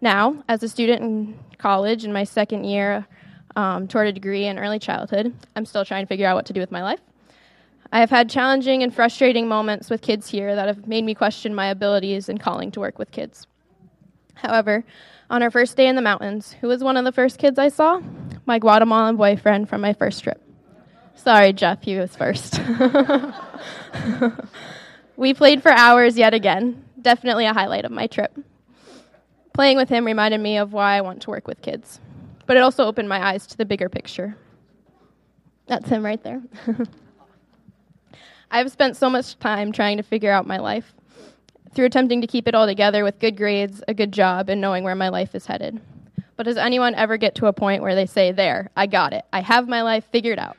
Now, 0.00 0.42
as 0.48 0.62
a 0.62 0.68
student 0.68 1.02
in 1.02 1.38
college 1.58 2.04
in 2.04 2.12
my 2.12 2.24
second 2.24 2.64
year 2.64 3.06
um, 3.54 3.88
toward 3.88 4.08
a 4.08 4.12
degree 4.12 4.46
in 4.46 4.58
early 4.58 4.78
childhood, 4.78 5.34
I'm 5.54 5.66
still 5.66 5.84
trying 5.84 6.04
to 6.04 6.08
figure 6.08 6.26
out 6.26 6.36
what 6.36 6.46
to 6.46 6.52
do 6.52 6.60
with 6.60 6.70
my 6.70 6.82
life. 6.82 7.00
I 7.92 8.00
have 8.00 8.10
had 8.10 8.28
challenging 8.28 8.82
and 8.82 8.94
frustrating 8.94 9.48
moments 9.48 9.90
with 9.90 10.02
kids 10.02 10.28
here 10.28 10.54
that 10.54 10.66
have 10.66 10.86
made 10.86 11.04
me 11.04 11.14
question 11.14 11.54
my 11.54 11.68
abilities 11.68 12.28
and 12.28 12.40
calling 12.40 12.70
to 12.72 12.80
work 12.80 12.98
with 12.98 13.10
kids. 13.10 13.46
However, 14.34 14.84
on 15.30 15.42
our 15.42 15.50
first 15.50 15.76
day 15.76 15.86
in 15.86 15.96
the 15.96 16.02
mountains, 16.02 16.52
who 16.60 16.68
was 16.68 16.82
one 16.82 16.96
of 16.96 17.04
the 17.04 17.12
first 17.12 17.38
kids 17.38 17.58
I 17.58 17.68
saw? 17.68 18.00
My 18.44 18.58
Guatemalan 18.58 19.16
boyfriend 19.16 19.68
from 19.68 19.80
my 19.80 19.92
first 19.92 20.24
trip. 20.24 20.45
Sorry, 21.16 21.52
Jeff, 21.52 21.82
he 21.82 21.96
was 21.96 22.14
first. 22.14 22.60
we 25.16 25.34
played 25.34 25.62
for 25.62 25.72
hours 25.72 26.16
yet 26.16 26.34
again. 26.34 26.84
Definitely 27.00 27.46
a 27.46 27.52
highlight 27.52 27.84
of 27.84 27.90
my 27.90 28.06
trip. 28.06 28.38
Playing 29.52 29.76
with 29.76 29.88
him 29.88 30.04
reminded 30.04 30.40
me 30.40 30.58
of 30.58 30.72
why 30.72 30.96
I 30.96 31.00
want 31.00 31.22
to 31.22 31.30
work 31.30 31.48
with 31.48 31.62
kids, 31.62 32.00
but 32.46 32.56
it 32.56 32.62
also 32.62 32.84
opened 32.84 33.08
my 33.08 33.26
eyes 33.26 33.46
to 33.48 33.56
the 33.56 33.64
bigger 33.64 33.88
picture. 33.88 34.36
That's 35.66 35.88
him 35.88 36.04
right 36.04 36.22
there. 36.22 36.42
I've 38.50 38.70
spent 38.70 38.96
so 38.96 39.10
much 39.10 39.38
time 39.38 39.72
trying 39.72 39.96
to 39.96 40.02
figure 40.02 40.30
out 40.30 40.46
my 40.46 40.58
life 40.58 40.94
through 41.74 41.86
attempting 41.86 42.20
to 42.20 42.26
keep 42.26 42.46
it 42.46 42.54
all 42.54 42.66
together 42.66 43.02
with 43.02 43.18
good 43.18 43.36
grades, 43.36 43.82
a 43.88 43.94
good 43.94 44.12
job, 44.12 44.48
and 44.48 44.60
knowing 44.60 44.84
where 44.84 44.94
my 44.94 45.08
life 45.08 45.34
is 45.34 45.46
headed. 45.46 45.80
But 46.36 46.44
does 46.44 46.56
anyone 46.56 46.94
ever 46.94 47.16
get 47.16 47.34
to 47.36 47.46
a 47.46 47.52
point 47.52 47.82
where 47.82 47.94
they 47.94 48.06
say, 48.06 48.32
There, 48.32 48.70
I 48.76 48.86
got 48.86 49.12
it. 49.12 49.24
I 49.32 49.40
have 49.40 49.68
my 49.68 49.82
life 49.82 50.04
figured 50.12 50.38
out? 50.38 50.56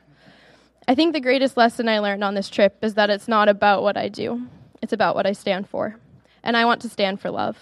I 0.88 0.94
think 0.94 1.12
the 1.12 1.20
greatest 1.20 1.58
lesson 1.58 1.86
I 1.86 1.98
learned 1.98 2.24
on 2.24 2.34
this 2.34 2.48
trip 2.48 2.78
is 2.80 2.94
that 2.94 3.10
it's 3.10 3.28
not 3.28 3.50
about 3.50 3.82
what 3.82 3.98
I 3.98 4.08
do, 4.08 4.46
it's 4.80 4.94
about 4.94 5.14
what 5.14 5.26
I 5.26 5.32
stand 5.32 5.68
for. 5.68 5.96
And 6.42 6.56
I 6.56 6.64
want 6.64 6.80
to 6.80 6.88
stand 6.88 7.20
for 7.20 7.30
love 7.30 7.58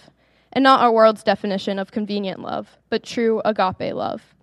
and 0.53 0.63
not 0.63 0.79
our 0.79 0.93
world's 0.93 1.23
definition 1.23 1.77
of 1.77 1.91
convenient 1.91 2.41
love, 2.41 2.77
but 2.89 3.03
true 3.03 3.41
agape 3.43 3.93
love. 3.93 4.33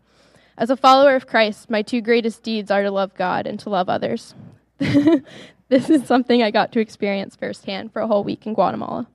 As 0.58 0.68
a 0.68 0.76
follower 0.76 1.16
of 1.16 1.26
Christ, 1.26 1.70
my 1.70 1.80
two 1.80 2.02
greatest 2.02 2.42
deeds 2.42 2.70
are 2.70 2.82
to 2.82 2.90
love 2.90 3.14
God 3.14 3.46
and 3.46 3.58
to 3.60 3.70
love 3.70 3.88
others. 3.88 4.34
this 4.78 5.88
is 5.88 6.06
something 6.06 6.42
I 6.42 6.50
got 6.50 6.70
to 6.72 6.80
experience 6.80 7.36
firsthand 7.36 7.90
for 7.90 8.02
a 8.02 8.06
whole 8.06 8.22
week 8.22 8.46
in 8.46 8.52
Guatemala. 8.52 9.06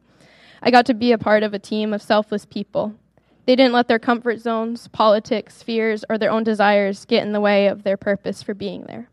I 0.64 0.72
got 0.72 0.88
to 0.88 0.96
be 0.96 1.12
a 1.12 1.20
part 1.20 1.44
of 1.44 1.54
a 1.54 1.60
team 1.60 1.94
of 1.94 2.02
selfless 2.02 2.44
people. 2.44 2.96
They 3.46 3.56
didn't 3.56 3.74
let 3.74 3.88
their 3.88 4.00
comfort 4.00 4.40
zones, 4.40 4.88
politics, 4.88 5.62
fears, 5.62 6.04
or 6.10 6.18
their 6.18 6.32
own 6.32 6.44
desires 6.44 7.06
get 7.06 7.24
in 7.24 7.34
the 7.34 7.40
way 7.40 7.68
of 7.68 7.84
their 7.84 7.98
purpose 7.98 8.42
for 8.42 8.56
being 8.56 8.86
there. 8.88 9.08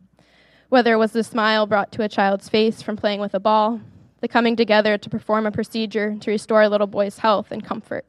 Whether 0.68 0.94
it 0.94 0.98
was 0.98 1.12
the 1.12 1.22
smile 1.22 1.66
brought 1.66 1.92
to 1.92 2.02
a 2.02 2.08
child's 2.08 2.48
face 2.48 2.82
from 2.82 2.96
playing 2.96 3.20
with 3.20 3.34
a 3.34 3.40
ball, 3.40 3.80
the 4.20 4.28
coming 4.28 4.56
together 4.56 4.98
to 4.98 5.10
perform 5.10 5.46
a 5.46 5.52
procedure 5.52 6.16
to 6.18 6.30
restore 6.30 6.62
a 6.62 6.68
little 6.68 6.88
boy's 6.88 7.18
health 7.18 7.52
and 7.52 7.64
comfort, 7.64 8.04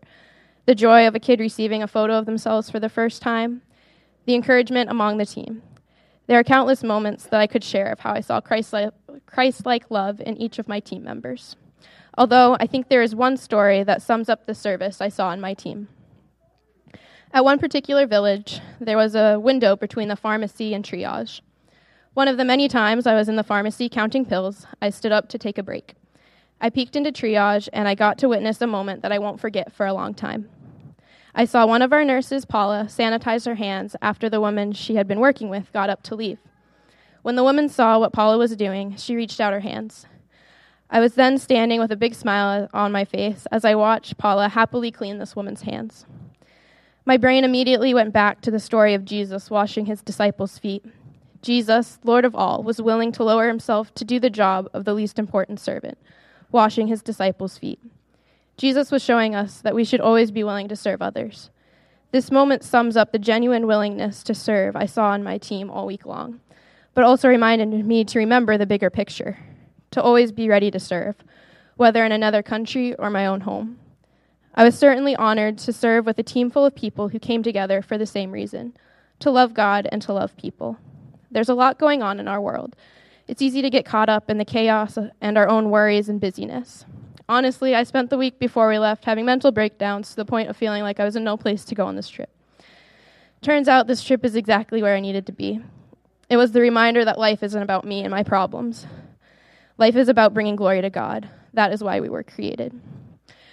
the 0.65 0.73
joy 0.73 1.07
of 1.07 1.13
a 1.13 1.19
kid 1.19 1.39
receiving 1.39 1.83
a 1.83 1.87
photo 1.87 2.17
of 2.17 2.25
themselves 2.25 2.69
for 2.69 2.79
the 2.79 2.89
first 2.89 3.21
time, 3.21 3.61
the 4.25 4.33
encouragement 4.33 4.89
among 4.89 5.17
the 5.17 5.25
team. 5.25 5.61
There 6.25 6.39
are 6.39 6.43
countless 6.43 6.83
moments 6.83 7.25
that 7.25 7.39
I 7.39 7.47
could 7.47 7.63
share 7.63 7.91
of 7.91 7.99
how 7.99 8.13
I 8.13 8.21
saw 8.21 8.41
Christ 8.41 8.73
like 8.73 9.91
love 9.91 10.19
in 10.19 10.35
each 10.37 10.57
of 10.57 10.67
my 10.67 10.79
team 10.79 11.03
members. 11.03 11.55
Although 12.17 12.57
I 12.59 12.65
think 12.65 12.89
there 12.89 13.03
is 13.03 13.13
one 13.13 13.37
story 13.37 13.83
that 13.83 14.01
sums 14.01 14.27
up 14.27 14.45
the 14.45 14.55
service 14.55 14.99
I 14.99 15.09
saw 15.09 15.31
in 15.31 15.39
my 15.39 15.53
team. 15.53 15.87
At 17.31 17.45
one 17.45 17.59
particular 17.59 18.07
village, 18.07 18.59
there 18.81 18.97
was 18.97 19.13
a 19.13 19.39
window 19.39 19.75
between 19.75 20.07
the 20.07 20.15
pharmacy 20.15 20.73
and 20.73 20.83
triage. 20.83 21.41
One 22.17 22.27
of 22.27 22.37
the 22.37 22.45
many 22.45 22.67
times 22.67 23.05
I 23.05 23.13
was 23.13 23.29
in 23.29 23.35
the 23.35 23.43
pharmacy 23.43 23.89
counting 23.89 24.25
pills, 24.25 24.65
I 24.81 24.89
stood 24.89 25.11
up 25.11 25.29
to 25.29 25.37
take 25.37 25.59
a 25.59 25.61
break. 25.61 25.93
I 26.59 26.71
peeked 26.71 26.95
into 26.95 27.11
triage 27.11 27.69
and 27.71 27.87
I 27.87 27.93
got 27.93 28.17
to 28.17 28.27
witness 28.27 28.59
a 28.59 28.65
moment 28.65 29.03
that 29.03 29.11
I 29.11 29.19
won't 29.19 29.39
forget 29.39 29.71
for 29.71 29.85
a 29.85 29.93
long 29.93 30.15
time. 30.15 30.49
I 31.35 31.45
saw 31.45 31.67
one 31.67 31.83
of 31.83 31.93
our 31.93 32.03
nurses, 32.03 32.43
Paula, 32.43 32.85
sanitize 32.89 33.45
her 33.45 33.53
hands 33.53 33.95
after 34.01 34.31
the 34.31 34.41
woman 34.41 34.71
she 34.71 34.95
had 34.95 35.07
been 35.07 35.19
working 35.19 35.49
with 35.49 35.71
got 35.73 35.91
up 35.91 36.01
to 36.05 36.15
leave. 36.15 36.39
When 37.21 37.35
the 37.35 37.43
woman 37.43 37.69
saw 37.69 37.99
what 37.99 38.13
Paula 38.13 38.39
was 38.39 38.55
doing, 38.55 38.95
she 38.95 39.15
reached 39.15 39.39
out 39.39 39.53
her 39.53 39.59
hands. 39.59 40.07
I 40.89 40.99
was 40.99 41.13
then 41.13 41.37
standing 41.37 41.79
with 41.79 41.91
a 41.91 41.95
big 41.95 42.15
smile 42.15 42.67
on 42.73 42.91
my 42.91 43.05
face 43.05 43.45
as 43.51 43.63
I 43.63 43.75
watched 43.75 44.17
Paula 44.17 44.49
happily 44.49 44.89
clean 44.89 45.19
this 45.19 45.35
woman's 45.35 45.61
hands. 45.61 46.07
My 47.05 47.17
brain 47.17 47.43
immediately 47.43 47.93
went 47.93 48.11
back 48.11 48.41
to 48.41 48.49
the 48.49 48.59
story 48.59 48.95
of 48.95 49.05
Jesus 49.05 49.51
washing 49.51 49.85
his 49.85 50.01
disciples' 50.01 50.57
feet 50.57 50.83
Jesus, 51.47 51.97
Lord 52.03 52.25
of 52.25 52.35
all, 52.35 52.61
was 52.61 52.81
willing 52.81 53.13
to 53.13 53.23
lower 53.23 53.47
himself 53.47 53.93
to 53.93 54.03
do 54.03 54.19
the 54.19 54.29
job 54.29 54.69
of 54.73 54.83
the 54.83 54.93
least 54.93 55.17
important 55.17 55.61
servant, 55.61 55.97
washing 56.51 56.87
his 56.87 57.01
disciples' 57.01 57.57
feet. 57.57 57.79
Jesus 58.57 58.91
was 58.91 59.01
showing 59.01 59.33
us 59.33 59.61
that 59.61 59.73
we 59.73 59.85
should 59.85 60.01
always 60.01 60.29
be 60.29 60.43
willing 60.43 60.67
to 60.67 60.75
serve 60.75 61.01
others. 61.01 61.49
This 62.11 62.31
moment 62.31 62.65
sums 62.65 62.97
up 62.97 63.13
the 63.13 63.17
genuine 63.17 63.65
willingness 63.65 64.23
to 64.23 64.35
serve 64.35 64.75
I 64.75 64.87
saw 64.87 65.11
on 65.11 65.23
my 65.23 65.37
team 65.37 65.71
all 65.71 65.85
week 65.85 66.05
long, 66.05 66.41
but 66.93 67.05
also 67.05 67.29
reminded 67.29 67.69
me 67.85 68.03
to 68.03 68.19
remember 68.19 68.57
the 68.57 68.65
bigger 68.65 68.89
picture, 68.89 69.39
to 69.91 70.01
always 70.01 70.33
be 70.33 70.49
ready 70.49 70.69
to 70.69 70.81
serve, 70.81 71.15
whether 71.77 72.03
in 72.03 72.11
another 72.11 72.43
country 72.43 72.93
or 72.95 73.09
my 73.09 73.25
own 73.25 73.39
home. 73.39 73.79
I 74.53 74.65
was 74.65 74.77
certainly 74.77 75.15
honored 75.15 75.59
to 75.59 75.71
serve 75.71 76.05
with 76.05 76.19
a 76.19 76.23
team 76.23 76.51
full 76.51 76.65
of 76.65 76.75
people 76.75 77.07
who 77.07 77.19
came 77.19 77.41
together 77.41 77.81
for 77.81 77.97
the 77.97 78.05
same 78.05 78.33
reason 78.33 78.73
to 79.19 79.31
love 79.31 79.53
God 79.53 79.87
and 79.89 80.01
to 80.01 80.11
love 80.11 80.35
people. 80.35 80.77
There's 81.31 81.49
a 81.49 81.53
lot 81.53 81.79
going 81.79 82.01
on 82.01 82.19
in 82.19 82.27
our 82.27 82.41
world. 82.41 82.75
It's 83.27 83.41
easy 83.41 83.61
to 83.61 83.69
get 83.69 83.85
caught 83.85 84.09
up 84.09 84.29
in 84.29 84.37
the 84.37 84.45
chaos 84.45 84.97
and 85.19 85.37
our 85.37 85.47
own 85.47 85.69
worries 85.69 86.07
and 86.07 86.21
busyness. 86.21 86.85
Honestly, 87.29 87.75
I 87.75 87.83
spent 87.83 88.09
the 88.09 88.17
week 88.17 88.39
before 88.39 88.69
we 88.69 88.79
left 88.79 89.03
having 89.03 89.25
mental 89.25 89.51
breakdowns 89.51 90.11
to 90.11 90.15
the 90.15 90.25
point 90.25 90.49
of 90.49 90.55
feeling 90.55 90.83
like 90.83 90.99
I 90.99 91.03
was 91.03 91.17
in 91.17 91.25
no 91.25 91.35
place 91.35 91.65
to 91.65 91.75
go 91.75 91.85
on 91.85 91.97
this 91.97 92.07
trip. 92.07 92.29
Turns 93.41 93.67
out 93.67 93.87
this 93.87 94.03
trip 94.03 94.23
is 94.23 94.35
exactly 94.35 94.81
where 94.81 94.95
I 94.95 95.01
needed 95.01 95.25
to 95.25 95.33
be. 95.33 95.59
It 96.29 96.37
was 96.37 96.53
the 96.53 96.61
reminder 96.61 97.03
that 97.03 97.19
life 97.19 97.43
isn't 97.43 97.61
about 97.61 97.85
me 97.85 98.01
and 98.01 98.11
my 98.11 98.23
problems. 98.23 98.87
Life 99.77 99.95
is 99.95 100.09
about 100.09 100.33
bringing 100.33 100.55
glory 100.55 100.81
to 100.81 100.89
God. 100.89 101.29
That 101.53 101.73
is 101.73 101.83
why 101.83 101.99
we 101.99 102.09
were 102.09 102.23
created. 102.23 102.79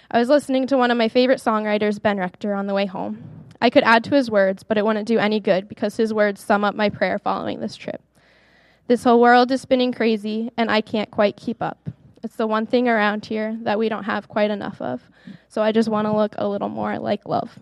I 0.09 0.19
was 0.19 0.29
listening 0.29 0.67
to 0.67 0.77
one 0.77 0.91
of 0.91 0.97
my 0.97 1.09
favorite 1.09 1.39
songwriters, 1.39 2.01
Ben 2.01 2.17
Rector, 2.17 2.53
on 2.53 2.67
the 2.67 2.73
way 2.73 2.85
home. 2.85 3.34
I 3.65 3.71
could 3.71 3.83
add 3.83 4.03
to 4.03 4.13
his 4.13 4.29
words, 4.29 4.61
but 4.61 4.77
it 4.77 4.85
wouldn't 4.85 5.07
do 5.07 5.17
any 5.17 5.39
good 5.39 5.67
because 5.67 5.97
his 5.97 6.13
words 6.13 6.39
sum 6.39 6.63
up 6.63 6.75
my 6.75 6.87
prayer 6.87 7.17
following 7.17 7.61
this 7.61 7.75
trip. 7.75 7.99
This 8.85 9.03
whole 9.03 9.19
world 9.19 9.51
is 9.51 9.59
spinning 9.59 9.91
crazy, 9.91 10.51
and 10.55 10.69
I 10.69 10.81
can't 10.81 11.09
quite 11.09 11.35
keep 11.35 11.63
up. 11.63 11.89
It's 12.21 12.35
the 12.35 12.45
one 12.45 12.67
thing 12.67 12.87
around 12.87 13.25
here 13.25 13.57
that 13.63 13.79
we 13.79 13.89
don't 13.89 14.03
have 14.03 14.27
quite 14.27 14.51
enough 14.51 14.79
of. 14.83 15.01
So 15.47 15.63
I 15.63 15.71
just 15.71 15.89
want 15.89 16.05
to 16.05 16.15
look 16.15 16.35
a 16.37 16.47
little 16.47 16.69
more 16.69 16.99
like 16.99 17.27
love. 17.27 17.57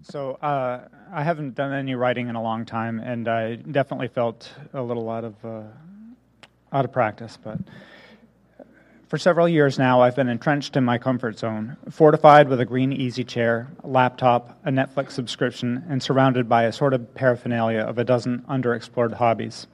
So 0.00 0.38
uh, 0.40 0.88
I 1.12 1.22
haven't 1.22 1.54
done 1.56 1.74
any 1.74 1.94
writing 1.94 2.28
in 2.28 2.36
a 2.36 2.42
long 2.42 2.64
time, 2.64 3.00
and 3.00 3.28
I 3.28 3.56
definitely 3.56 4.08
felt 4.08 4.50
a 4.72 4.82
little 4.82 5.10
out 5.10 5.24
of 5.24 5.44
uh, 5.44 5.64
out 6.72 6.86
of 6.86 6.92
practice. 6.92 7.36
But 7.42 7.58
for 9.08 9.16
several 9.16 9.48
years 9.48 9.78
now, 9.78 10.02
I've 10.02 10.14
been 10.14 10.28
entrenched 10.28 10.76
in 10.76 10.84
my 10.84 10.98
comfort 10.98 11.38
zone, 11.38 11.78
fortified 11.90 12.48
with 12.48 12.60
a 12.60 12.66
green 12.66 12.92
easy 12.92 13.24
chair, 13.24 13.68
a 13.82 13.88
laptop, 13.88 14.60
a 14.66 14.70
Netflix 14.70 15.12
subscription, 15.12 15.82
and 15.88 16.02
surrounded 16.02 16.46
by 16.46 16.64
a 16.64 16.72
sort 16.72 16.92
of 16.92 17.14
paraphernalia 17.14 17.80
of 17.80 17.96
a 17.98 18.04
dozen 18.04 18.44
underexplored 18.50 19.14
hobbies. 19.14 19.66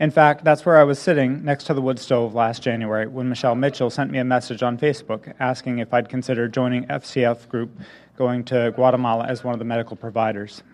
In 0.00 0.10
fact, 0.10 0.44
that's 0.44 0.66
where 0.66 0.76
I 0.76 0.82
was 0.82 0.98
sitting 0.98 1.44
next 1.44 1.64
to 1.64 1.74
the 1.74 1.80
wood 1.80 2.00
stove 2.00 2.34
last 2.34 2.60
January 2.62 3.06
when 3.06 3.28
Michelle 3.28 3.54
Mitchell 3.54 3.90
sent 3.90 4.10
me 4.10 4.18
a 4.18 4.24
message 4.24 4.62
on 4.62 4.76
Facebook 4.76 5.32
asking 5.38 5.78
if 5.78 5.94
I'd 5.94 6.08
consider 6.08 6.48
joining 6.48 6.84
FCF 6.86 7.48
group 7.48 7.70
going 8.16 8.42
to 8.44 8.72
Guatemala 8.74 9.26
as 9.26 9.44
one 9.44 9.54
of 9.54 9.60
the 9.60 9.64
medical 9.64 9.96
providers. 9.96 10.64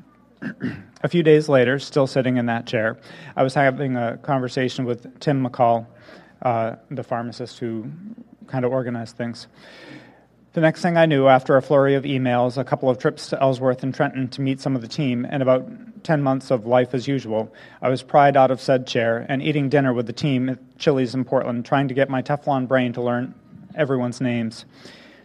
a 1.02 1.08
few 1.08 1.22
days 1.22 1.50
later, 1.50 1.78
still 1.78 2.06
sitting 2.06 2.38
in 2.38 2.46
that 2.46 2.66
chair, 2.66 2.98
I 3.36 3.42
was 3.42 3.52
having 3.52 3.96
a 3.96 4.16
conversation 4.18 4.86
with 4.86 5.20
Tim 5.20 5.46
McCall, 5.46 5.86
uh, 6.42 6.76
the 6.90 7.02
pharmacist 7.02 7.58
who 7.58 7.90
kind 8.46 8.64
of 8.64 8.72
organized 8.72 9.16
things. 9.16 9.46
The 10.54 10.60
next 10.60 10.82
thing 10.82 10.96
I 10.96 11.06
knew, 11.06 11.26
after 11.26 11.56
a 11.56 11.62
flurry 11.62 11.96
of 11.96 12.04
emails, 12.04 12.56
a 12.56 12.62
couple 12.62 12.88
of 12.88 12.98
trips 12.98 13.28
to 13.30 13.42
Ellsworth 13.42 13.82
and 13.82 13.92
Trenton 13.92 14.28
to 14.28 14.40
meet 14.40 14.60
some 14.60 14.76
of 14.76 14.82
the 14.82 14.88
team, 14.88 15.26
and 15.28 15.42
about 15.42 15.68
10 16.04 16.22
months 16.22 16.52
of 16.52 16.64
life 16.64 16.94
as 16.94 17.08
usual, 17.08 17.52
I 17.82 17.88
was 17.88 18.02
pried 18.04 18.36
out 18.36 18.52
of 18.52 18.60
said 18.60 18.86
chair 18.86 19.26
and 19.28 19.42
eating 19.42 19.68
dinner 19.68 19.92
with 19.92 20.06
the 20.06 20.12
team 20.12 20.48
at 20.50 20.78
Chili's 20.78 21.14
in 21.14 21.24
Portland, 21.24 21.64
trying 21.64 21.88
to 21.88 21.94
get 21.94 22.08
my 22.08 22.22
Teflon 22.22 22.68
brain 22.68 22.92
to 22.92 23.02
learn 23.02 23.34
everyone's 23.74 24.20
names. 24.20 24.64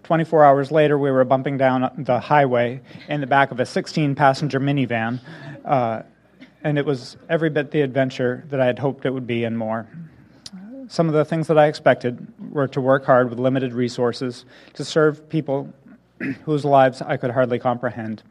24 0.04 0.44
hours 0.44 0.72
later, 0.72 0.98
we 0.98 1.12
were 1.12 1.24
bumping 1.26 1.58
down 1.58 1.92
the 1.96 2.20
highway 2.20 2.82
in 3.08 3.22
the 3.22 3.28
back 3.28 3.52
of 3.52 3.60
a 3.60 3.66
16 3.68 4.16
passenger 4.16 4.60
minivan, 4.60 5.20
uh, 5.64 6.02
and 6.64 6.80
it 6.80 6.86
was 6.86 7.18
every 7.30 7.52
bit 7.52 7.70
the 7.70 7.82
adventure 7.82 8.44
that 8.50 8.60
I 8.60 8.66
had 8.66 8.80
hoped 8.80 9.06
it 9.06 9.12
would 9.12 9.28
be 9.28 9.44
and 9.44 9.56
more. 9.56 9.88
Some 10.90 11.08
of 11.08 11.14
the 11.14 11.24
things 11.24 11.46
that 11.48 11.58
I 11.60 11.68
expected 11.68 12.28
were 12.52 12.68
to 12.70 12.82
work 12.82 13.06
hard 13.06 13.30
with 13.30 13.38
limited 13.38 13.74
resources, 13.74 14.44
to 14.74 14.84
serve 14.84 15.30
people 15.30 15.72
whose 16.46 16.66
lives 16.66 17.04
I 17.04 17.16
could 17.16 17.30
hardly 17.30 17.60
comprehend, 17.60 18.24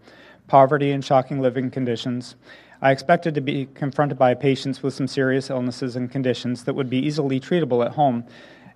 poverty 0.49 0.91
and 0.91 1.05
shocking 1.05 1.41
living 1.41 1.71
conditions. 1.71 2.35
I 2.83 2.91
expected 2.91 3.37
to 3.37 3.41
be 3.41 3.69
confronted 3.75 4.19
by 4.19 4.35
patients 4.35 4.83
with 4.83 4.93
some 4.93 5.07
serious 5.07 5.51
illnesses 5.51 5.95
and 5.95 6.11
conditions 6.11 6.65
that 6.65 6.75
would 6.75 6.91
be 6.91 6.99
easily 6.99 7.39
treatable 7.39 7.87
at 7.87 7.93
home 7.93 8.25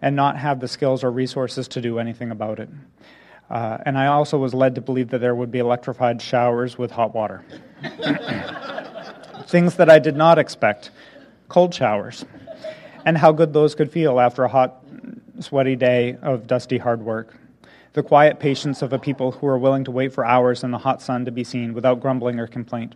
and 0.01 0.15
not 0.15 0.37
have 0.37 0.61
the 0.61 0.69
skills 0.69 1.03
or 1.03 1.11
resources 1.11 1.67
to 1.67 1.81
do 1.81 1.99
anything 1.99 2.31
about 2.31 2.61
it. 2.61 2.69
Uh, 3.51 3.79
and 3.85 3.99
I 3.99 4.07
also 4.07 4.39
was 4.39 4.55
led 4.55 4.77
to 4.77 4.81
believe 4.81 5.09
that 5.11 5.19
there 5.19 5.35
would 5.35 5.51
be 5.51 5.59
electrified 5.59 6.23
showers 6.23 6.79
with 6.79 6.93
hot 6.93 7.17
water. 7.17 7.45
Things 9.49 9.75
that 9.75 9.91
I 9.91 9.99
did 9.99 10.17
not 10.17 10.39
expect 10.39 10.93
cold 11.49 11.75
showers, 11.75 12.25
and 13.05 13.19
how 13.19 13.33
good 13.33 13.53
those 13.53 13.75
could 13.75 13.91
feel 13.91 14.21
after 14.21 14.45
a 14.45 14.49
hot, 14.49 14.83
sweaty 15.41 15.77
day 15.77 16.17
of 16.23 16.47
dusty 16.47 16.79
hard 16.79 17.03
work. 17.03 17.35
The 17.95 18.03
quiet 18.03 18.39
patience 18.39 18.81
of 18.81 18.93
a 18.93 18.99
people 18.99 19.33
who 19.33 19.47
are 19.47 19.59
willing 19.59 19.85
to 19.85 19.91
wait 19.91 20.13
for 20.13 20.25
hours 20.25 20.65
in 20.65 20.71
the 20.71 20.79
hot 20.79 21.03
sun 21.03 21.25
to 21.27 21.31
be 21.31 21.45
seen 21.45 21.75
without 21.75 22.01
grumbling 22.01 22.41
or 22.41 22.47
complaint. 22.47 22.95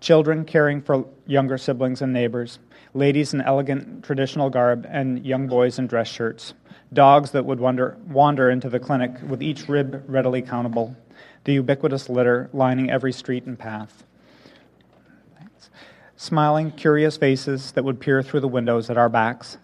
Children 0.00 0.44
caring 0.44 0.82
for 0.82 1.06
younger 1.26 1.56
siblings 1.56 2.02
and 2.02 2.12
neighbors, 2.12 2.58
ladies 2.94 3.32
in 3.32 3.40
elegant 3.40 4.04
traditional 4.04 4.50
garb, 4.50 4.86
and 4.90 5.24
young 5.24 5.46
boys 5.46 5.78
in 5.78 5.86
dress 5.86 6.08
shirts, 6.08 6.54
dogs 6.92 7.30
that 7.30 7.44
would 7.44 7.60
wander, 7.60 7.96
wander 8.08 8.50
into 8.50 8.68
the 8.68 8.80
clinic 8.80 9.12
with 9.26 9.42
each 9.42 9.68
rib 9.68 10.02
readily 10.08 10.42
countable, 10.42 10.96
the 11.44 11.54
ubiquitous 11.54 12.08
litter 12.08 12.50
lining 12.52 12.90
every 12.90 13.12
street 13.12 13.44
and 13.44 13.58
path. 13.58 14.04
Smiling, 16.16 16.70
curious 16.70 17.16
faces 17.16 17.72
that 17.72 17.84
would 17.84 17.98
peer 17.98 18.22
through 18.22 18.40
the 18.40 18.48
windows 18.48 18.88
at 18.88 18.96
our 18.96 19.08
backs, 19.08 19.58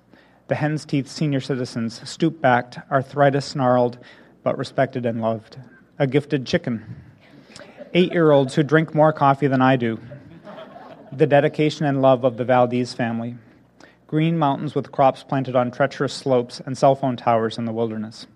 the 0.49 0.57
hen's 0.57 0.85
teeth 0.85 1.07
senior 1.07 1.41
citizens, 1.41 2.01
stoop 2.09 2.41
backed, 2.41 2.79
arthritis 2.91 3.47
snarled, 3.47 3.99
but 4.43 4.59
respected 4.59 5.07
and 5.07 5.21
loved, 5.21 5.59
a 5.99 6.09
gifted 6.09 6.45
chicken, 6.45 6.85
eight 7.95 8.13
year 8.13 8.33
olds 8.33 8.57
who 8.57 8.65
drink 8.65 8.95
more 8.95 9.13
coffee 9.13 9.47
than 9.47 9.63
I 9.63 9.77
do, 9.77 10.01
the 11.13 11.27
dedication 11.27 11.87
and 11.87 12.03
love 12.03 12.25
of 12.25 12.37
the 12.37 12.45
Valdez 12.45 12.95
family. 12.95 13.37
Green 14.09 14.37
mountains 14.37 14.75
with 14.75 14.91
crops 14.91 15.23
planted 15.23 15.55
on 15.55 15.71
treacherous 15.71 16.13
slopes 16.13 16.61
and 16.67 16.77
cell 16.77 16.97
phone 16.97 17.17
towers 17.17 17.59
in 17.59 17.65
the 17.65 17.73
wilderness. 17.73 18.27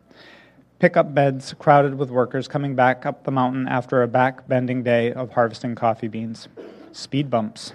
Pickup 0.79 1.15
beds 1.15 1.53
crowded 1.59 1.97
with 1.97 2.11
workers 2.11 2.47
coming 2.47 2.77
back 2.77 3.05
up 3.05 3.25
the 3.25 3.33
mountain 3.33 3.67
after 3.67 4.03
a 4.03 4.09
back 4.09 4.47
bending 4.47 4.85
day 4.85 5.12
of 5.12 5.33
harvesting 5.33 5.75
coffee 5.75 6.07
beans. 6.09 6.47
Speed 6.93 7.29
bumps. 7.29 7.73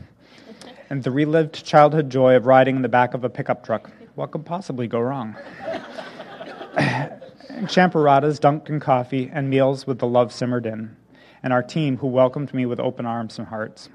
And 0.90 1.04
the 1.04 1.12
relived 1.12 1.64
childhood 1.66 2.10
joy 2.10 2.36
of 2.36 2.46
riding 2.46 2.76
in 2.76 2.82
the 2.82 2.90
back 2.90 3.14
of 3.14 3.24
a 3.24 3.30
pickup 3.30 3.64
truck. 3.64 3.92
What 4.16 4.32
could 4.32 4.46
possibly 4.46 4.88
go 4.88 5.00
wrong? 5.00 5.36
champurradas 7.68 8.40
dunked 8.40 8.70
in 8.70 8.80
coffee 8.80 9.30
and 9.34 9.50
meals 9.50 9.86
with 9.86 10.00
the 10.00 10.08
love 10.08 10.32
simmered 10.32 10.66
in, 10.66 10.96
and 11.44 11.52
our 11.52 11.64
team 11.64 11.98
who 11.98 12.08
welcomed 12.08 12.54
me 12.54 12.66
with 12.66 12.80
open 12.80 13.06
arms 13.06 13.38
and 13.38 13.48
hearts. 13.48 13.90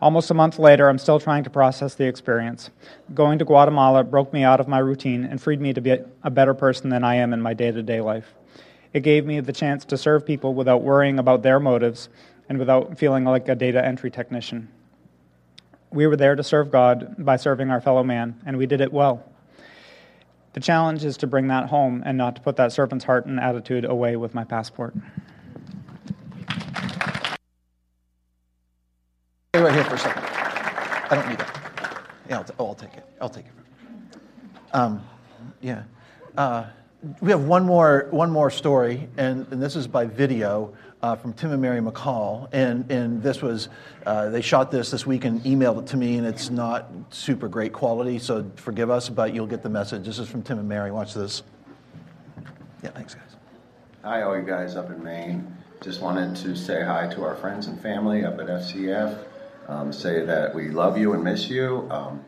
Almost 0.00 0.30
a 0.30 0.34
month 0.34 0.60
later, 0.60 0.88
I'm 0.88 0.98
still 0.98 1.18
trying 1.18 1.42
to 1.42 1.50
process 1.50 1.96
the 1.96 2.06
experience. 2.06 2.70
Going 3.14 3.38
to 3.40 3.44
Guatemala 3.44 4.04
broke 4.04 4.32
me 4.32 4.44
out 4.44 4.60
of 4.60 4.68
my 4.68 4.78
routine 4.78 5.24
and 5.24 5.42
freed 5.42 5.60
me 5.60 5.72
to 5.72 5.80
be 5.80 5.98
a 6.22 6.30
better 6.30 6.54
person 6.54 6.88
than 6.88 7.02
I 7.02 7.16
am 7.16 7.32
in 7.32 7.42
my 7.42 7.52
day 7.52 7.72
to 7.72 7.82
day 7.82 8.00
life. 8.00 8.34
It 8.92 9.00
gave 9.00 9.26
me 9.26 9.40
the 9.40 9.52
chance 9.52 9.84
to 9.86 9.98
serve 9.98 10.24
people 10.24 10.54
without 10.54 10.82
worrying 10.82 11.18
about 11.18 11.42
their 11.42 11.58
motives 11.58 12.08
and 12.48 12.58
without 12.58 12.96
feeling 12.96 13.24
like 13.24 13.48
a 13.48 13.56
data 13.56 13.84
entry 13.84 14.10
technician. 14.10 14.68
We 15.90 16.06
were 16.06 16.16
there 16.16 16.36
to 16.36 16.42
serve 16.42 16.70
God 16.70 17.14
by 17.18 17.36
serving 17.36 17.70
our 17.70 17.80
fellow 17.80 18.02
man, 18.02 18.40
and 18.44 18.56
we 18.56 18.66
did 18.66 18.80
it 18.80 18.92
well. 18.92 19.24
The 20.52 20.60
challenge 20.60 21.04
is 21.04 21.16
to 21.18 21.26
bring 21.26 21.48
that 21.48 21.68
home 21.68 22.02
and 22.04 22.18
not 22.18 22.36
to 22.36 22.42
put 22.42 22.56
that 22.56 22.72
servant's 22.72 23.04
heart 23.04 23.26
and 23.26 23.38
attitude 23.38 23.84
away 23.84 24.16
with 24.16 24.34
my 24.34 24.44
passport. 24.44 24.94
Stay 29.54 29.62
right 29.62 29.74
here 29.74 29.84
for 29.84 29.94
a 29.94 29.98
second. 29.98 30.24
I 30.24 31.14
don't 31.14 31.28
need 31.28 31.38
that. 31.38 32.02
Yeah, 32.28 32.38
I'll 32.38 32.44
t- 32.44 32.54
oh, 32.58 32.66
I'll 32.66 32.74
take 32.74 32.94
it. 32.94 33.06
I'll 33.20 33.28
take 33.28 33.46
it. 33.46 33.52
Um, 34.74 35.02
yeah. 35.60 35.84
Uh, 36.36 36.66
we 37.20 37.30
have 37.30 37.44
one 37.44 37.64
more, 37.64 38.08
one 38.10 38.30
more 38.30 38.50
story, 38.50 39.08
and, 39.16 39.46
and 39.52 39.62
this 39.62 39.76
is 39.76 39.86
by 39.86 40.04
video 40.06 40.74
uh, 41.02 41.14
from 41.14 41.32
Tim 41.32 41.52
and 41.52 41.62
Mary 41.62 41.80
McCall. 41.80 42.48
And, 42.52 42.90
and 42.90 43.22
this 43.22 43.40
was, 43.40 43.68
uh, 44.04 44.30
they 44.30 44.40
shot 44.40 44.70
this 44.70 44.90
this 44.90 45.06
week 45.06 45.24
and 45.24 45.40
emailed 45.42 45.80
it 45.82 45.86
to 45.88 45.96
me, 45.96 46.16
and 46.16 46.26
it's 46.26 46.50
not 46.50 46.90
super 47.10 47.48
great 47.48 47.72
quality, 47.72 48.18
so 48.18 48.50
forgive 48.56 48.90
us, 48.90 49.08
but 49.08 49.32
you'll 49.32 49.46
get 49.46 49.62
the 49.62 49.68
message. 49.68 50.04
This 50.04 50.18
is 50.18 50.28
from 50.28 50.42
Tim 50.42 50.58
and 50.58 50.68
Mary. 50.68 50.90
Watch 50.90 51.14
this. 51.14 51.42
Yeah, 52.82 52.90
thanks, 52.90 53.14
guys. 53.14 53.36
Hi, 54.02 54.22
all 54.22 54.36
you 54.36 54.44
guys 54.44 54.76
up 54.76 54.90
in 54.90 55.02
Maine. 55.02 55.56
Just 55.80 56.00
wanted 56.00 56.34
to 56.36 56.56
say 56.56 56.82
hi 56.82 57.06
to 57.14 57.22
our 57.22 57.36
friends 57.36 57.68
and 57.68 57.80
family 57.80 58.24
up 58.24 58.40
at 58.40 58.46
FCF 58.46 59.24
um, 59.68 59.92
say 59.92 60.24
that 60.24 60.54
we 60.54 60.70
love 60.70 60.98
you 60.98 61.12
and 61.12 61.22
miss 61.22 61.48
you. 61.48 61.86
Um, 61.90 62.24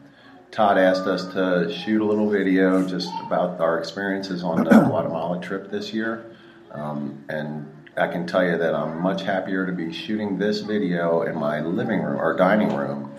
Todd 0.51 0.79
asked 0.79 1.07
us 1.07 1.33
to 1.33 1.73
shoot 1.73 2.01
a 2.01 2.05
little 2.05 2.29
video 2.29 2.87
just 2.87 3.09
about 3.25 3.61
our 3.61 3.79
experiences 3.79 4.43
on 4.43 4.65
the 4.65 4.71
Guatemala 4.89 5.41
trip 5.41 5.71
this 5.71 5.93
year. 5.93 6.35
Um, 6.73 7.25
and 7.29 7.73
I 7.97 8.09
can 8.09 8.27
tell 8.27 8.45
you 8.45 8.59
that 8.59 8.75
I'm 8.75 9.01
much 9.01 9.23
happier 9.23 9.65
to 9.67 9.73
be 9.73 9.93
shooting 9.93 10.39
this 10.39 10.61
video 10.61 11.23
in 11.23 11.37
my 11.37 11.61
living 11.61 12.03
room 12.03 12.21
or 12.21 12.37
dining 12.37 12.75
room 12.75 13.13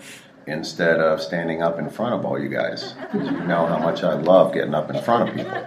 instead 0.46 1.00
of 1.00 1.22
standing 1.22 1.62
up 1.62 1.78
in 1.78 1.88
front 1.88 2.14
of 2.14 2.26
all 2.26 2.38
you 2.38 2.48
guys. 2.48 2.94
You 3.14 3.30
know 3.30 3.66
how 3.66 3.78
much 3.78 4.02
I 4.02 4.14
love 4.14 4.52
getting 4.52 4.74
up 4.74 4.90
in 4.90 5.02
front 5.02 5.30
of 5.30 5.34
people. 5.34 5.64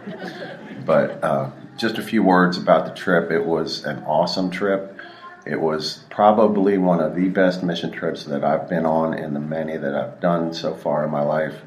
But 0.86 1.24
uh, 1.24 1.50
just 1.78 1.98
a 1.98 2.04
few 2.04 2.22
words 2.22 2.58
about 2.58 2.86
the 2.86 2.92
trip. 2.92 3.32
It 3.32 3.46
was 3.46 3.86
an 3.86 4.04
awesome 4.04 4.52
trip. 4.52 5.00
It 5.46 5.62
was 5.62 6.04
probably 6.10 6.78
one 6.78 7.00
of 7.00 7.16
the 7.16 7.30
best 7.30 7.62
mission 7.62 7.92
trips 7.92 8.24
that 8.26 8.44
I've 8.44 8.68
been 8.68 8.86
on 8.86 9.14
in 9.14 9.34
the 9.34 9.40
many 9.40 9.78
that 9.78 9.94
I've 9.94 10.20
done 10.20 10.54
so 10.54 10.74
far 10.74 11.06
in 11.06 11.12
my 11.12 11.22
life. 11.22 11.62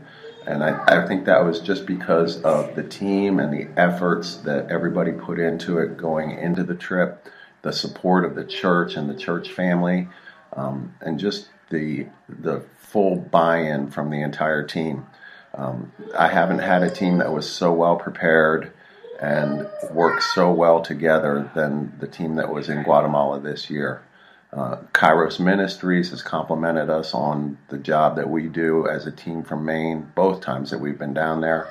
And 0.47 0.64
I, 0.64 0.83
I 0.87 1.07
think 1.07 1.26
that 1.26 1.45
was 1.45 1.61
just 1.61 1.87
because 1.87 2.43
of 2.43 2.74
the 2.74 2.83
team 2.83 3.39
and 3.39 3.53
the 3.53 3.68
efforts 3.81 4.37
that 4.39 4.70
everybody 4.70 5.12
put 5.12 5.39
into 5.39 5.79
it 5.79 5.97
going 5.97 6.31
into 6.33 6.64
the 6.64 6.74
trip, 6.74 7.29
the 7.62 7.72
support 7.72 8.24
of 8.24 8.35
the 8.35 8.45
church 8.45 8.97
and 8.97 9.09
the 9.09 9.14
church 9.14 9.51
family, 9.53 10.09
um, 10.55 10.95
and 11.01 11.18
just 11.18 11.49
the 11.70 12.07
the 12.29 12.64
full 12.79 13.16
buy-in 13.16 13.91
from 13.91 14.11
the 14.11 14.22
entire 14.22 14.66
team. 14.66 15.07
Um, 15.55 15.93
I 16.16 16.29
haven't 16.29 16.61
had 16.61 16.83
a 16.83 16.91
team 16.91 17.18
that 17.18 17.33
was 17.33 17.49
so 17.49 17.72
well 17.72 17.97
prepared 17.97 18.72
and 19.19 19.69
worked 19.91 20.23
so 20.23 20.53
well 20.53 20.81
together 20.81 21.51
than 21.55 21.93
the 21.99 22.07
team 22.07 22.37
that 22.37 22.53
was 22.53 22.69
in 22.69 22.83
Guatemala 22.83 23.41
this 23.41 23.69
year. 23.69 24.03
Uh, 24.53 24.77
Kairos 24.93 25.39
Ministries 25.39 26.11
has 26.11 26.23
complimented 26.23 26.89
us 26.89 27.12
on 27.12 27.59
the 27.69 27.77
job 27.77 28.16
that 28.16 28.31
we 28.31 28.49
do 28.49 28.89
as 28.89 29.07
a 29.07 29.12
team 29.12 29.43
from 29.43 29.64
Maine 29.64 30.11
both 30.14 30.41
times 30.41 30.71
that 30.71 30.81
we've 30.81 30.99
been 30.99 31.12
down 31.12 31.43
there, 31.43 31.69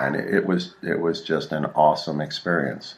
and 0.00 0.14
it, 0.14 0.32
it 0.32 0.46
was 0.46 0.74
it 0.82 1.00
was 1.00 1.22
just 1.22 1.50
an 1.50 1.66
awesome 1.74 2.20
experience. 2.20 2.94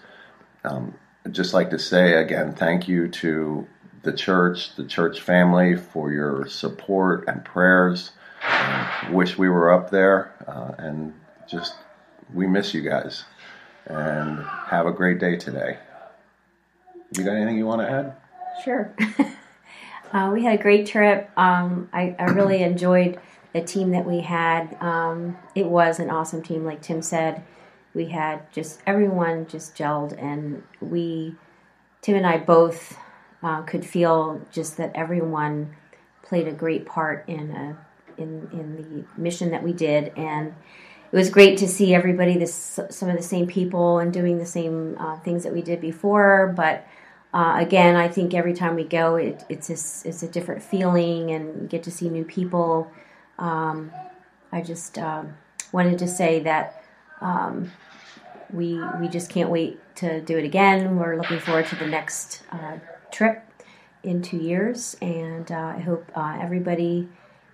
Um, 0.65 0.95
I'd 1.25 1.33
just 1.33 1.55
like 1.55 1.71
to 1.71 1.79
say 1.79 2.15
again, 2.15 2.53
thank 2.53 2.87
you 2.87 3.09
to 3.09 3.67
the 4.03 4.13
church, 4.13 4.77
the 4.77 4.85
church 4.85 5.21
family 5.21 5.75
for 5.77 6.13
your 6.13 6.47
support 6.47 7.25
and 7.27 7.43
prayers. 7.43 8.11
Um, 8.47 9.15
wish 9.15 9.39
we 9.39 9.49
were 9.49 9.73
up 9.73 9.89
there, 9.91 10.35
uh, 10.47 10.73
and 10.77 11.15
just 11.49 11.75
we 12.35 12.47
miss 12.47 12.75
you 12.75 12.83
guys. 12.83 13.25
And 13.87 14.45
have 14.67 14.87
a 14.87 14.93
great 14.93 15.19
day 15.19 15.37
today. 15.37 15.79
You 17.17 17.25
got 17.25 17.35
anything 17.35 17.59
you 17.59 17.67
want 17.67 17.83
to 17.83 17.91
add? 17.91 18.17
Sure. 18.65 18.95
uh, 20.13 20.31
we 20.33 20.45
had 20.45 20.59
a 20.59 20.63
great 20.63 20.87
trip. 20.87 21.31
Um, 21.37 21.89
I, 21.93 22.17
I, 22.19 22.25
really 22.25 22.63
enjoyed 22.63 23.21
the 23.53 23.61
team 23.61 23.91
that 23.91 24.07
we 24.07 24.21
had. 24.21 24.77
Um, 24.81 25.37
it 25.55 25.67
was 25.67 26.01
an 26.01 26.11
awesome 26.11 26.43
team, 26.43 26.65
like 26.65 26.83
Tim 26.83 27.03
said. 27.03 27.43
We 27.95 28.07
had 28.07 28.51
just 28.53 28.81
everyone 28.87 29.47
just 29.47 29.77
gelled, 29.77 30.21
and 30.21 30.63
we, 30.81 31.37
Tim 32.01 32.17
and 32.17 32.27
I 32.27 32.39
both, 32.39 32.97
uh, 33.43 33.63
could 33.63 33.85
feel 33.85 34.41
just 34.51 34.77
that 34.79 34.91
everyone 34.95 35.77
played 36.23 36.49
a 36.49 36.53
great 36.53 36.87
part 36.87 37.29
in 37.29 37.51
a 37.51 37.77
in 38.17 38.49
in 38.53 38.77
the 38.77 39.21
mission 39.21 39.51
that 39.51 39.63
we 39.63 39.73
did, 39.73 40.13
and 40.17 40.55
it 41.15 41.17
was 41.17 41.31
great 41.31 41.59
to 41.59 41.69
see 41.69 41.95
everybody, 41.95 42.37
this 42.37 42.81
some 42.91 43.09
of 43.09 43.17
the 43.17 43.23
same 43.23 43.47
people, 43.47 44.01
and 44.01 44.13
doing 44.13 44.39
the 44.39 44.45
same 44.47 44.97
uh, 44.99 45.17
things 45.21 45.45
that 45.45 45.53
we 45.53 45.63
did 45.63 45.81
before, 45.81 46.53
but 46.57 46.85
uh, 47.33 47.55
again, 47.57 47.95
I 47.95 48.09
think 48.09 48.35
every 48.35 48.53
time 48.53 48.75
we 48.75 48.83
go, 48.83 49.15
it, 49.15 49.45
it's 49.49 49.71
a, 49.71 50.09
it's 50.09 50.25
a 50.25 50.29
different 50.29 50.61
feeling, 50.61 51.31
and 51.31 51.71
get 51.71 51.85
to 51.85 51.93
see 51.93 52.09
new 52.09 52.25
people. 52.25 52.91
Um, 53.39 53.93
I 54.51 54.61
just 54.61 54.99
uh, 54.99 55.23
wanted 55.71 56.01
to 56.01 56.09
say 56.09 56.41
that 56.41 56.83
um, 57.21 57.71
we 58.53 58.81
we 59.01 59.07
just 59.07 59.31
can't 59.31 59.51
wait 59.51 59.79
to 59.99 60.21
do 60.21 60.37
it 60.37 60.45
again. 60.45 60.97
We're 60.97 61.17
looking 61.17 61.39
forward 61.39 61.67
to 61.67 61.77
the 61.77 61.87
next 61.87 62.43
uh, 62.51 62.79
trip 63.13 63.41
in 64.03 64.21
two 64.21 64.39
years, 64.39 64.97
and 65.01 65.53
uh, 65.53 65.75
I 65.77 65.79
hope 65.79 66.11
uh, 66.17 66.39
everybody 66.41 67.09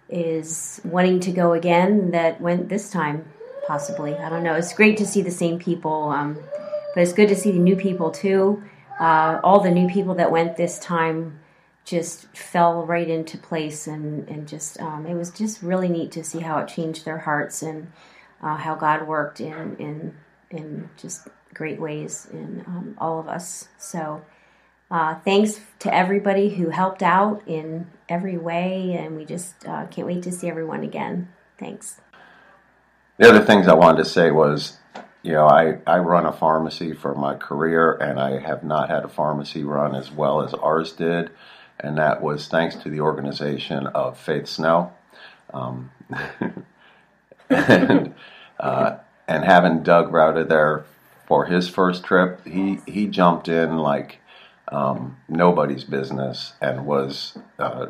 is 0.08 0.80
wanting 0.82 1.20
to 1.20 1.30
go 1.30 1.52
again 1.52 2.12
that 2.12 2.40
went 2.40 2.70
this 2.70 2.90
time 2.90 3.26
possibly. 3.70 4.12
I 4.14 4.28
don't 4.28 4.42
know. 4.42 4.54
It's 4.54 4.72
great 4.72 4.96
to 4.98 5.06
see 5.06 5.22
the 5.22 5.30
same 5.30 5.58
people, 5.58 5.98
um, 6.10 6.38
but 6.94 7.02
it's 7.02 7.12
good 7.12 7.28
to 7.28 7.36
see 7.36 7.52
the 7.52 7.58
new 7.58 7.76
people 7.76 8.10
too 8.10 8.62
uh, 9.00 9.40
all 9.42 9.60
the 9.60 9.70
new 9.70 9.88
people 9.88 10.14
that 10.16 10.30
went 10.30 10.56
this 10.56 10.78
time 10.78 11.40
just 11.84 12.26
fell 12.36 12.84
right 12.86 13.08
into 13.08 13.38
place 13.38 13.86
and, 13.86 14.28
and 14.28 14.46
just 14.46 14.78
um, 14.80 15.06
it 15.06 15.14
was 15.14 15.30
just 15.30 15.62
really 15.62 15.88
neat 15.88 16.12
to 16.12 16.22
see 16.22 16.40
how 16.40 16.58
it 16.58 16.68
changed 16.68 17.04
their 17.06 17.18
hearts 17.18 17.62
and 17.62 17.90
uh, 18.42 18.56
how 18.56 18.74
God 18.74 19.08
worked 19.08 19.40
in 19.40 19.76
in 19.78 20.14
in 20.50 20.90
just 20.98 21.28
great 21.54 21.80
ways 21.80 22.28
in 22.30 22.62
um, 22.66 22.94
all 22.98 23.18
of 23.18 23.26
us. 23.26 23.68
So 23.78 24.22
uh, 24.90 25.14
thanks 25.24 25.60
to 25.78 25.94
everybody 25.94 26.50
who 26.50 26.68
helped 26.68 27.02
out 27.02 27.42
in 27.46 27.86
every 28.08 28.36
way, 28.36 28.96
and 28.98 29.16
we 29.16 29.24
just 29.24 29.66
uh, 29.66 29.86
can't 29.86 30.06
wait 30.06 30.22
to 30.24 30.32
see 30.32 30.48
everyone 30.48 30.82
again. 30.82 31.28
Thanks. 31.58 32.00
The 33.20 33.28
other 33.28 33.44
things 33.44 33.68
I 33.68 33.74
wanted 33.74 33.98
to 33.98 34.06
say 34.06 34.30
was 34.30 34.78
you 35.22 35.34
know, 35.34 35.46
I, 35.46 35.76
I 35.86 35.98
run 35.98 36.24
a 36.24 36.32
pharmacy 36.32 36.94
for 36.94 37.14
my 37.14 37.34
career, 37.34 37.92
and 37.92 38.18
I 38.18 38.38
have 38.38 38.64
not 38.64 38.88
had 38.88 39.04
a 39.04 39.08
pharmacy 39.08 39.62
run 39.62 39.94
as 39.94 40.10
well 40.10 40.40
as 40.40 40.54
ours 40.54 40.92
did, 40.92 41.28
and 41.78 41.98
that 41.98 42.22
was 42.22 42.48
thanks 42.48 42.76
to 42.76 42.88
the 42.88 43.02
organization 43.02 43.88
of 43.88 44.18
Faith 44.18 44.46
Snow. 44.46 44.94
Um, 45.52 45.90
and, 47.50 48.14
uh, 48.58 48.96
and 49.28 49.44
having 49.44 49.82
Doug 49.82 50.10
routed 50.10 50.48
there 50.48 50.86
for 51.28 51.44
his 51.44 51.68
first 51.68 52.02
trip, 52.02 52.46
he, 52.46 52.78
he 52.86 53.06
jumped 53.06 53.48
in 53.48 53.76
like 53.76 54.20
um, 54.68 55.18
nobody's 55.28 55.84
business 55.84 56.54
and 56.62 56.86
was 56.86 57.36
uh, 57.58 57.88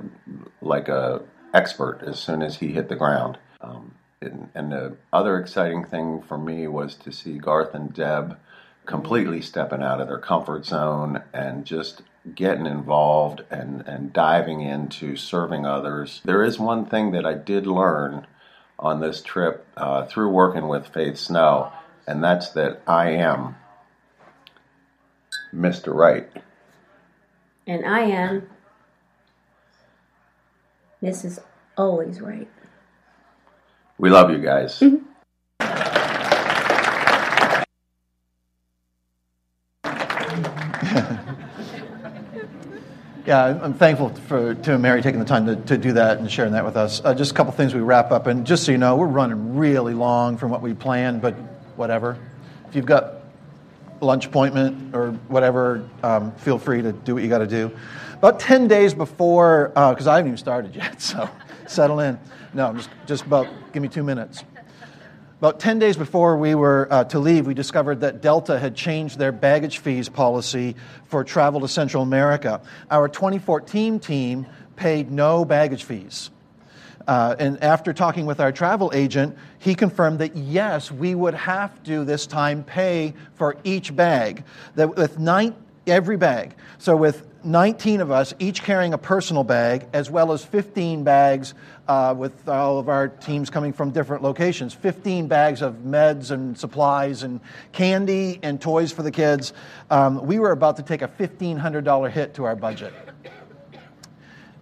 like 0.61 0.89
a 0.89 1.23
expert 1.55 2.01
as 2.05 2.19
soon 2.19 2.43
as 2.43 2.57
he 2.57 2.73
hit 2.73 2.89
the 2.89 2.97
ground. 2.97 3.39
Um, 3.61 3.95
and, 4.23 4.51
and 4.55 4.71
the 4.71 4.97
other 5.15 5.39
exciting 5.39 5.83
thing 5.83 6.21
for 6.21 6.37
me 6.37 6.67
was 6.69 6.95
to 6.95 7.11
see 7.11 7.39
Garth 7.39 7.75
and 7.75 7.93
Deb 7.93 8.39
completely 8.85 9.41
stepping 9.41 9.83
out 9.83 10.01
of 10.01 10.09
their 10.09 10.19
comfort 10.19 10.67
zone 10.67 11.23
and 11.33 11.65
just 11.65 12.03
getting 12.35 12.67
involved 12.67 13.43
and, 13.51 13.81
and 13.87 14.13
diving 14.13 14.61
into 14.61 15.17
serving 15.17 15.65
others. 15.65 16.21
There 16.25 16.43
is 16.43 16.59
one 16.59 16.85
thing 16.85 17.13
that 17.13 17.25
I 17.25 17.33
did 17.33 17.67
learn 17.67 18.27
on 18.79 19.01
this 19.01 19.23
trip 19.23 19.67
uh, 19.77 20.05
through 20.05 20.29
working 20.29 20.69
with 20.69 20.89
Faith 20.89 21.17
Snow, 21.17 21.73
and 22.07 22.23
that's 22.23 22.51
that 22.51 22.83
I 22.87 23.13
am 23.13 23.57
Mr. 25.55 25.95
Right. 25.95 26.29
And 27.67 27.87
I 27.87 28.01
am 28.01 28.51
Mrs. 31.03 31.39
Always 31.79 32.21
Right. 32.21 32.49
We 34.01 34.09
love 34.09 34.31
you 34.31 34.39
guys. 34.39 34.81
Mm-hmm. 34.81 34.97
yeah, 43.27 43.61
I'm 43.63 43.75
thankful 43.75 44.09
for 44.09 44.55
Tim 44.55 44.77
and 44.77 44.83
Mary 44.83 45.03
taking 45.03 45.21
the 45.21 45.27
time 45.27 45.45
to, 45.45 45.57
to 45.57 45.77
do 45.77 45.93
that 45.93 46.17
and 46.17 46.31
sharing 46.31 46.55
that 46.55 46.65
with 46.65 46.79
us. 46.79 47.03
Uh, 47.05 47.13
just 47.13 47.33
a 47.33 47.35
couple 47.35 47.53
things 47.53 47.75
we 47.75 47.83
wrap 47.83 48.11
up, 48.11 48.27
and 48.27 48.47
just 48.47 48.65
so 48.65 48.73
you 48.73 48.79
know, 48.79 48.97
we're 48.97 49.07
running 49.07 49.59
really 49.59 49.93
long 49.93 50.39
from 50.39 50.51
what 50.51 50.63
we 50.63 50.73
planned, 50.73 51.21
but 51.21 51.35
whatever. 51.77 52.17
If 52.71 52.77
you've 52.77 52.87
got 52.87 53.17
lunch 54.01 54.25
appointment 54.25 54.95
or 54.95 55.11
whatever, 55.29 55.87
um, 56.03 56.33
feel 56.37 56.59
free 56.59 56.81
to 56.81 56.93
do 56.93 57.13
what 57.13 57.23
you 57.23 57.29
got 57.29 57.41
to 57.41 57.47
do. 57.47 57.71
About 58.15 58.41
10 58.41 58.67
days 58.67 58.95
before, 58.95 59.73
because 59.75 60.07
uh, 60.07 60.13
I 60.13 60.17
haven't 60.17 60.29
even 60.29 60.39
started 60.39 60.75
yet, 60.75 61.03
so 61.03 61.29
settle 61.71 62.01
in. 62.01 62.19
No, 62.53 62.73
just, 62.73 62.91
just 63.07 63.25
about, 63.25 63.47
give 63.73 63.83
me 63.83 63.89
two 63.89 64.03
minutes. 64.03 64.43
About 65.39 65.59
10 65.59 65.79
days 65.79 65.97
before 65.97 66.37
we 66.37 66.55
were 66.55 66.87
uh, 66.91 67.05
to 67.05 67.19
leave, 67.19 67.47
we 67.47 67.55
discovered 67.55 68.01
that 68.01 68.21
Delta 68.21 68.59
had 68.59 68.75
changed 68.75 69.19
their 69.19 69.33
baggage 69.33 69.79
fees 69.79 70.09
policy 70.09 70.77
for 71.07 71.25
travel 71.25 71.61
to 71.61 71.69
Central 71.69 72.03
America. 72.03 72.61
Our 72.91 73.09
2014 73.09 74.01
team 74.01 74.47
paid 74.77 75.11
no 75.11 75.47
baggage 75.47 75.85
fees. 75.85 76.31
Uh, 77.09 77.35
and 77.39 77.63
after 77.65 77.95
talking 77.95 78.27
with 78.27 78.39
our 78.39 78.53
travel 78.53 78.91
agent, 78.95 79.37
he 79.59 79.75
confirmed 79.75 80.19
that 80.19 80.37
yes, 80.37 80.93
we 80.93 81.15
would 81.15 81.35
have 81.35 81.83
to 81.85 82.05
this 82.05 82.27
time 82.27 82.63
pay 82.63 83.15
for 83.35 83.57
each 83.65 83.97
bag. 83.97 84.45
That 84.75 84.97
with 84.97 85.19
nine, 85.19 85.55
every 85.87 86.19
bag. 86.19 86.55
So 86.77 86.95
with 86.97 87.27
19 87.45 88.01
of 88.01 88.11
us, 88.11 88.35
each 88.39 88.63
carrying 88.63 88.93
a 88.93 88.99
personal 88.99 89.45
bag, 89.45 89.87
as 89.93 90.11
well 90.11 90.33
as 90.33 90.45
15 90.45 91.05
bags 91.05 91.55
uh, 91.89 92.15
with 92.17 92.49
all 92.49 92.79
of 92.79 92.89
our 92.89 93.09
teams 93.09 93.51
coming 93.51 93.73
from 93.73 93.91
different 93.91 94.23
locations 94.23 94.73
15 94.75 95.27
bags 95.27 95.63
of 95.63 95.75
meds 95.77 96.31
and 96.31 96.57
supplies 96.57 97.23
and 97.23 97.41
candy 97.73 98.39
and 98.43 98.61
toys 98.61 98.93
for 98.93 99.03
the 99.03 99.11
kids. 99.11 99.53
Um, 99.91 100.25
we 100.27 100.39
were 100.39 100.53
about 100.53 100.77
to 100.77 100.83
take 100.83 101.03
a 101.03 101.09
$1,500 101.09 102.11
hit 102.11 102.35
to 102.35 102.45
our 102.45 102.57
budget. 102.57 102.93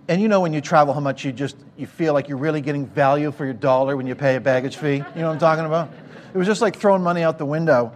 And 0.09 0.23
you 0.23 0.29
know 0.29 0.41
when 0.41 0.55
you 0.55 0.63
travel 0.63 0.95
how 0.95 1.01
much 1.01 1.23
you 1.23 1.33
just 1.33 1.57
you 1.77 1.87
feel 1.87 2.15
like 2.15 2.29
you're 2.29 2.39
really 2.39 2.63
getting 2.63 2.87
value 2.87 3.31
for 3.31 3.45
your 3.45 3.53
dollar 3.53 3.95
when 3.95 4.07
you 4.07 4.15
pay 4.15 4.37
a 4.37 4.41
baggage 4.41 4.77
fee? 4.77 4.95
You 4.95 4.99
know 4.99 5.27
what 5.27 5.33
I'm 5.33 5.39
talking 5.39 5.67
about? 5.67 5.91
It 6.33 6.39
was 6.39 6.47
just 6.47 6.63
like 6.63 6.77
throwing 6.77 7.03
money 7.03 7.23
out 7.23 7.37
the 7.37 7.45
window. 7.45 7.93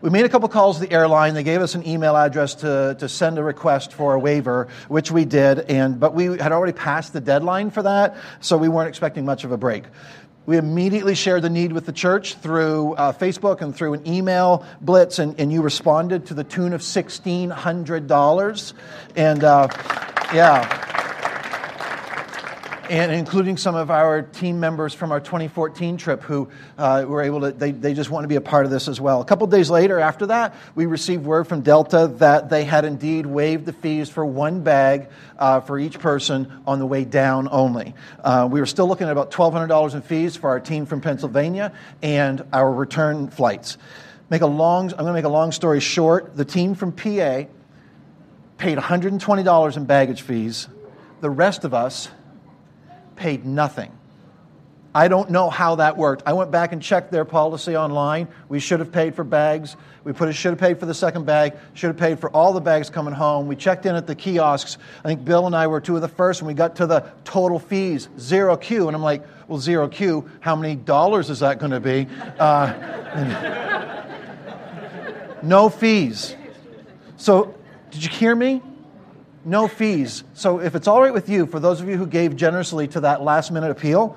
We 0.00 0.10
made 0.10 0.24
a 0.24 0.28
couple 0.28 0.48
calls 0.48 0.78
to 0.78 0.86
the 0.86 0.92
airline. 0.92 1.34
They 1.34 1.42
gave 1.42 1.60
us 1.60 1.74
an 1.74 1.84
email 1.84 2.16
address 2.16 2.54
to, 2.56 2.96
to 3.00 3.08
send 3.08 3.36
a 3.36 3.42
request 3.42 3.92
for 3.92 4.14
a 4.14 4.18
waiver, 4.18 4.68
which 4.86 5.10
we 5.10 5.24
did, 5.24 5.58
and, 5.58 5.98
but 5.98 6.14
we 6.14 6.38
had 6.38 6.52
already 6.52 6.72
passed 6.72 7.12
the 7.12 7.20
deadline 7.20 7.72
for 7.72 7.82
that, 7.82 8.16
so 8.40 8.56
we 8.56 8.68
weren't 8.68 8.88
expecting 8.88 9.24
much 9.24 9.42
of 9.42 9.50
a 9.50 9.56
break. 9.56 9.82
We 10.46 10.56
immediately 10.56 11.16
shared 11.16 11.42
the 11.42 11.50
need 11.50 11.72
with 11.72 11.84
the 11.84 11.92
church 11.92 12.36
through 12.36 12.94
uh, 12.94 13.12
Facebook 13.12 13.60
and 13.60 13.74
through 13.74 13.94
an 13.94 14.06
email 14.06 14.64
blitz, 14.80 15.18
and, 15.18 15.38
and 15.40 15.52
you 15.52 15.62
responded 15.62 16.26
to 16.26 16.34
the 16.34 16.44
tune 16.44 16.74
of 16.74 16.80
$1,600. 16.80 18.72
And 19.16 19.44
uh, 19.44 19.68
yeah. 20.32 21.17
And 22.90 23.12
including 23.12 23.56
some 23.56 23.74
of 23.74 23.90
our 23.90 24.22
team 24.22 24.60
members 24.60 24.94
from 24.94 25.12
our 25.12 25.20
2014 25.20 25.96
trip 25.96 26.22
who 26.22 26.48
uh, 26.78 27.04
were 27.06 27.22
able 27.22 27.40
to, 27.42 27.52
they, 27.52 27.70
they 27.70 27.94
just 27.94 28.10
want 28.10 28.24
to 28.24 28.28
be 28.28 28.36
a 28.36 28.40
part 28.40 28.64
of 28.64 28.70
this 28.70 28.88
as 28.88 29.00
well. 29.00 29.20
A 29.20 29.24
couple 29.24 29.46
days 29.46 29.70
later 29.70 29.98
after 29.98 30.26
that, 30.26 30.54
we 30.74 30.86
received 30.86 31.24
word 31.24 31.46
from 31.46 31.60
Delta 31.60 32.10
that 32.16 32.48
they 32.48 32.64
had 32.64 32.84
indeed 32.84 33.26
waived 33.26 33.66
the 33.66 33.72
fees 33.72 34.08
for 34.08 34.24
one 34.24 34.62
bag 34.62 35.08
uh, 35.38 35.60
for 35.60 35.78
each 35.78 35.98
person 35.98 36.62
on 36.66 36.78
the 36.78 36.86
way 36.86 37.04
down 37.04 37.48
only. 37.50 37.94
Uh, 38.22 38.48
we 38.50 38.60
were 38.60 38.66
still 38.66 38.88
looking 38.88 39.06
at 39.06 39.12
about 39.12 39.30
$1,200 39.30 39.94
in 39.94 40.02
fees 40.02 40.36
for 40.36 40.50
our 40.50 40.60
team 40.60 40.86
from 40.86 41.00
Pennsylvania 41.00 41.72
and 42.02 42.44
our 42.52 42.72
return 42.72 43.28
flights. 43.28 43.76
Make 44.30 44.42
a 44.42 44.46
long, 44.46 44.90
I'm 44.90 44.98
going 44.98 45.06
to 45.08 45.12
make 45.12 45.24
a 45.24 45.30
long 45.30 45.52
story 45.52 45.80
short. 45.80 46.36
The 46.36 46.44
team 46.44 46.74
from 46.74 46.92
PA 46.92 47.44
paid 48.58 48.76
$120 48.76 49.76
in 49.76 49.84
baggage 49.84 50.22
fees. 50.22 50.68
The 51.20 51.30
rest 51.30 51.64
of 51.64 51.74
us 51.74 52.08
paid 53.18 53.44
nothing. 53.44 53.92
I 54.94 55.08
don't 55.08 55.30
know 55.30 55.50
how 55.50 55.76
that 55.76 55.96
worked. 55.96 56.22
I 56.26 56.32
went 56.32 56.50
back 56.50 56.72
and 56.72 56.82
checked 56.82 57.12
their 57.12 57.26
policy 57.26 57.76
online. 57.76 58.26
We 58.48 58.58
should 58.58 58.80
have 58.80 58.90
paid 58.90 59.14
for 59.14 59.22
bags. 59.22 59.76
We 60.02 60.12
put 60.14 60.34
should 60.34 60.50
have 60.50 60.58
paid 60.58 60.80
for 60.80 60.86
the 60.86 60.94
second 60.94 61.26
bag, 61.26 61.52
should 61.74 61.88
have 61.88 61.98
paid 61.98 62.18
for 62.18 62.30
all 62.30 62.54
the 62.54 62.60
bags 62.60 62.88
coming 62.88 63.12
home. 63.12 63.46
We 63.46 63.56
checked 63.56 63.84
in 63.84 63.94
at 63.94 64.06
the 64.06 64.14
kiosks. 64.14 64.78
I 65.04 65.08
think 65.08 65.24
Bill 65.24 65.46
and 65.46 65.54
I 65.54 65.66
were 65.66 65.80
two 65.80 65.94
of 65.94 66.00
the 66.00 66.08
first, 66.08 66.40
and 66.40 66.48
we 66.48 66.54
got 66.54 66.76
to 66.76 66.86
the 66.86 67.04
total 67.24 67.58
fees, 67.58 68.08
zero 68.18 68.56
Q. 68.56 68.88
And 68.88 68.96
I'm 68.96 69.02
like, 69.02 69.22
well, 69.46 69.58
zero 69.58 69.88
Q, 69.88 70.28
how 70.40 70.56
many 70.56 70.74
dollars 70.74 71.28
is 71.28 71.40
that 71.40 71.58
going 71.58 71.72
to 71.72 71.80
be? 71.80 72.08
Uh, 72.38 72.72
no 75.42 75.68
fees. 75.68 76.34
So 77.18 77.54
did 77.90 78.02
you 78.02 78.10
hear 78.10 78.34
me? 78.34 78.62
No 79.44 79.68
fees. 79.68 80.24
So 80.34 80.60
if 80.60 80.74
it's 80.74 80.88
all 80.88 81.00
right 81.00 81.12
with 81.12 81.28
you, 81.28 81.46
for 81.46 81.60
those 81.60 81.80
of 81.80 81.88
you 81.88 81.96
who 81.96 82.06
gave 82.06 82.36
generously 82.36 82.88
to 82.88 83.00
that 83.00 83.22
last 83.22 83.50
minute 83.50 83.70
appeal, 83.70 84.16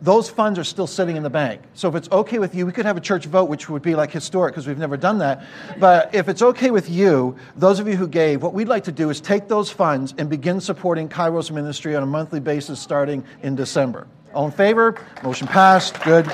those 0.00 0.30
funds 0.30 0.58
are 0.58 0.64
still 0.64 0.86
sitting 0.86 1.16
in 1.16 1.22
the 1.22 1.30
bank. 1.30 1.60
So 1.74 1.88
if 1.88 1.94
it's 1.96 2.08
okay 2.10 2.38
with 2.38 2.54
you, 2.54 2.66
we 2.66 2.72
could 2.72 2.86
have 2.86 2.96
a 2.96 3.00
church 3.00 3.26
vote, 3.26 3.48
which 3.48 3.68
would 3.68 3.82
be 3.82 3.94
like 3.94 4.12
historic 4.12 4.54
because 4.54 4.66
we've 4.66 4.78
never 4.78 4.96
done 4.96 5.18
that. 5.18 5.44
But 5.78 6.14
if 6.14 6.28
it's 6.28 6.42
okay 6.42 6.70
with 6.70 6.88
you, 6.88 7.36
those 7.56 7.80
of 7.80 7.88
you 7.88 7.96
who 7.96 8.06
gave, 8.06 8.42
what 8.42 8.54
we'd 8.54 8.68
like 8.68 8.84
to 8.84 8.92
do 8.92 9.10
is 9.10 9.20
take 9.20 9.48
those 9.48 9.70
funds 9.70 10.14
and 10.18 10.30
begin 10.30 10.60
supporting 10.60 11.08
Kairos 11.08 11.50
ministry 11.50 11.96
on 11.96 12.02
a 12.02 12.06
monthly 12.06 12.40
basis 12.40 12.78
starting 12.78 13.24
in 13.42 13.56
December. 13.56 14.06
All 14.34 14.46
in 14.46 14.52
favor? 14.52 15.04
Motion 15.24 15.48
passed. 15.48 16.00
Good. 16.02 16.30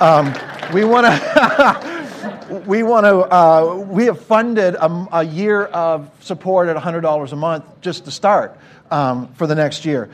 Um, 0.00 0.32
we 0.72 0.84
want 0.84 1.06
to. 1.06 1.92
we 2.50 2.82
want 2.82 3.06
to, 3.06 3.16
uh, 3.16 3.74
we 3.88 4.06
have 4.06 4.20
funded 4.20 4.74
a, 4.74 5.06
a, 5.12 5.22
year 5.24 5.64
of 5.64 6.10
support 6.20 6.68
at 6.68 6.76
$100 6.76 7.32
a 7.32 7.36
month 7.36 7.64
just 7.80 8.04
to 8.06 8.10
start 8.10 8.58
um, 8.90 9.32
for 9.34 9.46
the 9.46 9.54
next 9.54 9.84
year. 9.84 10.10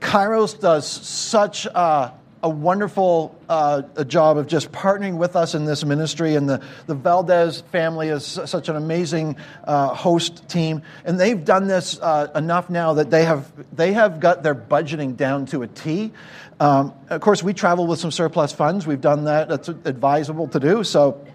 Kairos 0.00 0.58
does 0.58 0.88
such 0.88 1.66
a, 1.66 2.12
a 2.42 2.48
wonderful 2.48 3.38
uh, 3.48 3.82
a 3.96 4.04
job 4.04 4.38
of 4.38 4.46
just 4.46 4.72
partnering 4.72 5.18
with 5.18 5.36
us 5.36 5.54
in 5.54 5.66
this 5.66 5.84
ministry, 5.84 6.36
and 6.36 6.48
the, 6.48 6.62
the 6.86 6.94
Valdez 6.94 7.60
family 7.72 8.08
is 8.08 8.24
such 8.24 8.68
an 8.68 8.76
amazing 8.76 9.36
uh, 9.64 9.88
host 9.88 10.48
team. 10.48 10.82
And 11.04 11.20
they've 11.20 11.44
done 11.44 11.66
this 11.66 11.98
uh, 12.00 12.28
enough 12.34 12.70
now 12.70 12.94
that 12.94 13.10
they 13.10 13.24
have, 13.24 13.52
they 13.76 13.92
have 13.92 14.20
got 14.20 14.42
their 14.42 14.54
budgeting 14.54 15.16
down 15.16 15.46
to 15.46 15.62
a 15.62 15.66
T. 15.66 16.12
Um, 16.60 16.94
of 17.08 17.20
course, 17.20 17.42
we 17.42 17.54
travel 17.54 17.86
with 17.86 17.98
some 17.98 18.10
surplus 18.10 18.52
funds. 18.52 18.86
We've 18.86 19.00
done 19.00 19.24
that. 19.24 19.48
That's 19.48 19.68
advisable 19.68 20.48
to 20.48 20.60
do. 20.60 20.84
So 20.84 21.26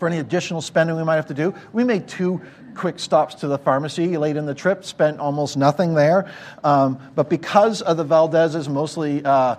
for 0.00 0.08
any 0.08 0.18
additional 0.18 0.62
spending 0.62 0.96
we 0.96 1.04
might 1.04 1.16
have 1.16 1.26
to 1.26 1.34
do. 1.34 1.54
We 1.72 1.84
made 1.84 2.08
two 2.08 2.40
quick 2.74 2.98
stops 2.98 3.36
to 3.36 3.48
the 3.48 3.58
pharmacy 3.58 4.16
late 4.16 4.36
in 4.36 4.46
the 4.46 4.54
trip, 4.54 4.84
spent 4.84 5.20
almost 5.20 5.56
nothing 5.56 5.94
there. 5.94 6.32
Um, 6.64 6.98
but 7.14 7.28
because 7.28 7.82
of 7.82 7.98
the 7.98 8.04
Valdez's, 8.04 8.68
mostly 8.68 9.22
uh, 9.24 9.56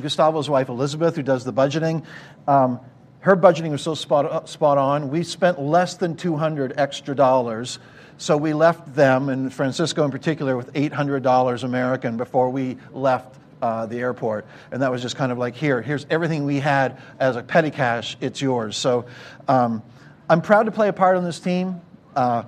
Gustavo's 0.00 0.48
wife 0.48 0.70
Elizabeth, 0.70 1.14
who 1.14 1.22
does 1.22 1.44
the 1.44 1.52
budgeting, 1.52 2.04
um, 2.48 2.80
her 3.20 3.36
budgeting 3.36 3.70
was 3.70 3.82
so 3.82 3.94
spot, 3.94 4.48
spot 4.48 4.78
on. 4.78 5.10
We 5.10 5.22
spent 5.22 5.60
less 5.60 5.94
than 5.94 6.16
200 6.16 6.74
extra 6.76 7.14
dollars. 7.14 7.78
So 8.16 8.36
we 8.36 8.54
left 8.54 8.94
them, 8.94 9.28
and 9.28 9.52
Francisco 9.52 10.04
in 10.04 10.10
particular, 10.10 10.56
with 10.56 10.72
$800 10.72 11.64
American 11.64 12.16
before 12.16 12.48
we 12.48 12.78
left 12.92 13.36
uh, 13.64 13.86
the 13.86 13.98
airport. 13.98 14.44
And 14.70 14.82
that 14.82 14.90
was 14.90 15.00
just 15.00 15.16
kind 15.16 15.32
of 15.32 15.38
like, 15.38 15.54
here, 15.54 15.80
here's 15.80 16.04
everything 16.10 16.44
we 16.44 16.60
had 16.60 17.00
as 17.18 17.36
a 17.36 17.42
petty 17.42 17.70
cash, 17.70 18.16
it's 18.20 18.42
yours. 18.42 18.76
So 18.76 19.06
um, 19.48 19.82
I'm 20.28 20.42
proud 20.42 20.66
to 20.66 20.72
play 20.72 20.88
a 20.88 20.92
part 20.92 21.16
on 21.16 21.24
this 21.24 21.40
team. 21.40 21.80
Uh, 22.14 22.42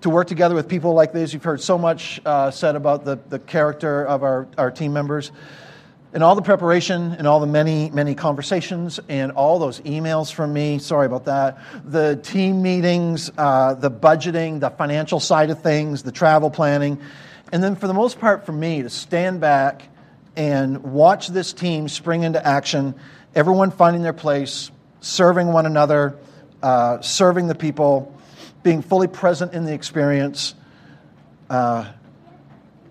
to 0.00 0.10
work 0.10 0.26
together 0.26 0.56
with 0.56 0.68
people 0.68 0.94
like 0.94 1.12
this. 1.12 1.32
You've 1.32 1.44
heard 1.44 1.60
so 1.60 1.78
much 1.78 2.20
uh, 2.26 2.50
said 2.50 2.74
about 2.74 3.04
the, 3.04 3.20
the 3.28 3.38
character 3.38 4.04
of 4.04 4.24
our, 4.24 4.48
our 4.58 4.70
team 4.72 4.92
members. 4.92 5.30
And 6.12 6.24
all 6.24 6.34
the 6.34 6.42
preparation 6.42 7.12
and 7.12 7.26
all 7.26 7.38
the 7.38 7.46
many, 7.46 7.88
many 7.90 8.16
conversations 8.16 8.98
and 9.08 9.30
all 9.30 9.60
those 9.60 9.78
emails 9.80 10.32
from 10.32 10.52
me, 10.52 10.80
sorry 10.80 11.06
about 11.06 11.26
that, 11.26 11.58
the 11.84 12.16
team 12.16 12.62
meetings, 12.62 13.30
uh, 13.38 13.74
the 13.74 13.90
budgeting, 13.90 14.58
the 14.58 14.70
financial 14.70 15.20
side 15.20 15.50
of 15.50 15.62
things, 15.62 16.02
the 16.02 16.12
travel 16.12 16.50
planning. 16.50 16.98
And 17.52 17.62
then 17.62 17.76
for 17.76 17.86
the 17.86 17.94
most 17.94 18.18
part, 18.18 18.44
for 18.44 18.52
me, 18.52 18.82
to 18.82 18.90
stand 18.90 19.40
back 19.40 19.88
and 20.36 20.82
watch 20.82 21.28
this 21.28 21.52
team 21.52 21.88
spring 21.88 22.22
into 22.22 22.44
action, 22.44 22.94
everyone 23.34 23.70
finding 23.70 24.02
their 24.02 24.12
place, 24.12 24.70
serving 25.00 25.48
one 25.48 25.66
another, 25.66 26.16
uh, 26.62 27.00
serving 27.00 27.48
the 27.48 27.54
people, 27.54 28.18
being 28.62 28.82
fully 28.82 29.08
present 29.08 29.52
in 29.52 29.64
the 29.64 29.72
experience, 29.72 30.54
uh, 31.50 31.90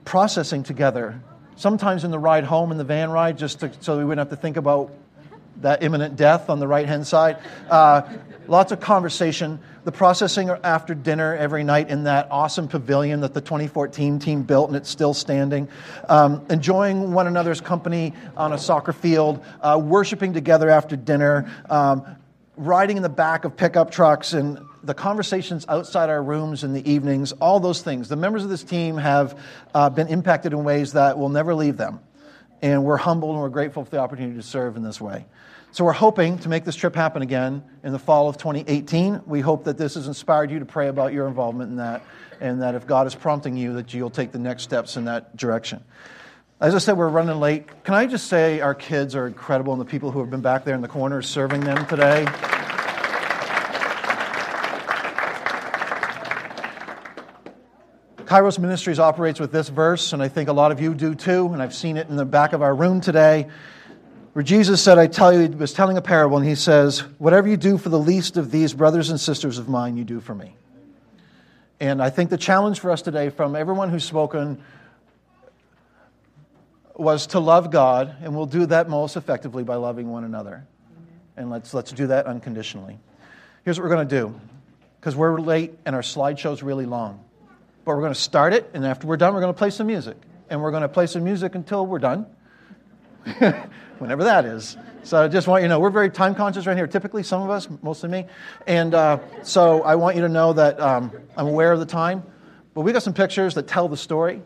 processing 0.05 0.63
together. 0.63 1.21
Sometimes 1.55 2.03
in 2.03 2.11
the 2.11 2.19
ride 2.19 2.43
home, 2.43 2.71
in 2.71 2.77
the 2.77 2.83
van 2.83 3.11
ride, 3.11 3.37
just 3.37 3.59
to, 3.61 3.71
so 3.81 3.97
we 3.97 4.03
wouldn't 4.03 4.29
have 4.29 4.37
to 4.37 4.41
think 4.41 4.57
about 4.57 4.91
that 5.61 5.83
imminent 5.83 6.15
death 6.15 6.49
on 6.49 6.59
the 6.59 6.67
right 6.67 6.87
hand 6.87 7.05
side. 7.05 7.37
Uh, 7.69 8.01
lots 8.51 8.73
of 8.73 8.81
conversation. 8.81 9.59
The 9.85 9.93
processing 9.93 10.49
after 10.49 10.93
dinner 10.93 11.37
every 11.37 11.63
night 11.63 11.89
in 11.89 12.03
that 12.03 12.27
awesome 12.29 12.67
pavilion 12.67 13.21
that 13.21 13.33
the 13.33 13.39
2014 13.39 14.19
team 14.19 14.43
built 14.43 14.67
and 14.67 14.75
it's 14.75 14.89
still 14.89 15.13
standing. 15.13 15.69
Um, 16.09 16.45
enjoying 16.49 17.13
one 17.13 17.27
another's 17.27 17.61
company 17.61 18.13
on 18.35 18.51
a 18.51 18.57
soccer 18.57 18.91
field, 18.91 19.43
uh, 19.61 19.79
worshiping 19.81 20.33
together 20.33 20.69
after 20.69 20.97
dinner, 20.97 21.49
um, 21.69 22.05
riding 22.57 22.97
in 22.97 23.03
the 23.03 23.09
back 23.09 23.45
of 23.45 23.55
pickup 23.55 23.89
trucks 23.89 24.33
and 24.33 24.59
the 24.83 24.93
conversations 24.93 25.65
outside 25.69 26.09
our 26.09 26.21
rooms 26.21 26.65
in 26.65 26.73
the 26.73 26.91
evenings, 26.91 27.31
all 27.33 27.61
those 27.61 27.81
things. 27.81 28.09
The 28.09 28.17
members 28.17 28.43
of 28.43 28.49
this 28.49 28.63
team 28.63 28.97
have 28.97 29.39
uh, 29.73 29.89
been 29.89 30.07
impacted 30.07 30.51
in 30.51 30.65
ways 30.65 30.91
that 30.93 31.17
will 31.17 31.29
never 31.29 31.55
leave 31.55 31.77
them. 31.77 32.01
And 32.61 32.83
we're 32.83 32.97
humbled 32.97 33.33
and 33.33 33.41
we're 33.41 33.49
grateful 33.49 33.83
for 33.83 33.91
the 33.91 33.97
opportunity 33.99 34.35
to 34.35 34.43
serve 34.43 34.77
in 34.77 34.83
this 34.83 35.01
way. 35.01 35.25
So 35.73 35.85
we're 35.85 35.93
hoping 35.93 36.37
to 36.39 36.49
make 36.49 36.65
this 36.65 36.75
trip 36.75 36.95
happen 36.95 37.21
again 37.21 37.63
in 37.83 37.93
the 37.93 37.99
fall 37.99 38.27
of 38.27 38.37
2018. 38.37 39.21
We 39.25 39.39
hope 39.39 39.63
that 39.63 39.77
this 39.77 39.95
has 39.95 40.07
inspired 40.07 40.51
you 40.51 40.59
to 40.59 40.65
pray 40.65 40.89
about 40.89 41.13
your 41.13 41.27
involvement 41.27 41.71
in 41.71 41.77
that, 41.77 42.03
and 42.41 42.61
that 42.61 42.75
if 42.75 42.85
God 42.85 43.07
is 43.07 43.15
prompting 43.15 43.55
you, 43.55 43.73
that 43.73 43.93
you'll 43.93 44.09
take 44.09 44.33
the 44.33 44.39
next 44.39 44.63
steps 44.63 44.97
in 44.97 45.05
that 45.05 45.37
direction. 45.37 45.81
As 46.59 46.75
I 46.75 46.77
said, 46.77 46.97
we're 46.97 47.07
running 47.07 47.39
late. 47.39 47.83
Can 47.85 47.95
I 47.95 48.05
just 48.05 48.27
say 48.27 48.59
our 48.59 48.75
kids 48.75 49.15
are 49.15 49.25
incredible 49.25 49.71
and 49.73 49.81
the 49.81 49.85
people 49.85 50.11
who 50.11 50.19
have 50.19 50.29
been 50.29 50.41
back 50.41 50.65
there 50.65 50.75
in 50.75 50.81
the 50.81 50.87
corners 50.87 51.27
serving 51.27 51.61
them 51.61 51.87
today? 51.87 52.27
Kairos 58.31 58.57
Ministries 58.57 58.97
operates 58.97 59.41
with 59.41 59.51
this 59.51 59.67
verse, 59.67 60.13
and 60.13 60.23
I 60.23 60.29
think 60.29 60.47
a 60.47 60.53
lot 60.53 60.71
of 60.71 60.79
you 60.79 60.93
do 60.93 61.15
too, 61.15 61.49
and 61.51 61.61
I've 61.61 61.75
seen 61.75 61.97
it 61.97 62.07
in 62.07 62.15
the 62.15 62.23
back 62.23 62.53
of 62.53 62.61
our 62.61 62.73
room 62.73 63.01
today 63.01 63.49
where 64.31 64.41
Jesus 64.41 64.81
said, 64.81 64.97
I 64.97 65.07
tell 65.07 65.33
you, 65.33 65.41
he 65.41 65.47
was 65.49 65.73
telling 65.73 65.97
a 65.97 66.01
parable, 66.01 66.37
and 66.37 66.47
he 66.47 66.55
says, 66.55 67.01
Whatever 67.17 67.49
you 67.49 67.57
do 67.57 67.77
for 67.77 67.89
the 67.89 67.99
least 67.99 68.37
of 68.37 68.49
these 68.49 68.73
brothers 68.73 69.09
and 69.09 69.19
sisters 69.19 69.57
of 69.57 69.67
mine, 69.67 69.97
you 69.97 70.05
do 70.05 70.21
for 70.21 70.33
me. 70.33 70.55
And 71.81 72.01
I 72.01 72.09
think 72.09 72.29
the 72.29 72.37
challenge 72.37 72.79
for 72.79 72.89
us 72.89 73.01
today, 73.01 73.31
from 73.31 73.53
everyone 73.53 73.89
who's 73.89 74.05
spoken, 74.05 74.63
was 76.95 77.27
to 77.27 77.41
love 77.41 77.69
God, 77.69 78.15
and 78.21 78.33
we'll 78.33 78.45
do 78.45 78.65
that 78.67 78.87
most 78.87 79.17
effectively 79.17 79.65
by 79.65 79.75
loving 79.75 80.09
one 80.09 80.23
another. 80.23 80.65
And 81.35 81.49
let's, 81.49 81.73
let's 81.73 81.91
do 81.91 82.07
that 82.07 82.27
unconditionally. 82.27 82.97
Here's 83.65 83.77
what 83.77 83.89
we're 83.89 83.93
going 83.93 84.07
to 84.07 84.15
do, 84.21 84.39
because 85.01 85.17
we're 85.17 85.41
late 85.41 85.73
and 85.85 85.93
our 85.97 86.01
slideshow's 86.01 86.63
really 86.63 86.85
long. 86.85 87.25
But 87.83 87.95
we're 87.95 88.01
going 88.01 88.13
to 88.13 88.19
start 88.19 88.53
it, 88.53 88.69
and 88.73 88.85
after 88.85 89.07
we're 89.07 89.17
done, 89.17 89.33
we're 89.33 89.41
going 89.41 89.53
to 89.53 89.57
play 89.57 89.69
some 89.69 89.87
music. 89.87 90.17
And 90.49 90.61
we're 90.61 90.71
going 90.71 90.83
to 90.83 90.89
play 90.89 91.07
some 91.07 91.23
music 91.23 91.55
until 91.55 91.85
we're 91.85 91.99
done. 91.99 92.25
whenever 94.01 94.23
that 94.23 94.45
is. 94.45 94.75
So 95.03 95.23
I 95.23 95.27
just 95.27 95.47
want 95.47 95.61
you 95.61 95.67
to 95.67 95.75
know, 95.75 95.79
we're 95.79 95.91
very 95.91 96.09
time 96.09 96.33
conscious 96.33 96.65
right 96.65 96.75
here, 96.75 96.87
typically, 96.87 97.21
some 97.21 97.43
of 97.43 97.51
us, 97.51 97.67
mostly 97.81 98.09
me. 98.09 98.25
And 98.65 98.93
uh, 98.93 99.19
so 99.43 99.83
I 99.83 99.95
want 99.95 100.15
you 100.15 100.23
to 100.23 100.29
know 100.29 100.53
that 100.53 100.79
um, 100.79 101.11
I'm 101.37 101.47
aware 101.47 101.71
of 101.71 101.79
the 101.79 101.85
time. 101.85 102.23
But 102.73 102.81
we 102.81 102.93
got 102.93 103.03
some 103.03 103.13
pictures 103.13 103.53
that 103.55 103.67
tell 103.67 103.87
the 103.87 103.97
story. 103.97 104.41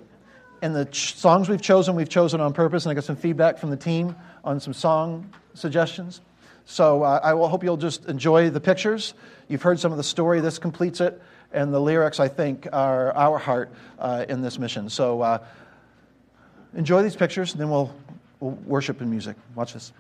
And 0.62 0.76
the 0.76 0.86
ch- 0.86 1.16
songs 1.16 1.48
we've 1.48 1.62
chosen, 1.62 1.96
we've 1.96 2.10
chosen 2.10 2.42
on 2.42 2.54
purpose. 2.54 2.86
And 2.86 2.92
I 2.92 2.96
got 2.96 3.06
some 3.06 3.16
feedback 3.16 3.58
from 3.58 3.70
the 3.70 3.78
team 3.78 4.16
on 4.44 4.60
some 4.60 4.74
song 4.74 5.34
suggestions. 5.54 6.22
So 6.66 7.04
uh, 7.04 7.20
I 7.24 7.34
will 7.34 7.48
hope 7.48 7.64
you'll 7.64 7.78
just 7.78 8.06
enjoy 8.06 8.50
the 8.50 8.60
pictures. 8.60 9.14
You've 9.48 9.62
heard 9.62 9.80
some 9.80 9.92
of 9.92 9.98
the 9.98 10.04
story. 10.04 10.42
This 10.42 10.60
completes 10.60 11.00
it. 11.00 11.22
And 11.52 11.74
the 11.74 11.80
lyrics, 11.80 12.20
I 12.20 12.28
think, 12.28 12.68
are 12.74 13.14
our 13.16 13.38
heart 13.38 13.72
uh, 14.00 14.26
in 14.28 14.42
this 14.42 14.60
mission. 14.60 14.90
So 14.90 15.22
uh, 15.22 15.38
enjoy 16.76 17.04
these 17.04 17.16
pictures, 17.16 17.54
and 17.54 17.62
then 17.62 17.70
we'll, 17.70 17.94
we'll 18.40 18.52
worship 18.66 19.02
in 19.02 19.10
music. 19.10 19.36
Watch 19.56 19.74
this. 19.74 19.94